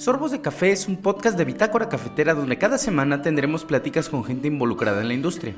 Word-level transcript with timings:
Sorbos 0.00 0.30
de 0.30 0.40
Café 0.40 0.72
es 0.72 0.88
un 0.88 0.96
podcast 0.96 1.36
de 1.36 1.44
Bitácora 1.44 1.90
Cafetera 1.90 2.32
donde 2.32 2.56
cada 2.56 2.78
semana 2.78 3.20
tendremos 3.20 3.66
pláticas 3.66 4.08
con 4.08 4.24
gente 4.24 4.48
involucrada 4.48 5.02
en 5.02 5.08
la 5.08 5.12
industria. 5.12 5.54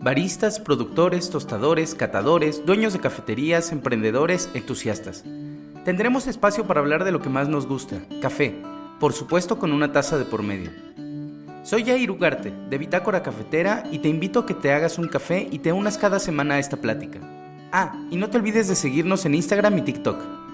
Baristas, 0.00 0.60
productores, 0.60 1.30
tostadores, 1.30 1.96
catadores, 1.96 2.64
dueños 2.64 2.92
de 2.92 3.00
cafeterías, 3.00 3.72
emprendedores, 3.72 4.48
entusiastas. 4.54 5.24
Tendremos 5.84 6.28
espacio 6.28 6.64
para 6.64 6.78
hablar 6.78 7.02
de 7.02 7.10
lo 7.10 7.20
que 7.20 7.28
más 7.28 7.48
nos 7.48 7.66
gusta, 7.66 7.96
café, 8.20 8.54
por 9.00 9.14
supuesto 9.14 9.58
con 9.58 9.72
una 9.72 9.90
taza 9.90 10.16
de 10.16 10.26
por 10.26 10.44
medio. 10.44 10.70
Soy 11.64 11.82
Jair 11.84 12.12
Ugarte, 12.12 12.52
de 12.70 12.78
Bitácora 12.78 13.24
Cafetera, 13.24 13.82
y 13.90 13.98
te 13.98 14.08
invito 14.08 14.38
a 14.38 14.46
que 14.46 14.54
te 14.54 14.72
hagas 14.72 14.96
un 14.96 15.08
café 15.08 15.48
y 15.50 15.58
te 15.58 15.72
unas 15.72 15.98
cada 15.98 16.20
semana 16.20 16.54
a 16.54 16.58
esta 16.60 16.76
plática. 16.76 17.18
Ah, 17.72 18.00
y 18.12 18.16
no 18.16 18.30
te 18.30 18.38
olvides 18.38 18.68
de 18.68 18.76
seguirnos 18.76 19.26
en 19.26 19.34
Instagram 19.34 19.76
y 19.78 19.82
TikTok. 19.82 20.51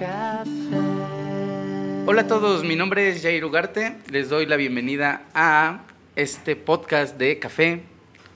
Café. 0.00 0.50
Hola 2.06 2.22
a 2.22 2.26
todos, 2.26 2.64
mi 2.64 2.74
nombre 2.74 3.10
es 3.10 3.20
Jair 3.20 3.44
Ugarte. 3.44 3.98
Les 4.10 4.30
doy 4.30 4.46
la 4.46 4.56
bienvenida 4.56 5.26
a 5.34 5.82
este 6.16 6.56
podcast 6.56 7.18
de 7.18 7.38
café, 7.38 7.82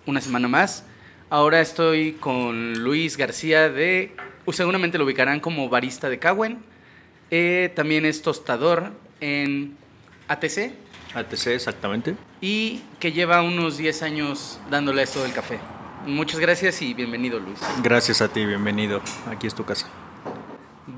una 0.04 0.20
semana 0.20 0.46
más. 0.46 0.84
Ahora 1.30 1.62
estoy 1.62 2.12
con 2.12 2.84
Luis 2.84 3.16
García 3.16 3.70
de, 3.70 4.14
seguramente 4.52 4.98
lo 4.98 5.06
ubicarán 5.06 5.40
como 5.40 5.70
barista 5.70 6.10
de 6.10 6.18
Cagüen. 6.18 6.58
Eh, 7.30 7.72
también 7.74 8.04
es 8.04 8.20
tostador 8.20 8.92
en 9.22 9.74
ATC. 10.28 10.70
ATC, 11.14 11.46
exactamente. 11.46 12.14
Y 12.42 12.82
que 13.00 13.12
lleva 13.12 13.40
unos 13.40 13.78
10 13.78 14.02
años 14.02 14.60
dándole 14.70 15.02
esto 15.02 15.22
del 15.22 15.32
café. 15.32 15.58
Muchas 16.06 16.40
gracias 16.40 16.82
y 16.82 16.92
bienvenido, 16.92 17.40
Luis. 17.40 17.58
Gracias 17.82 18.20
a 18.20 18.28
ti, 18.28 18.44
bienvenido. 18.44 19.00
Aquí 19.30 19.46
es 19.46 19.54
tu 19.54 19.64
casa. 19.64 19.88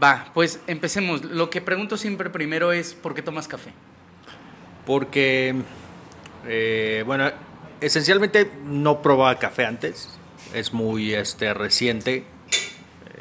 Va, 0.02 0.30
pues 0.34 0.60
empecemos. 0.66 1.24
Lo 1.24 1.50
que 1.50 1.60
pregunto 1.60 1.96
siempre 1.96 2.30
primero 2.30 2.72
es, 2.72 2.94
¿por 2.94 3.14
qué 3.14 3.22
tomas 3.22 3.48
café? 3.48 3.72
Porque, 4.84 5.54
eh, 6.46 7.02
bueno, 7.06 7.30
esencialmente 7.80 8.50
no 8.64 9.02
probaba 9.02 9.38
café 9.38 9.64
antes. 9.64 10.10
Es 10.54 10.72
muy 10.72 11.14
este, 11.14 11.54
reciente. 11.54 12.24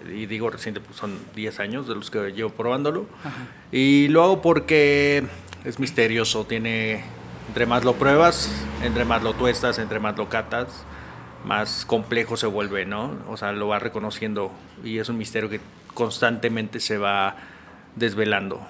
Eh, 0.06 0.16
y 0.16 0.26
digo 0.26 0.50
reciente, 0.50 0.82
pues 0.82 0.98
son 0.98 1.20
10 1.36 1.60
años 1.60 1.88
de 1.88 1.96
los 1.96 2.12
que 2.12 2.32
llevo 2.32 2.50
probándolo. 2.50 3.08
Y 3.72 4.10
lo 4.10 4.24
hago 4.24 4.42
porque 4.42 5.24
es 5.64 5.80
misterioso. 5.80 6.46
Tiene, 6.46 7.04
entre 7.48 7.66
más 7.66 7.86
lo 7.86 7.94
pruebas, 7.94 8.52
entre 8.84 9.06
más 9.06 9.24
lo 9.24 9.34
tuestas, 9.34 9.80
entre 9.80 10.00
más 10.00 10.18
lo 10.18 10.28
catas, 10.28 10.84
más 11.46 11.86
complejo 11.86 12.36
se 12.36 12.48
vuelve, 12.48 12.86
¿no? 12.86 13.18
O 13.30 13.38
sea, 13.38 13.54
lo 13.54 13.68
vas 13.68 13.82
reconociendo 13.82 14.52
y 14.84 14.98
es 14.98 15.08
un 15.10 15.18
misterio 15.18 15.50
que 15.50 15.62
constantemente 15.96 16.80
se 16.80 17.00
va 17.00 17.36
desvelando. 17.96 18.62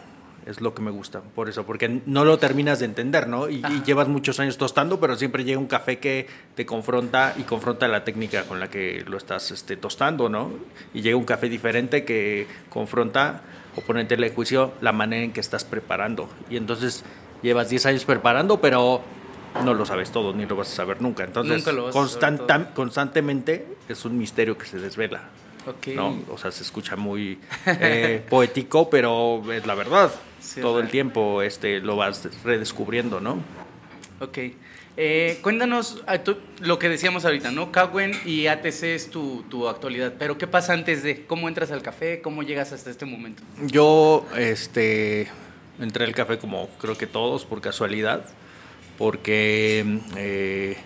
Es 0.45 0.61
lo 0.61 0.75
que 0.75 0.83
me 0.83 0.91
gusta, 0.91 1.21
por 1.21 1.49
eso, 1.49 1.65
porque 1.65 2.01
no 2.05 2.23
lo 2.23 2.37
terminas 2.37 2.77
de 2.77 2.85
entender, 2.85 3.27
¿no? 3.27 3.49
Y, 3.49 3.55
y, 3.65 3.81
llevas 3.83 4.07
muchos 4.07 4.39
años 4.39 4.59
tostando, 4.59 4.99
pero 4.99 5.15
siempre 5.15 5.43
llega 5.43 5.57
un 5.57 5.65
café 5.65 5.97
que 5.97 6.27
te 6.53 6.67
confronta 6.67 7.33
y 7.35 7.41
confronta 7.43 7.87
la 7.87 8.03
técnica 8.03 8.43
con 8.43 8.59
la 8.59 8.69
que 8.69 9.03
lo 9.07 9.17
estás 9.17 9.49
este, 9.49 9.75
tostando, 9.75 10.29
¿no? 10.29 10.51
Y 10.93 11.01
llega 11.01 11.17
un 11.17 11.25
café 11.25 11.49
diferente 11.49 12.05
que 12.05 12.45
confronta 12.69 13.41
o 13.75 13.81
ponerte 13.81 14.13
en 14.13 14.33
juicio 14.35 14.73
la 14.81 14.91
manera 14.91 15.23
en 15.23 15.33
que 15.33 15.39
estás 15.39 15.63
preparando. 15.63 16.29
Y 16.47 16.57
entonces 16.57 17.03
llevas 17.41 17.69
10 17.69 17.87
años 17.87 18.05
preparando, 18.05 18.61
pero 18.61 19.01
no 19.63 19.73
lo 19.73 19.83
sabes 19.87 20.11
todo, 20.11 20.31
ni 20.31 20.45
lo 20.45 20.55
vas 20.55 20.71
a 20.71 20.75
saber 20.75 21.01
nunca. 21.01 21.23
Entonces, 21.23 21.57
Nunca 21.57 21.71
lo 21.71 21.85
vas 21.85 21.95
a 21.95 21.99
constanta- 21.99 22.53
saber 22.53 22.65
todo. 22.67 22.75
constantemente 22.75 23.65
es 23.89 24.05
un 24.05 24.15
misterio 24.17 24.59
que 24.59 24.65
se 24.67 24.77
desvela. 24.77 25.23
¿No? 25.95 26.23
O 26.30 26.38
sea, 26.38 26.52
se 26.52 26.63
escucha 26.63 26.95
muy 26.95 27.39
eh, 27.66 28.23
poético, 28.30 28.89
pero 28.89 29.41
es 29.52 29.66
la 29.66 29.75
verdad. 29.75 30.11
Sí, 30.39 30.61
Todo 30.61 30.80
el 30.80 30.89
tiempo 30.89 31.42
este, 31.42 31.80
lo 31.80 31.95
vas 31.95 32.27
redescubriendo, 32.43 33.20
¿no? 33.20 33.39
Ok. 34.20 34.37
Eh, 34.98 35.39
cuéntanos 35.42 36.03
ah, 36.08 36.20
lo 36.61 36.80
que 36.80 36.87
decíamos 36.87 37.26
ahorita, 37.26 37.52
¿no? 37.52 37.71
Cagüen 37.71 38.14
y 38.26 38.48
ATC 38.48 38.83
es 38.83 39.09
tu, 39.09 39.43
tu 39.49 39.67
actualidad. 39.67 40.14
Pero 40.17 40.37
¿qué 40.37 40.48
pasa 40.48 40.73
antes 40.73 41.03
de? 41.03 41.26
¿Cómo 41.26 41.49
entras 41.49 41.71
al 41.71 41.82
café? 41.82 42.21
¿Cómo 42.21 42.43
llegas 42.43 42.71
hasta 42.71 42.89
este 42.89 43.05
momento? 43.05 43.43
Yo 43.65 44.26
este, 44.37 45.27
entré 45.80 46.05
al 46.05 46.15
café 46.15 46.37
como 46.37 46.70
creo 46.80 46.97
que 46.97 47.08
todos 47.08 47.43
por 47.43 47.59
casualidad, 47.59 48.26
porque 48.97 49.99
eh, 50.15 50.77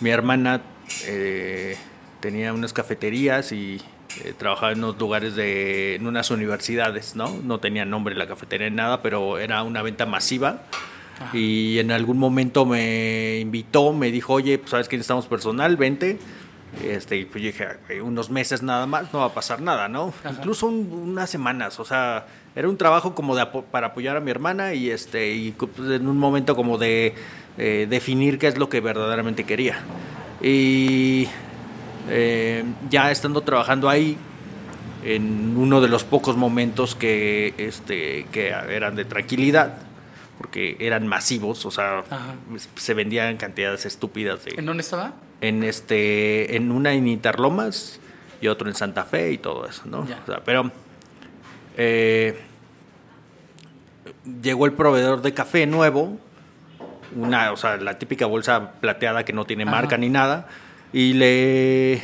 mi 0.00 0.10
hermana 0.10 0.62
eh, 1.06 1.76
tenía 2.20 2.52
unas 2.52 2.72
cafeterías 2.72 3.52
y 3.52 3.80
eh, 4.24 4.34
trabajaba 4.36 4.72
en 4.72 4.78
unos 4.84 4.98
lugares 4.98 5.34
de, 5.36 5.94
en 5.96 6.06
unas 6.06 6.30
universidades, 6.30 7.14
¿no? 7.16 7.28
No 7.44 7.58
tenía 7.60 7.84
nombre 7.84 8.14
la 8.14 8.26
cafetería 8.26 8.68
ni 8.70 8.76
nada, 8.76 9.02
pero 9.02 9.38
era 9.38 9.62
una 9.62 9.82
venta 9.82 10.06
masiva. 10.06 10.62
Y 11.32 11.80
en 11.80 11.90
algún 11.90 12.16
momento 12.16 12.64
me 12.64 13.38
invitó, 13.40 13.92
me 13.92 14.12
dijo, 14.12 14.34
oye, 14.34 14.56
pues 14.58 14.70
sabes 14.70 14.88
que 14.88 14.96
necesitamos 14.96 15.26
personal, 15.26 15.76
vente. 15.76 16.16
Este, 16.84 17.16
y 17.16 17.24
pues 17.24 17.42
yo 17.42 17.48
dije, 17.48 17.66
"Ay, 17.88 17.98
unos 18.00 18.30
meses 18.30 18.62
nada 18.62 18.86
más, 18.86 19.12
no 19.12 19.20
va 19.20 19.24
a 19.24 19.34
pasar 19.34 19.60
nada, 19.60 19.88
¿no? 19.88 20.12
Ajá. 20.22 20.34
Incluso 20.38 20.66
un- 20.66 20.88
unas 21.10 21.28
semanas, 21.28 21.80
o 21.80 21.84
sea, 21.84 22.26
era 22.54 22.68
un 22.68 22.76
trabajo 22.76 23.14
como 23.16 23.34
de 23.34 23.44
para 23.46 23.88
apoyar 23.88 24.16
a 24.16 24.20
mi 24.20 24.30
hermana 24.30 24.74
y, 24.74 24.90
este, 24.90 25.32
y 25.32 25.50
pues, 25.52 25.72
en 25.90 26.06
un 26.06 26.18
momento 26.18 26.54
como 26.54 26.78
de 26.78 27.14
eh, 27.56 27.86
definir 27.90 28.38
qué 28.38 28.46
es 28.46 28.56
lo 28.58 28.68
que 28.68 28.80
verdaderamente 28.80 29.42
quería. 29.44 29.80
Y 30.40 31.26
eh, 32.08 32.64
ya 32.90 33.10
estando 33.10 33.42
trabajando 33.42 33.88
ahí, 33.88 34.16
en 35.04 35.56
uno 35.56 35.80
de 35.80 35.88
los 35.88 36.04
pocos 36.04 36.36
momentos 36.36 36.94
que, 36.94 37.54
este, 37.56 38.26
que 38.32 38.48
eran 38.48 38.96
de 38.96 39.04
tranquilidad, 39.04 39.78
porque 40.38 40.76
eran 40.80 41.06
masivos, 41.06 41.64
o 41.66 41.70
sea, 41.70 42.00
Ajá. 42.10 42.34
se 42.76 42.94
vendían 42.94 43.36
cantidades 43.36 43.86
estúpidas 43.86 44.44
de, 44.44 44.54
¿En 44.56 44.66
dónde 44.66 44.82
estaba? 44.82 45.14
en 45.40 45.62
este 45.62 46.56
en 46.56 46.72
una 46.72 46.92
en 46.94 47.06
Interlomas 47.06 48.00
y 48.40 48.48
otro 48.48 48.68
en 48.68 48.74
Santa 48.74 49.04
Fe 49.04 49.32
y 49.32 49.38
todo 49.38 49.66
eso, 49.66 49.82
¿no? 49.86 50.06
Ya. 50.06 50.18
O 50.22 50.26
sea, 50.26 50.42
pero 50.44 50.70
eh, 51.76 52.40
llegó 54.42 54.66
el 54.66 54.72
proveedor 54.72 55.22
de 55.22 55.32
café 55.34 55.66
nuevo, 55.66 56.18
una, 57.16 57.52
o 57.52 57.56
sea, 57.56 57.76
la 57.76 57.98
típica 57.98 58.26
bolsa 58.26 58.72
plateada 58.80 59.24
que 59.24 59.32
no 59.32 59.44
tiene 59.44 59.62
Ajá. 59.62 59.72
marca 59.72 59.96
ni 59.96 60.08
nada, 60.08 60.48
y 60.92 61.12
le 61.14 61.94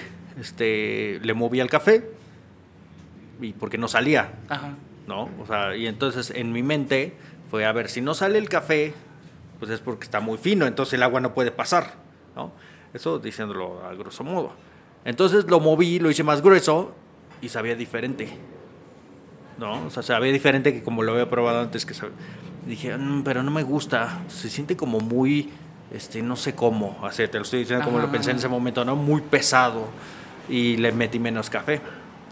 este 0.40 1.20
le 1.22 1.34
movía 1.34 1.62
el 1.62 1.70
café 1.70 2.08
y 3.40 3.52
porque 3.52 3.78
no 3.78 3.88
salía, 3.88 4.32
Ajá. 4.48 4.74
¿no? 5.06 5.28
O 5.40 5.46
sea, 5.46 5.76
y 5.76 5.86
entonces 5.86 6.30
en 6.34 6.52
mi 6.52 6.62
mente 6.62 7.14
fue, 7.50 7.64
a 7.66 7.72
ver, 7.72 7.88
si 7.88 8.00
no 8.00 8.14
sale 8.14 8.38
el 8.38 8.48
café, 8.48 8.94
pues 9.58 9.70
es 9.70 9.80
porque 9.80 10.04
está 10.04 10.20
muy 10.20 10.38
fino, 10.38 10.66
entonces 10.66 10.94
el 10.94 11.02
agua 11.02 11.20
no 11.20 11.34
puede 11.34 11.50
pasar, 11.50 11.94
¿no? 12.36 12.52
Eso 12.92 13.18
diciéndolo 13.18 13.84
a 13.84 13.94
grosso 13.94 14.22
modo. 14.24 14.52
Entonces 15.04 15.44
lo 15.48 15.60
moví, 15.60 15.98
lo 15.98 16.10
hice 16.10 16.22
más 16.22 16.42
grueso 16.42 16.94
y 17.42 17.48
sabía 17.48 17.74
diferente, 17.74 18.28
¿no? 19.58 19.86
O 19.86 19.90
sea, 19.90 20.02
sabía 20.02 20.32
diferente 20.32 20.72
que 20.72 20.82
como 20.82 21.02
lo 21.02 21.12
había 21.12 21.28
probado 21.30 21.60
antes 21.60 21.84
que 21.86 21.94
sab- 21.94 22.10
Dije, 22.66 22.96
"Mm, 22.96 23.24
pero 23.24 23.42
no 23.42 23.50
me 23.50 23.62
gusta, 23.62 24.22
se 24.28 24.48
siente 24.48 24.74
como 24.74 24.98
muy, 25.00 25.50
este, 25.92 26.22
no 26.22 26.36
sé 26.36 26.54
cómo, 26.54 26.98
así 27.04 27.26
te 27.28 27.38
lo 27.38 27.44
estoy 27.44 27.60
diciendo 27.60 27.84
como 27.84 27.98
lo 27.98 28.10
pensé 28.10 28.30
en 28.30 28.38
ese 28.38 28.48
momento, 28.48 28.84
¿no? 28.84 28.96
Muy 28.96 29.20
pesado 29.20 29.88
y 30.48 30.76
le 30.76 30.92
metí 30.92 31.18
menos 31.18 31.50
café. 31.50 31.80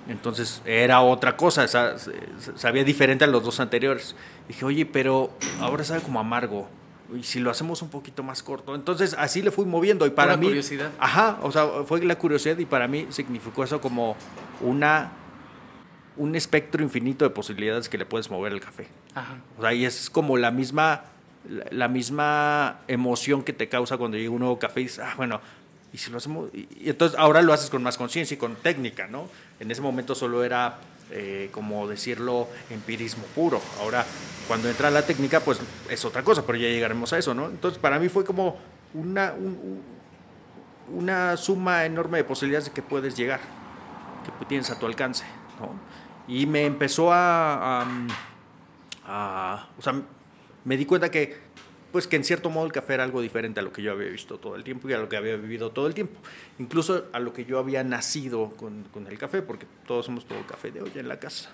Entonces 0.08 0.62
era 0.66 1.00
otra 1.00 1.36
cosa, 1.36 1.68
sa- 1.68 1.94
sabía 2.56 2.82
diferente 2.82 3.24
a 3.24 3.28
los 3.28 3.44
dos 3.44 3.60
anteriores. 3.60 4.16
Dije, 4.48 4.64
oye, 4.64 4.84
pero 4.86 5.30
ahora 5.60 5.84
sabe 5.84 6.00
como 6.02 6.18
amargo. 6.18 6.68
Y 7.16 7.22
si 7.22 7.40
lo 7.40 7.50
hacemos 7.50 7.82
un 7.82 7.88
poquito 7.90 8.22
más 8.22 8.42
corto. 8.42 8.74
Entonces 8.74 9.14
así 9.18 9.42
le 9.42 9.50
fui 9.50 9.64
moviendo 9.66 10.06
y 10.06 10.10
para 10.10 10.32
Pura 10.32 10.36
mí... 10.38 10.46
curiosidad. 10.46 10.90
Ajá, 10.98 11.38
o 11.42 11.52
sea, 11.52 11.66
fue 11.86 12.02
la 12.02 12.16
curiosidad 12.16 12.58
y 12.58 12.64
para 12.64 12.88
mí 12.88 13.06
significó 13.10 13.62
eso 13.64 13.80
como 13.80 14.16
una 14.60 15.12
un 16.16 16.34
espectro 16.36 16.82
infinito 16.82 17.24
de 17.24 17.30
posibilidades 17.30 17.88
que 17.88 17.96
le 17.96 18.04
puedes 18.04 18.30
mover 18.30 18.52
al 18.52 18.60
café. 18.60 18.86
Ajá. 19.14 19.36
O 19.58 19.62
sea, 19.62 19.72
y 19.72 19.84
es 19.86 20.10
como 20.10 20.36
la 20.36 20.50
misma, 20.50 21.04
la, 21.70 21.88
misma 21.88 22.80
emoción 22.88 23.42
que 23.42 23.52
te 23.52 23.68
causa 23.68 23.96
cuando 23.96 24.16
llega 24.16 24.30
un 24.30 24.40
nuevo 24.40 24.58
café 24.58 24.80
y 24.80 24.84
dices, 24.84 25.00
ah, 25.00 25.14
bueno, 25.16 25.40
y 25.92 25.98
si 25.98 26.10
lo 26.10 26.18
hacemos, 26.18 26.50
y, 26.54 26.68
y 26.80 26.90
entonces 26.90 27.18
ahora 27.18 27.42
lo 27.42 27.52
haces 27.52 27.68
con 27.70 27.82
más 27.82 27.96
conciencia 27.98 28.34
y 28.34 28.38
con 28.38 28.56
técnica, 28.56 29.06
¿no? 29.08 29.28
En 29.60 29.70
ese 29.70 29.80
momento 29.82 30.14
solo 30.14 30.42
era, 30.44 30.78
eh, 31.10 31.48
como 31.52 31.86
decirlo, 31.88 32.48
empirismo 32.70 33.24
puro. 33.34 33.60
Ahora, 33.80 34.04
cuando 34.48 34.68
entra 34.70 34.90
la 34.90 35.02
técnica, 35.04 35.40
pues 35.40 35.60
es 35.90 36.04
otra 36.04 36.22
cosa, 36.22 36.44
pero 36.46 36.56
ya 36.58 36.68
llegaremos 36.68 37.12
a 37.12 37.18
eso, 37.18 37.34
¿no? 37.34 37.46
Entonces, 37.46 37.78
para 37.78 37.98
mí 37.98 38.08
fue 38.08 38.24
como 38.24 38.56
una, 38.94 39.32
un- 39.32 39.82
un- 40.88 40.98
una 40.98 41.36
suma 41.36 41.84
enorme 41.84 42.18
de 42.18 42.24
posibilidades 42.24 42.66
de 42.66 42.72
que 42.72 42.82
puedes 42.82 43.16
llegar, 43.16 43.40
que 44.38 44.44
tienes 44.46 44.70
a 44.70 44.78
tu 44.78 44.86
alcance, 44.86 45.24
¿no? 45.60 45.70
Y 46.32 46.46
me 46.46 46.64
empezó 46.66 47.12
a, 47.12 47.82
a, 47.82 47.86
a- 49.06 49.68
o 49.78 49.82
sea, 49.82 49.94
me 50.64 50.76
di 50.76 50.86
cuenta 50.86 51.10
que, 51.10 51.36
pues 51.90 52.06
que 52.06 52.16
en 52.16 52.24
cierto 52.24 52.50
modo 52.50 52.66
el 52.66 52.72
café 52.72 52.94
era 52.94 53.04
algo 53.04 53.20
diferente 53.20 53.60
a 53.60 53.62
lo 53.62 53.72
que 53.72 53.82
yo 53.82 53.92
había 53.92 54.08
visto 54.08 54.38
todo 54.38 54.56
el 54.56 54.64
tiempo 54.64 54.88
y 54.88 54.92
a 54.92 54.98
lo 54.98 55.08
que 55.08 55.16
había 55.16 55.36
vivido 55.36 55.70
todo 55.70 55.86
el 55.86 55.94
tiempo, 55.94 56.20
incluso 56.58 57.06
a 57.12 57.18
lo 57.18 57.32
que 57.32 57.44
yo 57.44 57.58
había 57.58 57.84
nacido 57.84 58.50
con, 58.50 58.84
con 58.92 59.06
el 59.06 59.18
café, 59.18 59.42
porque 59.42 59.66
todos 59.86 60.08
hemos 60.08 60.26
tomado 60.26 60.46
café 60.46 60.70
de 60.70 60.82
olla 60.82 61.00
en 61.00 61.08
la 61.08 61.18
casa. 61.18 61.50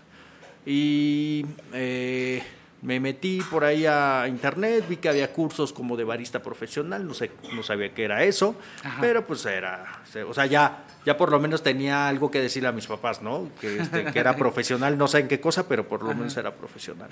Y 0.64 1.46
eh, 1.72 2.43
me 2.82 3.00
metí 3.00 3.40
por 3.50 3.64
ahí 3.64 3.87
a 3.87 4.26
internet, 4.28 4.84
vi 4.88 4.99
que 4.99 5.08
había 5.08 5.32
cursos 5.32 5.72
como 5.72 5.96
de 5.96 6.04
barista 6.04 6.43
profesional, 6.43 7.06
no 7.06 7.14
sé, 7.14 7.31
no 7.54 7.62
sabía 7.62 7.93
qué 7.93 8.04
era 8.04 8.22
eso, 8.22 8.54
pero 9.00 9.26
pues 9.26 9.44
era, 9.46 10.02
o 10.26 10.34
sea, 10.34 10.46
ya, 10.46 10.84
ya 11.08 11.16
por 11.16 11.32
lo 11.32 11.40
menos 11.40 11.62
tenía 11.62 12.06
algo 12.06 12.31
que 12.31 12.38
decirle 12.38 12.69
a 12.69 12.72
mis 12.72 12.87
papás, 12.87 13.22
¿no? 13.22 13.49
Que, 13.62 13.78
este, 13.78 14.05
que 14.05 14.19
era 14.19 14.37
profesional, 14.44 14.99
no 14.99 15.08
sé 15.08 15.20
en 15.20 15.28
qué 15.28 15.40
cosa, 15.40 15.66
pero 15.66 15.88
por 15.88 16.02
lo 16.02 16.14
menos 16.14 16.37
era 16.37 16.52
profesional. 16.52 17.08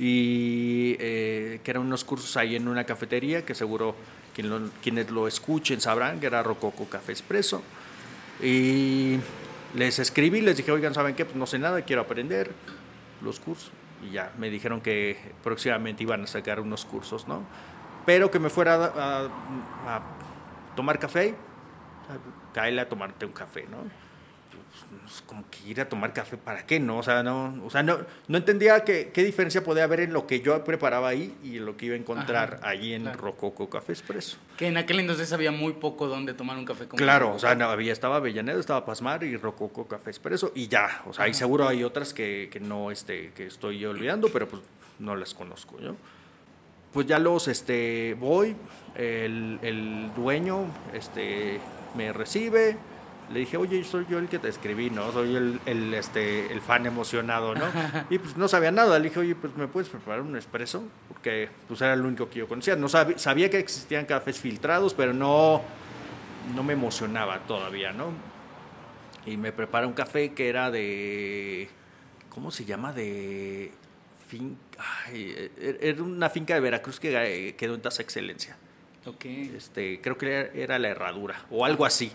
Y 0.00 0.96
eh, 0.98 1.60
que 1.62 1.70
eran 1.70 1.84
unos 1.84 2.02
cursos 2.02 2.36
ahí 2.36 2.56
en 2.56 2.66
una 2.66 2.82
cafetería 2.82 3.44
que 3.44 3.54
seguro 3.54 3.94
quienes 4.82 5.10
lo 5.10 5.28
escuchen 5.28 5.80
sabrán 5.80 6.18
que 6.18 6.26
era 6.26 6.42
Rococo 6.42 6.86
Café 6.86 7.12
Espresso. 7.12 7.62
Y 8.42 9.18
les 9.76 10.00
escribí, 10.00 10.40
les 10.40 10.56
dije, 10.56 10.72
oigan, 10.72 10.92
¿saben 10.92 11.14
qué? 11.14 11.24
Pues 11.24 11.36
no 11.36 11.46
sé 11.46 11.60
nada, 11.60 11.82
quiero 11.82 12.02
aprender 12.02 12.50
los 13.22 13.38
cursos 13.38 13.70
y 14.02 14.10
ya 14.10 14.32
me 14.38 14.50
dijeron 14.50 14.80
que 14.80 15.16
próximamente 15.44 16.02
iban 16.02 16.24
a 16.24 16.26
sacar 16.26 16.58
unos 16.58 16.84
cursos, 16.84 17.28
¿no? 17.28 17.44
Pero 18.06 18.28
que 18.28 18.40
me 18.40 18.50
fuera 18.50 18.92
a, 18.96 20.00
tomar 20.74 20.98
café, 20.98 21.36
caerle 22.52 22.82
a 22.82 22.88
tomarte 22.88 23.26
un 23.26 23.32
café, 23.32 23.66
¿no? 23.70 23.78
Pues, 25.10 25.22
como 25.22 25.44
que 25.50 25.68
ir 25.68 25.80
a 25.80 25.88
tomar 25.88 26.12
café, 26.12 26.36
¿para 26.36 26.64
qué? 26.64 26.78
No, 26.78 26.98
o 26.98 27.02
sea, 27.02 27.22
no, 27.22 27.54
o 27.64 27.70
sea, 27.70 27.82
no, 27.82 27.98
no 28.28 28.38
entendía 28.38 28.84
qué, 28.84 29.10
qué 29.12 29.24
diferencia 29.24 29.64
podía 29.64 29.84
haber 29.84 30.00
en 30.00 30.12
lo 30.12 30.26
que 30.28 30.40
yo 30.40 30.62
preparaba 30.62 31.08
ahí 31.08 31.36
y 31.42 31.58
lo 31.58 31.76
que 31.76 31.86
iba 31.86 31.96
a 31.96 31.98
encontrar 31.98 32.60
allí 32.62 32.94
en 32.94 33.12
Rococo 33.12 33.68
Café 33.68 33.92
Expreso. 33.92 34.38
Que 34.56 34.68
en 34.68 34.76
aquel 34.76 35.00
entonces 35.00 35.32
había 35.32 35.50
muy 35.50 35.72
poco 35.72 36.06
donde 36.06 36.32
tomar 36.32 36.56
un 36.56 36.64
café. 36.64 36.86
Como 36.86 36.96
claro, 36.96 37.34
o 37.34 37.38
sea, 37.40 37.56
no, 37.56 37.66
había, 37.66 37.92
estaba 37.92 38.16
Avellaneda, 38.16 38.58
estaba 38.60 38.84
Pasmar 38.84 39.24
y 39.24 39.36
Rococo 39.36 39.88
Café 39.88 40.10
Expreso 40.10 40.52
y 40.54 40.68
ya, 40.68 41.02
o 41.06 41.12
sea, 41.12 41.24
ahí 41.24 41.34
seguro 41.34 41.66
hay 41.66 41.82
otras 41.82 42.14
que, 42.14 42.48
que 42.52 42.60
no, 42.60 42.92
este, 42.92 43.32
que 43.32 43.46
estoy 43.46 43.84
olvidando, 43.84 44.28
pero 44.32 44.48
pues 44.48 44.62
no 45.00 45.16
las 45.16 45.34
conozco, 45.34 45.76
¿no? 45.80 45.96
Pues 46.92 47.06
ya 47.06 47.18
los, 47.18 47.48
este, 47.48 48.16
voy, 48.18 48.56
el, 48.96 49.58
el 49.62 50.10
dueño, 50.14 50.66
este, 50.92 51.60
me 51.94 52.12
recibe, 52.12 52.76
le 53.32 53.40
dije, 53.40 53.56
oye, 53.56 53.84
soy 53.84 54.06
yo 54.10 54.18
el 54.18 54.28
que 54.28 54.40
te 54.40 54.48
escribí, 54.48 54.90
¿no? 54.90 55.12
Soy 55.12 55.36
el, 55.36 55.60
el, 55.64 55.94
este, 55.94 56.52
el 56.52 56.60
fan 56.60 56.84
emocionado, 56.86 57.54
¿no? 57.54 57.64
Y 58.10 58.18
pues 58.18 58.36
no 58.36 58.48
sabía 58.48 58.72
nada. 58.72 58.98
Le 58.98 59.08
dije, 59.08 59.20
oye, 59.20 59.34
pues 59.36 59.56
me 59.56 59.68
puedes 59.68 59.88
preparar 59.88 60.22
un 60.22 60.36
espresso, 60.36 60.82
porque 61.08 61.48
pues 61.68 61.80
era 61.80 61.94
lo 61.94 62.08
único 62.08 62.28
que 62.28 62.40
yo 62.40 62.48
conocía. 62.48 62.74
No 62.74 62.88
sabía, 62.88 63.18
sabía 63.18 63.48
que 63.48 63.58
existían 63.58 64.04
cafés 64.04 64.40
filtrados, 64.40 64.94
pero 64.94 65.12
no, 65.14 65.62
no 66.56 66.64
me 66.64 66.72
emocionaba 66.72 67.38
todavía, 67.40 67.92
¿no? 67.92 68.12
Y 69.26 69.36
me 69.36 69.52
prepara 69.52 69.86
un 69.86 69.92
café 69.92 70.32
que 70.32 70.48
era 70.48 70.72
de, 70.72 71.68
¿cómo 72.30 72.50
se 72.50 72.64
llama? 72.64 72.92
De 72.92 73.70
finca, 74.26 74.82
er, 75.12 75.78
era 75.80 76.02
una 76.02 76.30
finca 76.30 76.54
de 76.54 76.60
Veracruz 76.60 76.98
que 76.98 77.54
quedó 77.56 77.74
en 77.76 77.82
tasa 77.82 78.02
excelencia. 78.02 78.56
Ok. 79.06 79.24
Este, 79.24 80.00
creo 80.00 80.18
que 80.18 80.50
era 80.54 80.78
la 80.78 80.88
herradura 80.88 81.46
o 81.50 81.64
algo 81.64 81.84
así. 81.84 82.12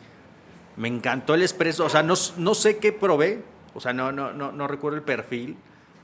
Me 0.78 0.88
encantó 0.88 1.36
el 1.36 1.42
espresso, 1.42 1.86
o 1.86 1.90
sea, 1.90 2.04
no, 2.04 2.16
no 2.38 2.54
sé 2.54 2.78
qué 2.78 2.92
probé, 2.92 3.42
o 3.74 3.80
sea, 3.80 3.94
no, 3.94 4.12
no, 4.12 4.34
no, 4.34 4.52
no 4.52 4.68
recuerdo 4.68 4.98
el 4.98 5.04
perfil, 5.04 5.56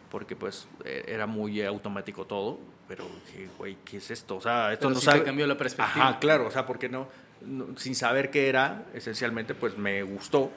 porque 0.10 0.36
pues 0.36 0.68
e, 0.86 1.04
era 1.08 1.28
muy 1.28 1.62
automático 1.62 2.26
todo, 2.26 2.58
pero 2.88 3.06
dije, 3.26 3.50
güey, 3.58 3.78
¿qué 3.84 3.98
es 3.98 4.12
esto? 4.12 4.38
O 4.38 4.42
sea, 4.42 4.72
esto 4.72 4.90
no 4.90 4.96
sí 4.96 5.06
sabe... 5.06 5.24
cambió 5.24 5.46
la 5.46 5.58
perspectiva. 5.58 6.08
Ajá, 6.10 6.20
claro, 6.20 6.48
o 6.48 6.52
sea, 6.52 6.66
porque 6.66 6.88
no, 6.88 7.08
sin 7.76 7.96
saber 7.96 8.30
qué 8.30 8.48
era, 8.48 8.86
esencialmente, 8.94 9.56
pues 9.56 9.78
me 9.78 10.04
gustó. 10.04 10.52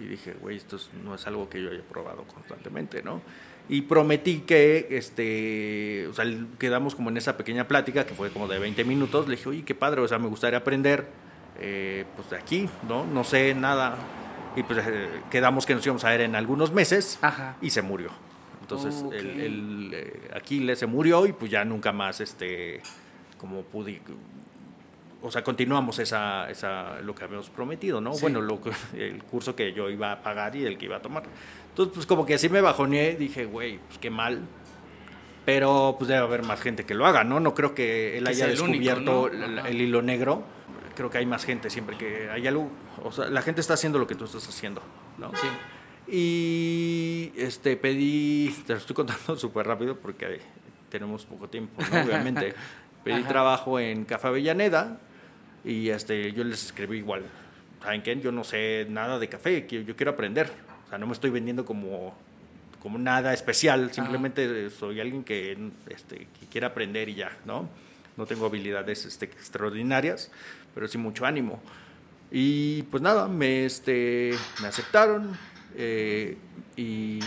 Y 0.00 0.06
dije, 0.06 0.34
güey, 0.40 0.56
esto 0.56 0.76
no 1.04 1.14
es 1.14 1.26
algo 1.26 1.48
que 1.48 1.62
yo 1.62 1.70
haya 1.70 1.82
probado 1.82 2.24
constantemente, 2.24 3.02
¿no? 3.02 3.22
Y 3.68 3.82
prometí 3.82 4.40
que, 4.40 4.88
este, 4.90 6.06
o 6.08 6.12
sea, 6.12 6.26
quedamos 6.58 6.94
como 6.94 7.08
en 7.10 7.16
esa 7.16 7.36
pequeña 7.36 7.66
plática, 7.66 8.04
que 8.04 8.14
fue 8.14 8.30
como 8.30 8.46
de 8.46 8.58
20 8.58 8.84
minutos. 8.84 9.26
Le 9.26 9.36
dije, 9.36 9.48
oye, 9.48 9.64
qué 9.64 9.74
padre, 9.74 10.02
o 10.02 10.08
sea, 10.08 10.18
me 10.18 10.28
gustaría 10.28 10.58
aprender 10.58 11.06
eh, 11.60 12.04
pues 12.14 12.30
de 12.30 12.36
aquí, 12.36 12.68
¿no? 12.88 13.06
No 13.06 13.24
sé 13.24 13.54
nada. 13.54 13.96
Y 14.56 14.62
pues 14.62 14.86
eh, 14.86 15.08
quedamos 15.30 15.66
que 15.66 15.74
nos 15.74 15.84
íbamos 15.84 16.04
a 16.04 16.10
ver 16.10 16.22
en 16.22 16.36
algunos 16.36 16.72
meses 16.72 17.18
y 17.60 17.70
se 17.70 17.82
murió. 17.82 18.10
Entonces 18.60 19.04
el, 19.12 19.40
el 19.40 19.90
eh, 19.92 20.30
Aquiles 20.34 20.78
se 20.78 20.86
murió 20.86 21.26
y 21.26 21.32
pues 21.32 21.50
ya 21.50 21.64
nunca 21.64 21.92
más, 21.92 22.20
este, 22.20 22.80
como 23.38 23.62
pude, 23.62 24.00
o 25.22 25.30
sea, 25.30 25.44
continuamos 25.44 25.98
esa, 25.98 26.50
esa, 26.50 27.00
lo 27.00 27.14
que 27.14 27.24
habíamos 27.24 27.50
prometido, 27.50 28.00
¿no? 28.00 28.12
Bueno, 28.12 28.40
lo, 28.40 28.60
el 28.94 29.22
curso 29.24 29.54
que 29.54 29.72
yo 29.72 29.90
iba 29.90 30.12
a 30.12 30.22
pagar 30.22 30.56
y 30.56 30.64
el 30.64 30.78
que 30.78 30.86
iba 30.86 30.96
a 30.96 31.02
tomar. 31.02 31.24
Entonces, 31.74 31.94
pues 31.94 32.06
como 32.06 32.24
que 32.24 32.34
así 32.34 32.48
me 32.48 32.60
bajoneé, 32.60 33.16
dije, 33.16 33.46
güey, 33.46 33.78
pues 33.78 33.98
qué 33.98 34.10
mal. 34.10 34.42
Pero 35.44 35.96
pues 35.98 36.08
debe 36.08 36.20
haber 36.20 36.42
más 36.42 36.60
gente 36.60 36.86
que 36.86 36.94
lo 36.94 37.04
haga, 37.04 37.24
¿no? 37.24 37.40
No 37.40 37.52
creo 37.54 37.74
que 37.74 38.16
él 38.16 38.26
haya 38.26 38.46
descubierto 38.46 39.28
el 39.28 39.80
hilo 39.80 40.00
negro 40.00 40.44
creo 40.94 41.10
que 41.10 41.18
hay 41.18 41.26
más 41.26 41.44
gente 41.44 41.70
siempre 41.70 41.96
que 41.96 42.30
hay 42.30 42.46
algo, 42.46 42.70
o 43.02 43.12
sea, 43.12 43.26
la 43.26 43.42
gente 43.42 43.60
está 43.60 43.74
haciendo 43.74 43.98
lo 43.98 44.06
que 44.06 44.14
tú 44.14 44.24
estás 44.24 44.48
haciendo, 44.48 44.82
¿no? 45.18 45.32
Sí. 45.36 45.48
Y 46.06 47.32
este 47.36 47.76
pedí, 47.76 48.54
te 48.66 48.74
lo 48.74 48.78
estoy 48.78 48.94
contando 48.94 49.36
súper 49.38 49.66
rápido 49.66 49.98
porque 49.98 50.40
tenemos 50.88 51.24
poco 51.26 51.48
tiempo, 51.48 51.82
obviamente. 51.82 52.54
pedí 53.04 53.22
trabajo 53.24 53.78
en 53.78 54.04
Café 54.06 54.28
Avellaneda 54.28 54.98
y 55.62 55.90
este, 55.90 56.32
yo 56.32 56.42
les 56.42 56.64
escribí 56.64 56.98
igual, 56.98 57.24
¿saben 57.82 58.02
qué? 58.02 58.18
Yo 58.18 58.32
no 58.32 58.44
sé 58.44 58.86
nada 58.88 59.18
de 59.18 59.28
café, 59.28 59.66
yo 59.68 59.94
quiero 59.94 60.12
aprender, 60.12 60.50
sea, 60.94 60.98
no 60.98 61.06
me 61.06 61.12
estoy 61.12 61.30
vendiendo 61.30 61.64
como, 61.64 62.14
como 62.82 62.98
nada 62.98 63.32
especial, 63.32 63.92
simplemente 63.92 64.70
soy 64.70 65.00
alguien 65.00 65.24
que, 65.24 65.56
este, 65.88 66.28
que 66.38 66.46
quiere 66.50 66.66
aprender 66.66 67.08
y 67.08 67.14
ya, 67.14 67.36
¿no? 67.44 67.68
No 68.16 68.26
tengo 68.26 68.46
habilidades 68.46 69.04
este, 69.06 69.24
extraordinarias, 69.26 70.30
pero 70.74 70.86
sí 70.86 70.98
mucho 70.98 71.26
ánimo. 71.26 71.60
Y 72.30 72.82
pues 72.84 73.02
nada, 73.02 73.28
me, 73.28 73.64
este, 73.64 74.34
me 74.60 74.68
aceptaron 74.68 75.36
eh, 75.76 76.36
y 76.76 77.20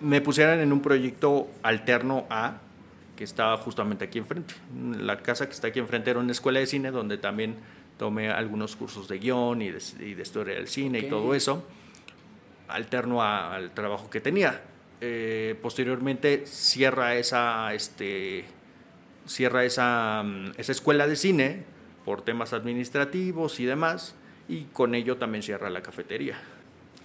me 0.00 0.20
pusieron 0.20 0.60
en 0.60 0.72
un 0.72 0.80
proyecto 0.80 1.48
alterno 1.62 2.26
a 2.30 2.58
que 3.16 3.24
estaba 3.24 3.56
justamente 3.56 4.04
aquí 4.04 4.18
enfrente. 4.18 4.54
La 5.00 5.18
casa 5.18 5.46
que 5.46 5.52
está 5.52 5.68
aquí 5.68 5.80
enfrente 5.80 6.10
era 6.10 6.20
una 6.20 6.32
escuela 6.32 6.60
de 6.60 6.66
cine 6.66 6.90
donde 6.90 7.18
también 7.18 7.56
tomé 7.98 8.30
algunos 8.30 8.76
cursos 8.76 9.08
de 9.08 9.18
guion 9.18 9.60
y 9.60 9.70
de, 9.70 10.22
historia 10.22 10.54
del 10.54 10.68
cine 10.68 11.00
y 11.00 11.08
todo 11.08 11.34
eso, 11.34 11.64
alterno 12.68 13.22
al 13.22 13.72
trabajo 13.72 14.10
que 14.10 14.20
tenía. 14.20 14.62
Eh, 15.00 15.58
posteriormente 15.62 16.44
cierra 16.46 17.14
esa, 17.16 17.72
este, 17.74 18.44
cierra 19.26 19.64
esa, 19.64 20.22
mm, 20.24 20.52
esa 20.56 20.72
escuela 20.72 21.06
de 21.06 21.16
cine 21.16 21.64
por 22.04 22.22
temas 22.22 22.52
administrativos 22.52 23.60
y 23.60 23.64
demás, 23.64 24.14
y 24.48 24.64
con 24.64 24.94
ello 24.94 25.16
también 25.16 25.42
cierra 25.42 25.70
la 25.70 25.82
cafetería. 25.82 26.38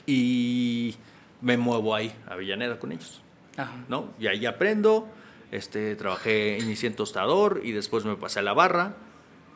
Y 0.05 0.96
me 1.41 1.58
muevo 1.58 1.93
ahí, 1.93 2.13
a 2.27 2.36
Villaneda 2.36 2.79
con 2.79 2.91
ellos. 2.91 3.22
¿no? 3.89 4.13
Y 4.20 4.27
ahí 4.27 4.46
aprendo, 4.46 5.08
este, 5.51 5.96
trabajé, 5.96 6.58
inicié 6.60 6.89
en 6.89 6.96
tostador 6.96 7.62
y 7.63 7.72
después 7.72 8.05
me 8.05 8.15
pasé 8.15 8.39
a 8.39 8.41
la 8.41 8.53
barra 8.53 8.96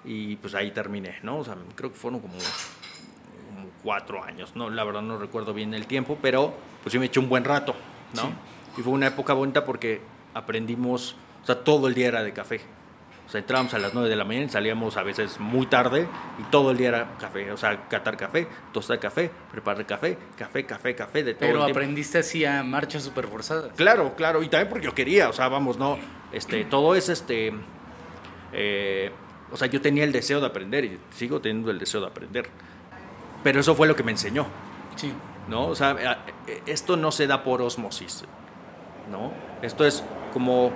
y 0.05 0.35
pues 0.37 0.53
ahí 0.53 0.71
terminé, 0.71 1.17
¿no? 1.23 1.39
O 1.39 1.43
sea, 1.43 1.55
creo 1.75 1.91
que 1.91 1.97
fueron 1.97 2.19
como, 2.19 2.35
cuatro 3.87 4.21
años, 4.21 4.51
¿no? 4.53 4.69
La 4.69 4.83
verdad 4.83 5.01
no 5.01 5.17
recuerdo 5.17 5.53
bien 5.53 5.73
el 5.73 5.87
tiempo, 5.87 6.17
pero 6.21 6.53
pues 6.83 6.91
sí 6.91 6.99
me 6.99 7.05
eché 7.05 7.21
un 7.21 7.29
buen 7.29 7.45
rato, 7.45 7.73
¿no? 8.15 8.33
Y 8.77 8.81
fue 8.81 8.91
una 8.91 9.07
época 9.07 9.31
bonita 9.31 9.63
porque 9.63 10.01
aprendimos, 10.33 11.15
o 11.41 11.45
sea, 11.45 11.63
todo 11.63 11.87
el 11.87 11.93
día 11.93 12.09
era 12.09 12.21
de 12.21 12.33
café. 12.33 12.59
O 13.25 13.29
sea, 13.29 13.39
entrábamos 13.39 13.73
a 13.75 13.79
las 13.79 13.93
9 13.93 14.09
de 14.09 14.17
la 14.17 14.25
mañana 14.25 14.47
y 14.47 14.49
salíamos 14.49 14.97
a 14.97 15.03
veces 15.03 15.39
muy 15.39 15.67
tarde 15.67 16.05
y 16.37 16.43
todo 16.51 16.71
el 16.71 16.77
día 16.77 16.89
era 16.89 17.17
café. 17.17 17.49
O 17.49 17.55
sea, 17.55 17.87
catar 17.87 18.17
café, 18.17 18.45
tostar 18.73 18.99
café, 18.99 19.31
preparar 19.53 19.85
café, 19.85 20.17
café, 20.37 20.65
café, 20.65 20.93
café, 20.93 21.23
de 21.23 21.33
todo. 21.35 21.47
Pero 21.47 21.63
aprendiste 21.63 22.17
así 22.17 22.43
a 22.43 22.63
marcha 22.63 22.99
súper 22.99 23.27
forzada. 23.27 23.69
Claro, 23.69 24.15
claro. 24.17 24.43
Y 24.43 24.49
también 24.49 24.67
porque 24.67 24.85
yo 24.85 24.93
quería. 24.93 25.29
O 25.29 25.33
sea, 25.33 25.47
vamos, 25.47 25.77
no. 25.77 25.97
Este, 26.33 26.65
todo 26.65 26.93
es 26.93 27.07
este. 27.07 27.53
Eh, 28.51 29.11
o 29.49 29.55
sea, 29.55 29.69
yo 29.69 29.79
tenía 29.79 30.03
el 30.03 30.11
deseo 30.11 30.41
de 30.41 30.45
aprender 30.45 30.83
y 30.83 30.99
sigo 31.11 31.39
teniendo 31.39 31.71
el 31.71 31.79
deseo 31.79 32.01
de 32.01 32.07
aprender. 32.07 32.49
Pero 33.43 33.59
eso 33.59 33.75
fue 33.75 33.87
lo 33.87 33.95
que 33.95 34.03
me 34.03 34.11
enseñó. 34.11 34.47
Sí. 34.95 35.13
¿No? 35.47 35.67
O 35.67 35.75
sea, 35.75 36.23
eh, 36.47 36.61
esto 36.65 36.97
no 36.97 37.11
se 37.11 37.27
da 37.27 37.43
por 37.43 37.61
osmosis. 37.61 38.25
¿No? 39.11 39.31
Esto 39.61 39.85
es 39.85 40.03
como 40.33 40.71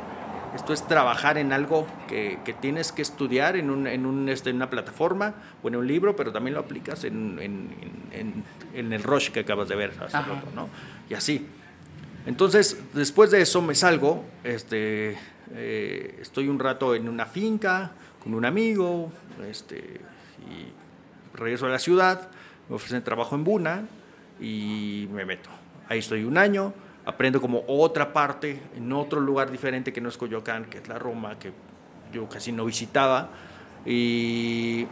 esto 0.56 0.74
es 0.74 0.86
trabajar 0.86 1.38
en 1.38 1.54
algo 1.54 1.88
que, 2.10 2.40
que 2.44 2.54
tienes 2.54 2.92
que 2.92 3.02
estudiar 3.02 3.56
en, 3.56 3.70
un, 3.70 3.88
en, 3.88 4.06
un, 4.06 4.28
este, 4.28 4.50
en, 4.50 4.58
una 4.58 4.70
plataforma 4.70 5.34
o 5.64 5.70
en 5.70 5.78
un 5.78 5.88
libro, 5.88 6.16
pero 6.18 6.34
también 6.34 6.56
lo 6.56 6.60
aplicas 6.60 7.06
en, 7.06 7.40
en, 7.40 8.44
en 8.74 8.94
el 8.94 9.04
rush 9.04 9.30
que 9.30 9.42
acabas 9.42 9.70
de 9.70 9.76
ver 9.76 9.94
hace 10.02 10.18
rato, 10.18 10.48
¿no? 10.56 10.70
Y 11.10 11.14
así. 11.14 11.48
Entonces, 12.26 12.78
después 12.94 13.32
de 13.32 13.42
eso 13.42 13.62
me 13.62 13.76
salgo, 13.76 14.24
este, 14.44 15.18
eh, 15.54 16.20
estoy 16.22 16.48
un 16.48 16.60
rato 16.60 16.94
en 16.96 17.10
una 17.10 17.26
finca 17.26 17.92
con 18.24 18.34
un 18.34 18.46
amigo, 18.46 19.12
este, 19.50 20.02
y 20.48 21.38
regreso 21.38 21.66
a 21.66 21.70
la 21.70 21.80
ciudad, 21.80 22.30
me 22.72 22.78
ofrecen 22.78 23.04
trabajo 23.04 23.36
en 23.36 23.44
Buna 23.44 23.86
y 24.40 25.06
me 25.12 25.26
meto. 25.26 25.50
Ahí 25.90 26.00
estoy 26.00 26.24
un 26.24 26.38
año, 26.38 26.74
aprendo 27.06 27.42
como 27.42 27.66
otra 27.68 28.14
parte 28.14 28.62
en 28.78 28.94
otro 28.94 29.20
lugar 29.20 29.52
diferente 29.52 29.92
que 29.92 30.00
no 30.00 30.08
es 30.08 30.16
Coyoacán, 30.16 30.66
que 30.66 30.78
es 30.78 30.88
la 30.88 30.98
Roma, 30.98 31.38
que 31.38 31.52
yo 32.14 32.30
casi 32.30 32.54
no 32.54 32.64
visitaba. 32.64 33.30
Y 33.86 34.88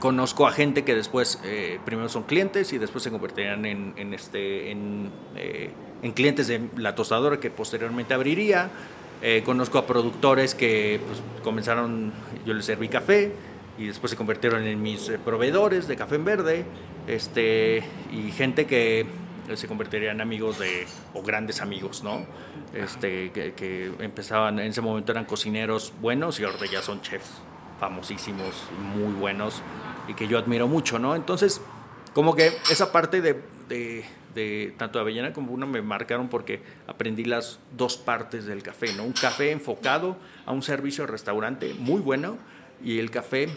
conozco 0.00 0.44
a 0.44 0.50
gente 0.50 0.82
que 0.82 0.96
después 0.96 1.38
eh, 1.44 1.78
primero 1.84 2.08
son 2.08 2.24
clientes 2.24 2.72
y 2.72 2.78
después 2.78 3.04
se 3.04 3.12
convertirían 3.12 3.64
en, 3.64 4.12
este, 4.12 4.72
eh, 4.72 5.70
en, 6.02 6.12
clientes 6.12 6.48
de 6.48 6.60
la 6.76 6.96
tostadora 6.96 7.38
que 7.38 7.50
posteriormente 7.50 8.14
abriría. 8.14 8.68
Eh, 9.22 9.44
conozco 9.44 9.78
a 9.78 9.86
productores 9.86 10.56
que 10.56 11.00
pues, 11.06 11.22
comenzaron, 11.44 12.12
yo 12.44 12.52
les 12.52 12.64
serví 12.64 12.88
café 12.88 13.30
y 13.78 13.86
después 13.86 14.10
se 14.10 14.16
convirtieron 14.16 14.64
en 14.64 14.82
mis 14.82 15.10
proveedores 15.24 15.88
de 15.88 15.96
café 15.96 16.16
en 16.16 16.24
verde. 16.24 16.64
Este, 17.06 17.82
y 18.12 18.30
gente 18.30 18.66
que 18.66 19.06
se 19.54 19.66
convertirían 19.66 20.16
en 20.16 20.20
amigos 20.20 20.58
de, 20.58 20.86
o 21.14 21.22
grandes 21.22 21.60
amigos, 21.60 22.02
¿no? 22.02 22.24
Este, 22.74 23.30
que, 23.32 23.92
empezaban, 23.98 24.58
en 24.58 24.70
ese 24.70 24.80
momento 24.80 25.12
eran 25.12 25.24
cocineros 25.24 25.92
buenos 26.00 26.38
y 26.40 26.44
ahora 26.44 26.58
ya 26.70 26.82
son 26.82 27.02
chefs 27.02 27.30
famosísimos, 27.78 28.54
muy 28.94 29.12
buenos 29.14 29.62
y 30.08 30.14
que 30.14 30.28
yo 30.28 30.38
admiro 30.38 30.68
mucho, 30.68 30.98
¿no? 30.98 31.16
Entonces, 31.16 31.60
como 32.14 32.34
que 32.34 32.52
esa 32.70 32.92
parte 32.92 33.20
de, 33.20 33.42
de, 33.68 34.04
de 34.34 34.74
tanto 34.78 34.98
de 34.98 35.02
Avellana 35.02 35.32
como 35.32 35.52
una 35.52 35.66
me 35.66 35.82
marcaron 35.82 36.28
porque 36.28 36.62
aprendí 36.86 37.24
las 37.24 37.58
dos 37.76 37.96
partes 37.96 38.46
del 38.46 38.62
café, 38.62 38.92
¿no? 38.94 39.04
Un 39.04 39.12
café 39.12 39.50
enfocado 39.50 40.16
a 40.46 40.52
un 40.52 40.62
servicio 40.62 41.04
de 41.04 41.10
restaurante 41.10 41.74
muy 41.74 42.00
bueno 42.00 42.38
y 42.82 42.98
el 42.98 43.10
café 43.10 43.48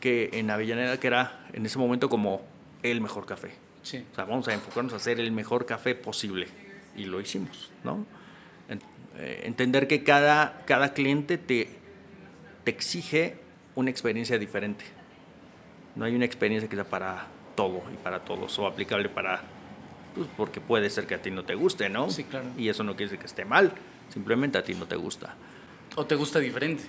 que 0.00 0.30
en 0.32 0.50
Avellaneda 0.50 0.98
que 0.98 1.06
era 1.06 1.46
en 1.52 1.66
ese 1.66 1.78
momento 1.78 2.08
como 2.08 2.42
el 2.82 3.00
mejor 3.00 3.26
café. 3.26 3.52
Sí. 3.82 4.04
O 4.12 4.14
sea, 4.14 4.24
vamos 4.24 4.48
a 4.48 4.54
enfocarnos 4.54 4.92
a 4.92 4.96
hacer 4.96 5.20
el 5.20 5.32
mejor 5.32 5.66
café 5.66 5.94
posible. 5.94 6.46
Y 6.96 7.04
lo 7.04 7.20
hicimos, 7.20 7.70
¿no? 7.84 8.04
Entender 9.18 9.88
que 9.88 10.02
cada, 10.02 10.62
cada 10.64 10.94
cliente 10.94 11.36
te, 11.38 11.68
te 12.64 12.70
exige 12.70 13.36
una 13.74 13.90
experiencia 13.90 14.38
diferente. 14.38 14.84
No 15.94 16.04
hay 16.04 16.14
una 16.14 16.24
experiencia 16.24 16.68
que 16.68 16.76
sea 16.76 16.84
para 16.84 17.26
todo 17.54 17.82
y 17.92 17.96
para 17.96 18.20
todos, 18.20 18.58
o 18.58 18.66
aplicable 18.66 19.08
para... 19.08 19.42
Pues 20.14 20.28
porque 20.36 20.60
puede 20.60 20.90
ser 20.90 21.06
que 21.06 21.14
a 21.14 21.22
ti 21.22 21.30
no 21.30 21.44
te 21.44 21.54
guste, 21.54 21.88
¿no? 21.88 22.10
Sí, 22.10 22.24
claro. 22.24 22.46
Y 22.56 22.68
eso 22.68 22.84
no 22.84 22.92
quiere 22.92 23.10
decir 23.10 23.18
que 23.18 23.26
esté 23.26 23.44
mal, 23.44 23.72
simplemente 24.10 24.58
a 24.58 24.64
ti 24.64 24.74
no 24.74 24.86
te 24.86 24.96
gusta. 24.96 25.34
¿O 25.96 26.06
te 26.06 26.14
gusta 26.14 26.38
diferente? 26.38 26.84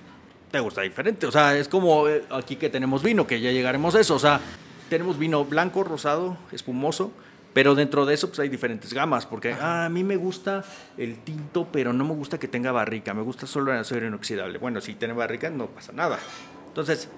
Te 0.53 0.59
gusta 0.59 0.81
diferente, 0.81 1.25
o 1.25 1.31
sea, 1.31 1.57
es 1.57 1.67
como 1.67 2.05
aquí 2.29 2.57
que 2.57 2.69
tenemos 2.69 3.01
vino, 3.01 3.25
que 3.25 3.41
ya 3.41 3.51
llegaremos 3.51 3.95
a 3.95 4.01
eso, 4.01 4.13
o 4.13 4.19
sea, 4.19 4.39
tenemos 4.87 5.17
vino 5.17 5.43
blanco, 5.45 5.83
rosado, 5.83 6.37
espumoso, 6.51 7.11
pero 7.53 7.73
dentro 7.73 8.05
de 8.05 8.13
eso 8.13 8.27
pues 8.27 8.37
hay 8.37 8.49
diferentes 8.49 8.93
gamas, 8.93 9.25
porque 9.25 9.53
ah, 9.53 9.85
a 9.85 9.89
mí 9.89 10.03
me 10.03 10.15
gusta 10.15 10.63
el 10.95 11.17
tinto, 11.23 11.69
pero 11.71 11.91
no 11.91 12.05
me 12.05 12.13
gusta 12.13 12.37
que 12.37 12.47
tenga 12.47 12.71
barrica, 12.71 13.15
me 13.15 13.23
gusta 13.23 13.47
solo 13.47 13.73
el 13.73 13.79
acero 13.79 14.05
inoxidable. 14.05 14.59
Bueno, 14.59 14.79
si 14.79 14.93
tiene 14.93 15.15
barrica 15.15 15.49
no 15.49 15.65
pasa 15.69 15.91
nada. 15.91 16.19
Entonces, 16.67 17.09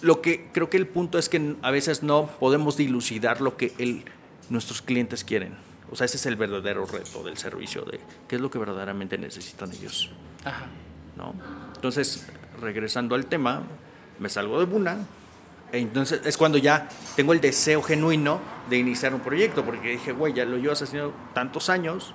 lo 0.00 0.22
que 0.22 0.48
creo 0.54 0.70
que 0.70 0.78
el 0.78 0.86
punto 0.86 1.18
es 1.18 1.28
que 1.28 1.56
a 1.60 1.70
veces 1.70 2.02
no 2.02 2.28
podemos 2.40 2.78
dilucidar 2.78 3.42
lo 3.42 3.58
que 3.58 3.74
el, 3.76 4.04
nuestros 4.48 4.80
clientes 4.80 5.22
quieren. 5.22 5.54
O 5.90 5.96
sea, 5.96 6.06
ese 6.06 6.16
es 6.16 6.24
el 6.24 6.36
verdadero 6.36 6.86
reto 6.86 7.22
del 7.22 7.36
servicio, 7.36 7.82
de 7.82 8.00
qué 8.26 8.36
es 8.36 8.40
lo 8.40 8.50
que 8.50 8.58
verdaderamente 8.58 9.18
necesitan 9.18 9.70
ellos. 9.70 10.10
Ajá. 10.46 10.66
Entonces, 11.74 12.26
regresando 12.60 13.14
al 13.14 13.26
tema, 13.26 13.62
me 14.18 14.28
salgo 14.28 14.58
de 14.58 14.66
Buna, 14.66 14.98
entonces 15.72 16.20
es 16.24 16.36
cuando 16.36 16.58
ya 16.58 16.88
tengo 17.16 17.32
el 17.32 17.40
deseo 17.40 17.82
genuino 17.82 18.40
de 18.68 18.78
iniciar 18.78 19.14
un 19.14 19.20
proyecto, 19.20 19.64
porque 19.64 19.90
dije, 19.90 20.12
güey, 20.12 20.32
ya 20.32 20.44
lo 20.44 20.72
haciendo 20.72 21.14
tantos 21.32 21.70
años, 21.70 22.14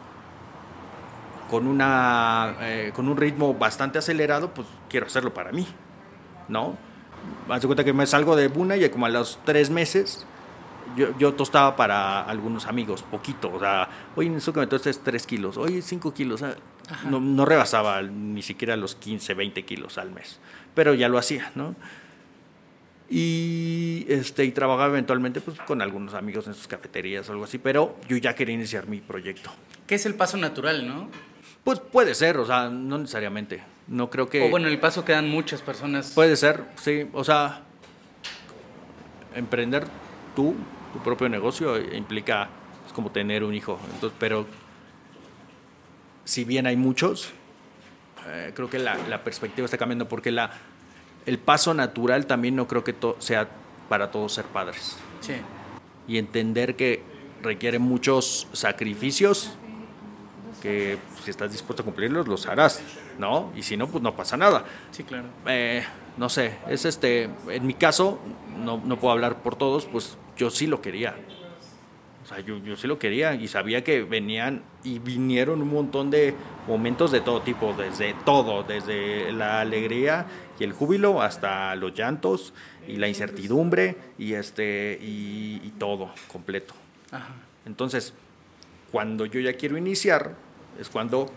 con, 1.49 1.67
una, 1.67 2.55
eh, 2.61 2.91
con 2.95 3.07
un 3.07 3.17
ritmo 3.17 3.53
bastante 3.53 3.97
acelerado, 3.97 4.53
pues 4.53 4.67
quiero 4.89 5.05
hacerlo 5.05 5.33
para 5.33 5.51
mí, 5.51 5.67
¿no? 6.47 6.77
Haz 7.49 7.65
cuenta 7.65 7.83
que 7.83 7.93
me 7.93 8.05
salgo 8.05 8.35
de 8.35 8.47
Buna 8.47 8.77
y 8.77 8.89
como 8.89 9.05
a 9.05 9.09
los 9.09 9.39
tres 9.45 9.69
meses 9.69 10.25
yo, 10.95 11.17
yo 11.17 11.33
tostaba 11.33 11.75
para 11.75 12.23
algunos 12.23 12.65
amigos, 12.67 13.03
poquito, 13.03 13.51
o 13.53 13.59
sea, 13.59 13.89
oye, 14.15 14.29
necesito 14.29 14.53
que 14.53 14.59
me 14.61 14.67
tostes 14.67 14.99
tres 15.03 15.25
kilos, 15.25 15.57
oye, 15.57 15.81
cinco 15.81 16.13
kilos, 16.13 16.41
no, 17.09 17.19
no 17.19 17.45
rebasaba 17.45 18.01
ni 18.01 18.41
siquiera 18.41 18.75
los 18.75 18.95
15, 18.95 19.33
20 19.33 19.63
kilos 19.65 19.97
al 19.97 20.11
mes, 20.11 20.39
pero 20.73 20.93
ya 20.93 21.09
lo 21.09 21.17
hacía, 21.17 21.51
¿no? 21.55 21.75
y 23.09 24.05
este 24.09 24.45
y 24.45 24.51
trabajaba 24.51 24.87
eventualmente 24.87 25.39
pues 25.39 25.59
con 25.59 25.81
algunos 25.81 26.15
amigos 26.15 26.47
en 26.47 26.55
sus 26.55 26.67
cafeterías 26.67 27.29
o 27.29 27.33
algo 27.33 27.43
así 27.43 27.59
pero 27.59 27.95
yo 28.07 28.17
ya 28.17 28.33
quería 28.33 28.55
iniciar 28.55 28.87
mi 28.87 28.99
proyecto 28.99 29.51
¿Qué 29.85 29.93
es 29.95 30.07
el 30.07 30.15
paso 30.15 30.37
natural, 30.37 30.87
no? 30.87 31.09
pues 31.63 31.79
puede 31.79 32.15
ser 32.15 32.37
o 32.37 32.45
sea 32.45 32.69
no 32.69 32.97
necesariamente 32.97 33.61
no 33.87 34.09
creo 34.09 34.27
que 34.27 34.47
O 34.47 34.49
bueno, 34.49 34.67
el 34.67 34.79
paso 34.79 35.05
que 35.05 35.11
dan 35.11 35.29
muchas 35.29 35.61
personas. 35.61 36.13
puede 36.13 36.35
ser 36.35 36.63
sí 36.81 37.07
o 37.13 37.23
sea 37.23 37.61
emprender 39.35 39.85
tú 40.35 40.55
tu 40.93 40.99
propio 40.99 41.29
negocio 41.29 41.77
implica 41.93 42.49
es 42.85 42.93
como 42.93 43.11
tener 43.11 43.43
un 43.43 43.53
hijo 43.53 43.79
entonces 43.93 44.15
pero 44.19 44.45
si 46.23 46.43
bien 46.43 46.67
hay 46.67 46.75
muchos 46.75 47.33
eh, 48.27 48.51
creo 48.55 48.69
que 48.69 48.79
la, 48.79 48.97
la 49.09 49.23
perspectiva 49.23 49.65
está 49.65 49.77
cambiando 49.77 50.07
porque 50.07 50.31
la 50.31 50.51
el 51.25 51.39
paso 51.39 51.73
natural 51.73 52.27
también 52.27 52.55
no 52.55 52.67
creo 52.67 52.83
que 52.83 52.95
sea 53.19 53.47
para 53.89 54.11
todos 54.11 54.33
ser 54.33 54.45
padres. 54.45 54.97
Sí. 55.21 55.33
Y 56.07 56.17
entender 56.17 56.75
que 56.75 57.01
requiere 57.41 57.79
muchos 57.79 58.47
sacrificios 58.53 59.55
que 60.61 60.97
si 61.23 61.29
estás 61.29 61.51
dispuesto 61.51 61.83
a 61.83 61.85
cumplirlos, 61.85 62.27
los 62.27 62.47
harás, 62.47 62.81
¿no? 63.19 63.51
Y 63.55 63.63
si 63.63 63.77
no, 63.77 63.87
pues 63.87 64.03
no 64.03 64.15
pasa 64.15 64.37
nada. 64.37 64.65
Sí, 64.91 65.03
claro. 65.03 65.25
Eh, 65.45 65.83
no 66.17 66.29
sé, 66.29 66.57
es 66.69 66.85
este, 66.85 67.29
en 67.49 67.67
mi 67.67 67.73
caso, 67.73 68.19
no, 68.57 68.81
no, 68.83 68.97
puedo 68.97 69.11
hablar 69.11 69.41
por 69.41 69.55
todos, 69.55 69.85
pues 69.85 70.17
yo 70.37 70.49
sí 70.49 70.67
lo 70.67 70.81
quería. 70.81 71.15
O 72.23 72.27
sea, 72.27 72.39
yo, 72.39 72.57
yo 72.57 72.75
sí 72.75 72.87
lo 72.87 72.97
quería 72.97 73.35
y 73.35 73.47
sabía 73.47 73.83
que 73.83 74.01
venían 74.01 74.63
y 74.83 74.97
vinieron 74.97 75.61
un 75.61 75.71
montón 75.71 76.09
de 76.09 76.33
momentos 76.67 77.11
de 77.11 77.21
todo 77.21 77.41
tipo, 77.41 77.73
desde 77.77 78.15
todo, 78.25 78.63
desde 78.63 79.31
la 79.31 79.61
alegría 79.61 80.25
y 80.59 80.63
el 80.63 80.73
júbilo 80.73 81.21
hasta 81.21 81.75
los 81.75 81.93
llantos 81.93 82.53
y 82.87 82.97
la 82.97 83.07
incertidumbre 83.07 83.95
y 84.17 84.33
este 84.33 84.97
y, 84.99 85.61
y 85.63 85.73
todo 85.77 86.11
completo. 86.31 86.73
Ajá. 87.11 87.35
Entonces, 87.65 88.13
cuando 88.91 89.25
yo 89.25 89.39
ya 89.39 89.53
quiero 89.53 89.77
iniciar, 89.77 90.35
es 90.79 90.89
cuando 90.89 91.29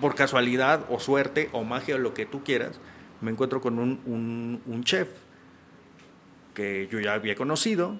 por 0.00 0.14
casualidad 0.14 0.84
o 0.90 1.00
suerte 1.00 1.48
o 1.52 1.64
magia 1.64 1.96
o 1.96 1.98
lo 1.98 2.14
que 2.14 2.26
tú 2.26 2.44
quieras, 2.44 2.78
me 3.22 3.30
encuentro 3.30 3.60
con 3.60 3.78
un, 3.78 4.00
un, 4.06 4.60
un 4.66 4.84
chef 4.84 5.08
que 6.54 6.88
yo 6.90 7.00
ya 7.00 7.14
había 7.14 7.34
conocido 7.34 7.96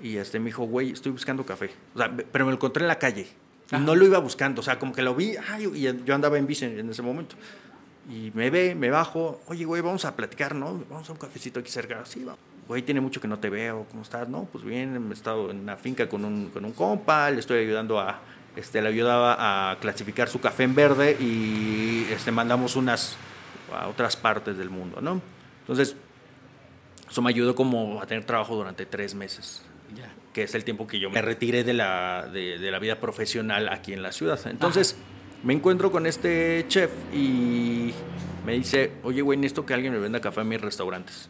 y 0.00 0.16
este 0.16 0.38
me 0.38 0.46
dijo, 0.46 0.64
güey, 0.64 0.92
estoy 0.92 1.12
buscando 1.12 1.44
café. 1.44 1.70
O 1.94 1.98
sea, 1.98 2.14
pero 2.32 2.44
me 2.46 2.50
lo 2.50 2.56
encontré 2.56 2.82
en 2.82 2.88
la 2.88 2.98
calle. 2.98 3.26
Ajá. 3.70 3.78
No 3.78 3.94
lo 3.94 4.04
iba 4.04 4.18
buscando, 4.18 4.60
o 4.60 4.64
sea, 4.64 4.78
como 4.78 4.92
que 4.92 5.02
lo 5.02 5.14
vi, 5.14 5.34
ay, 5.50 5.70
y 5.74 6.04
yo 6.04 6.14
andaba 6.14 6.38
en 6.38 6.46
bici 6.46 6.64
en 6.64 6.88
ese 6.88 7.02
momento. 7.02 7.36
Y 8.08 8.30
me 8.34 8.50
ve, 8.50 8.74
me 8.74 8.90
bajo, 8.90 9.40
oye, 9.46 9.64
güey, 9.64 9.80
vamos 9.80 10.04
a 10.04 10.14
platicar, 10.14 10.54
¿no? 10.54 10.84
Vamos 10.90 11.08
a 11.08 11.12
un 11.12 11.18
cafecito 11.18 11.60
aquí 11.60 11.70
cerca. 11.70 12.04
Sí, 12.04 12.22
vamos. 12.22 12.38
Güey, 12.68 12.82
tiene 12.82 13.00
mucho 13.00 13.20
que 13.20 13.28
no 13.28 13.38
te 13.38 13.50
veo, 13.50 13.86
¿cómo 13.90 14.02
estás? 14.02 14.28
No, 14.28 14.48
pues 14.50 14.64
bien, 14.64 15.08
he 15.10 15.12
estado 15.12 15.50
en 15.50 15.60
una 15.60 15.76
finca 15.76 16.08
con 16.08 16.24
un, 16.24 16.48
con 16.50 16.64
un 16.64 16.72
compa, 16.72 17.30
le 17.30 17.40
estoy 17.40 17.58
ayudando 17.58 18.00
a, 18.00 18.20
este, 18.56 18.80
le 18.80 18.88
ayudaba 18.88 19.70
a 19.70 19.78
clasificar 19.80 20.28
su 20.28 20.40
café 20.40 20.62
en 20.62 20.74
verde 20.74 21.16
y 21.20 22.06
este, 22.10 22.30
mandamos 22.30 22.76
unas 22.76 23.16
a 23.72 23.88
otras 23.88 24.16
partes 24.16 24.56
del 24.58 24.70
mundo, 24.70 25.00
¿no? 25.00 25.20
Entonces, 25.60 25.96
eso 27.10 27.22
me 27.22 27.30
ayudó 27.30 27.54
como 27.54 28.00
a 28.02 28.06
tener 28.06 28.24
trabajo 28.24 28.54
durante 28.56 28.86
tres 28.86 29.14
meses, 29.14 29.62
Ya. 29.96 30.12
que 30.32 30.42
es 30.44 30.54
el 30.54 30.64
tiempo 30.64 30.86
que 30.86 30.98
yo 30.98 31.10
me 31.10 31.22
retiré 31.22 31.64
de 31.64 31.72
la, 31.74 32.28
de, 32.32 32.58
de 32.58 32.70
la 32.70 32.78
vida 32.78 33.00
profesional 33.00 33.68
aquí 33.68 33.92
en 33.92 34.02
la 34.02 34.12
ciudad. 34.12 34.38
Entonces, 34.46 34.96
me 35.42 35.52
encuentro 35.54 35.90
con 35.92 36.06
este 36.06 36.64
chef 36.68 36.90
y 37.12 37.92
me 38.44 38.52
dice, 38.52 38.92
oye, 39.04 39.22
güey, 39.22 39.38
necesito 39.38 39.64
que 39.64 39.74
alguien 39.74 39.92
me 39.92 39.98
venda 39.98 40.20
café 40.20 40.40
a 40.40 40.44
mis 40.44 40.60
restaurantes. 40.60 41.28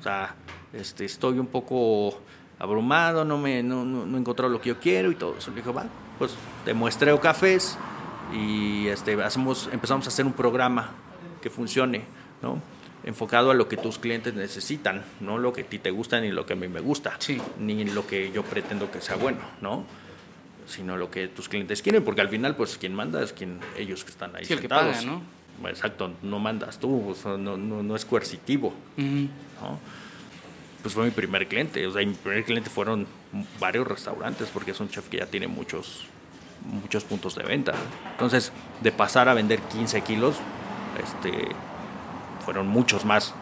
O 0.00 0.02
sea, 0.02 0.34
este, 0.72 1.04
estoy 1.04 1.38
un 1.38 1.46
poco 1.46 2.20
abrumado, 2.58 3.24
no, 3.24 3.38
me, 3.38 3.62
no, 3.62 3.84
no, 3.84 4.04
no 4.06 4.16
he 4.16 4.20
encontrado 4.20 4.52
lo 4.52 4.60
que 4.60 4.68
yo 4.70 4.78
quiero 4.80 5.10
y 5.10 5.14
todo 5.14 5.36
eso. 5.38 5.50
Le 5.50 5.56
dijo, 5.58 5.72
va, 5.72 5.84
pues 6.18 6.34
te 6.64 6.74
muestreo 6.74 7.20
cafés 7.20 7.78
y 8.32 8.86
este, 8.88 9.20
hacemos, 9.22 9.68
empezamos 9.72 10.06
a 10.06 10.08
hacer 10.08 10.26
un 10.26 10.32
programa 10.32 10.90
que 11.42 11.50
funcione, 11.50 12.04
¿no? 12.40 12.58
enfocado 13.04 13.50
a 13.50 13.54
lo 13.54 13.68
que 13.68 13.76
tus 13.76 13.98
clientes 13.98 14.32
necesitan, 14.32 15.02
no 15.20 15.36
lo 15.36 15.52
que 15.52 15.62
a 15.62 15.64
ti 15.64 15.80
te 15.80 15.90
gusta 15.90 16.20
ni 16.20 16.30
lo 16.30 16.46
que 16.46 16.52
a 16.52 16.56
mí 16.56 16.68
me 16.68 16.78
gusta, 16.80 17.16
Sí. 17.18 17.36
ni 17.58 17.84
lo 17.84 18.06
que 18.06 18.30
yo 18.30 18.44
pretendo 18.44 18.90
que 18.92 19.00
sea 19.00 19.16
bueno, 19.16 19.40
¿no? 19.60 19.84
sino 20.68 20.96
lo 20.96 21.10
que 21.10 21.26
tus 21.26 21.48
clientes 21.48 21.82
quieren, 21.82 22.04
porque 22.04 22.20
al 22.20 22.28
final, 22.28 22.54
pues 22.54 22.78
quien 22.78 22.94
manda 22.94 23.20
es 23.20 23.32
quien 23.32 23.58
ellos 23.76 24.04
que 24.04 24.10
están 24.12 24.36
ahí 24.36 24.44
Sí, 24.44 24.52
el 24.52 24.60
que 24.60 24.68
sentados. 24.68 24.98
paga, 24.98 25.20
¿no? 25.60 25.68
Exacto, 25.68 26.12
no 26.22 26.38
mandas 26.38 26.78
tú, 26.78 27.10
o 27.10 27.14
sea, 27.16 27.36
no, 27.36 27.56
no, 27.56 27.82
no 27.82 27.96
es 27.96 28.04
coercitivo, 28.04 28.68
Ujú. 28.96 29.28
¿no? 29.60 29.80
Pues 30.82 30.94
fue 30.94 31.04
mi 31.04 31.10
primer 31.10 31.48
cliente, 31.48 31.84
o 31.86 31.90
sea, 31.92 32.06
mi 32.06 32.14
primer 32.14 32.44
cliente 32.44 32.70
fueron 32.70 33.06
varios 33.58 33.86
restaurantes, 33.88 34.48
porque 34.54 34.70
es 34.70 34.78
un 34.80 34.88
chef 34.88 35.08
que 35.08 35.18
ya 35.18 35.26
tiene 35.26 35.48
muchos, 35.48 36.06
muchos 36.64 37.02
puntos 37.02 37.34
de 37.34 37.42
venta. 37.42 37.74
Entonces, 38.12 38.52
de 38.80 38.92
pasar 38.92 39.28
a 39.28 39.34
vender 39.34 39.60
15 39.60 40.00
kilos, 40.02 40.36
este, 41.02 41.48
fueron 42.44 42.66
muchos 42.66 43.04
más. 43.04 43.34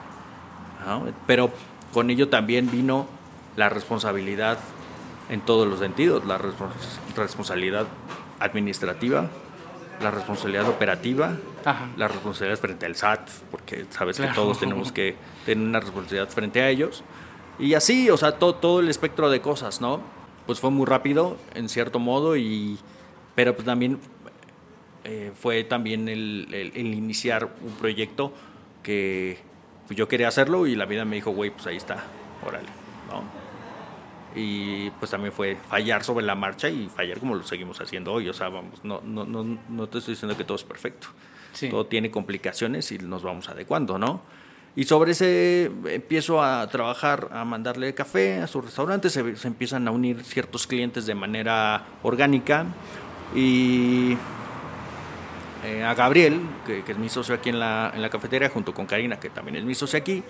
Pero 1.27 1.51
con 1.93 2.11
ello 2.11 2.29
también 2.29 2.71
vino 2.71 3.07
la 3.57 3.69
responsabilidad 3.69 4.59
en 5.29 5.41
todos 5.41 5.67
los 5.69 5.79
sentidos, 5.79 6.25
la 6.25 6.39
responsabilidad 7.17 7.87
administrativa, 8.41 9.29
la 10.01 10.11
responsabilidad 10.11 10.69
operativa, 10.69 11.37
la 11.97 12.09
responsabilidad 12.09 12.59
frente 12.59 12.87
al 12.87 12.97
SAT, 12.97 13.29
porque 13.51 13.87
sabes 13.91 14.19
que 14.19 14.27
todos 14.29 14.59
tenemos 14.59 14.93
que 14.93 15.17
tener 15.45 15.67
una 15.67 15.81
responsabilidad 15.81 16.29
frente 16.29 16.63
a 16.63 16.69
ellos. 16.69 17.05
Y 17.59 17.75
así, 17.75 18.09
o 18.09 18.17
sea, 18.17 18.39
todo, 18.39 18.55
todo 18.55 18.81
el 18.81 18.89
espectro 18.89 19.29
de 19.29 19.43
cosas, 19.43 19.81
¿no? 19.81 20.01
Pues 20.47 20.59
fue 20.61 20.71
muy 20.71 20.87
rápido, 20.87 21.37
en 21.55 21.69
cierto 21.69 21.99
modo, 21.99 22.37
y, 22.37 22.79
pero 23.35 23.55
pues 23.55 23.67
también 23.67 24.01
eh, 25.05 25.33
fue 25.35 25.65
también 25.65 26.09
el, 26.09 26.49
el, 26.53 26.95
iniciar 26.95 27.49
un 27.63 27.73
proyecto 27.73 28.33
que 28.83 29.39
pues, 29.87 29.97
yo 29.97 30.09
quería 30.09 30.29
hacerlo 30.29 30.67
y 30.67 30.77
la 30.77 30.87
vida 30.87 31.05
me 31.05 31.17
dijo, 31.17 31.31
güey, 31.31 31.51
pues 31.51 31.67
ahí 31.67 31.77
está, 31.77 32.05
órale, 32.47 32.69
¿no? 33.11 33.41
y 34.35 34.91
pues 34.91 35.11
también 35.11 35.33
fue 35.33 35.57
fallar 35.57 36.05
sobre 36.05 36.25
la 36.25 36.35
marcha 36.35 36.69
y 36.69 36.89
fallar 36.89 37.19
como 37.19 37.35
lo 37.35 37.43
seguimos 37.43 37.81
haciendo 37.81 38.13
hoy. 38.13 38.29
O 38.29 38.33
sea, 38.33 38.49
vamos, 38.49 38.85
no, 38.85 39.01
no, 39.05 39.25
no, 39.25 39.59
no 39.69 39.89
te 39.89 39.99
estoy 39.99 40.15
diciendo 40.15 40.37
que 40.37 40.45
todo 40.45 40.57
es 40.57 40.65
perfecto. 40.65 41.09
Todo 41.69 41.87
tiene 41.87 42.13
complicaciones 42.13 42.93
y 42.93 42.99
nos 42.99 43.25
vamos 43.25 43.49
adecuando, 43.49 43.99
¿no? 43.99 44.23
Y 44.77 44.85
sobre 44.85 45.13
ese 45.13 45.65
empiezo 45.87 46.43
a 46.43 46.65
trabajar, 46.69 47.29
a 47.33 47.45
mandarle 47.45 47.93
café 47.93 48.41
a 48.41 48.47
su 48.47 48.61
restaurante, 48.61 49.11
se, 49.11 49.21
empiezan 49.21 49.89
a 49.89 49.91
unir 49.91 50.23
ciertos 50.23 50.69
clientes 50.69 51.07
de 51.07 51.17
manera 51.17 51.87
orgánica 52.05 52.67
y 53.35 54.17
eh, 55.65 55.83
a 55.83 55.95
Gabriel, 55.95 56.41
que, 56.67 56.83
que, 56.85 56.93
es 56.93 56.99
mi 56.99 57.09
socio 57.09 57.35
aquí 57.35 57.51
en 57.51 57.59
la, 57.59 57.93
en 57.95 58.03
la 58.03 58.11
cafetería, 58.11 58.49
junto 58.49 58.73
con 58.73 58.87
Karina, 58.87 59.21
que 59.21 59.31
también 59.31 59.57
es 59.57 59.65
mi 59.65 59.75
socio 59.75 59.99
aquí, 59.99 60.23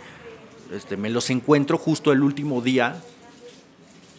este, 0.72 0.96
me 0.96 1.10
los 1.10 1.30
encuentro 1.30 1.78
justo 1.78 2.12
el 2.12 2.22
último 2.22 2.60
día 2.60 3.00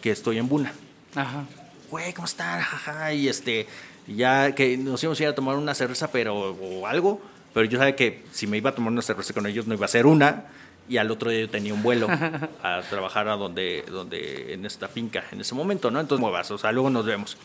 que 0.02 0.12
estoy 0.12 0.38
en 0.38 0.50
Buna. 0.50 0.74
Ajá. 1.16 1.46
Güey, 1.90 2.14
¿cómo 2.14 2.26
están? 2.26 2.60
Ajá, 2.60 3.14
y 3.14 3.28
este, 3.28 3.68
ya 4.08 4.54
que 4.56 4.78
nos 4.78 5.02
íbamos 5.04 5.20
a 5.20 5.24
ir 5.24 5.30
a 5.30 5.36
tomar 5.36 5.58
una 5.58 5.76
cerveza, 5.76 6.12
pero, 6.12 6.52
o 6.52 6.88
algo, 6.88 7.22
pero 7.54 7.66
yo 7.66 7.78
sabía 7.78 7.96
que 7.96 8.24
si 8.32 8.48
me 8.48 8.58
iba 8.58 8.70
a 8.70 8.76
tomar 8.76 8.92
una 8.92 9.02
cerveza 9.02 9.34
con 9.34 9.46
ellos 9.46 9.68
no 9.68 9.74
iba 9.74 9.86
a 9.86 9.90
ser 9.90 10.06
una, 10.06 10.46
y 10.90 10.98
al 10.98 11.12
otro 11.12 11.30
día 11.30 11.42
yo 11.42 11.50
tenía 11.50 11.74
un 11.74 11.84
vuelo 11.84 12.08
a 12.64 12.82
trabajar 12.90 13.28
a 13.28 13.36
donde, 13.36 13.86
donde, 13.90 14.54
en 14.54 14.66
esta 14.66 14.88
finca, 14.88 15.24
en 15.32 15.42
ese 15.42 15.56
momento, 15.56 15.92
¿no? 15.92 16.00
Entonces, 16.00 16.22
muevas, 16.22 16.52
o 16.52 16.58
sea, 16.58 16.72
luego 16.72 16.90
nos 16.90 17.06
vemos. 17.06 17.38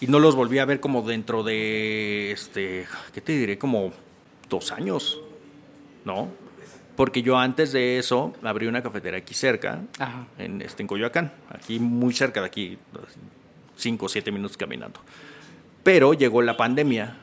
Y 0.00 0.08
no 0.08 0.18
los 0.18 0.34
volví 0.34 0.58
a 0.58 0.64
ver 0.66 0.80
como 0.80 1.02
dentro 1.02 1.42
de, 1.42 2.30
este, 2.30 2.86
¿qué 3.14 3.20
te 3.20 3.32
diré? 3.32 3.56
Como 3.56 3.92
dos 4.48 4.70
años, 4.72 5.20
¿no? 6.04 6.28
Porque 6.96 7.22
yo 7.22 7.38
antes 7.38 7.72
de 7.72 7.98
eso 7.98 8.34
abrí 8.42 8.66
una 8.66 8.82
cafetera 8.82 9.18
aquí 9.18 9.34
cerca, 9.34 9.80
En, 10.38 10.60
este, 10.62 10.82
en 10.82 10.86
Coyoacán, 10.86 11.32
aquí 11.48 11.78
muy 11.78 12.14
cerca 12.14 12.40
de 12.40 12.46
aquí, 12.46 12.78
cinco 13.76 14.06
o 14.06 14.08
siete 14.08 14.30
minutos 14.32 14.56
caminando. 14.56 15.00
Pero 15.82 16.12
llegó 16.14 16.42
la 16.42 16.56
pandemia, 16.56 17.16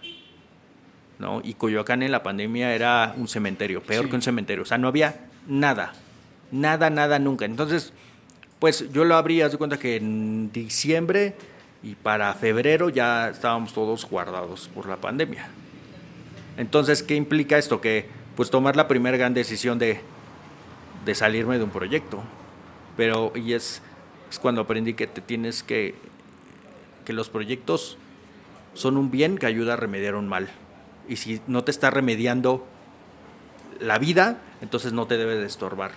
¿no? 1.20 1.42
Y 1.44 1.54
Coyoacán 1.54 2.02
en 2.02 2.12
la 2.12 2.24
pandemia 2.24 2.74
era 2.74 3.14
un 3.18 3.28
cementerio, 3.28 3.84
peor 3.84 4.10
que 4.10 4.16
un 4.16 4.22
cementerio. 4.22 4.64
O 4.64 4.66
sea, 4.66 4.78
no 4.78 4.88
había 4.88 5.28
nada, 5.48 5.94
nada, 6.52 6.90
nada 6.90 7.20
nunca. 7.20 7.46
Entonces, 7.46 7.94
pues 8.60 8.92
yo 8.92 9.06
lo 9.06 9.16
abrí, 9.16 9.42
haz 9.42 9.52
de 9.52 9.58
cuenta 9.58 9.78
que 9.78 9.98
en 9.98 10.52
diciembre 10.52 11.36
y 11.84 11.96
para 11.96 12.34
febrero 12.34 12.90
ya 12.90 13.30
estábamos 13.30 13.74
todos 13.74 14.10
guardados 14.10 14.70
por 14.74 14.88
la 14.88 14.98
pandemia. 14.98 15.50
Entonces, 16.58 17.04
¿qué 17.04 17.16
implica 17.16 17.58
esto? 17.58 17.82
Que 17.82 18.08
pues 18.36 18.50
tomar 18.50 18.76
la 18.76 18.88
primera 18.88 19.18
gran 19.18 19.34
decisión 19.34 19.78
de, 19.78 20.00
de 21.06 21.16
salirme 21.16 21.58
de 21.58 21.66
un 21.66 21.72
proyecto. 21.72 22.24
Pero, 22.96 23.34
y 23.36 23.54
es, 23.54 23.82
es 24.32 24.40
cuando 24.40 24.62
aprendí 24.62 24.94
que 24.94 25.08
te 25.08 25.20
tienes 25.20 25.62
que, 25.62 25.96
que 27.06 27.12
los 27.12 27.30
proyectos 27.30 27.98
son 28.74 28.98
un 28.98 29.12
bien 29.12 29.38
que 29.38 29.46
ayuda 29.46 29.74
a 29.74 29.76
remediar 29.76 30.16
un 30.16 30.30
mal. 30.30 30.50
Y 31.10 31.18
si 31.18 31.42
no 31.48 31.66
te 31.66 31.72
está 31.72 31.90
remediando 31.90 32.66
la 33.82 34.00
vida, 34.00 34.38
entonces 34.62 34.94
no 34.94 35.06
te 35.06 35.18
debe 35.18 35.36
de 35.36 35.46
estorbar. 35.46 35.92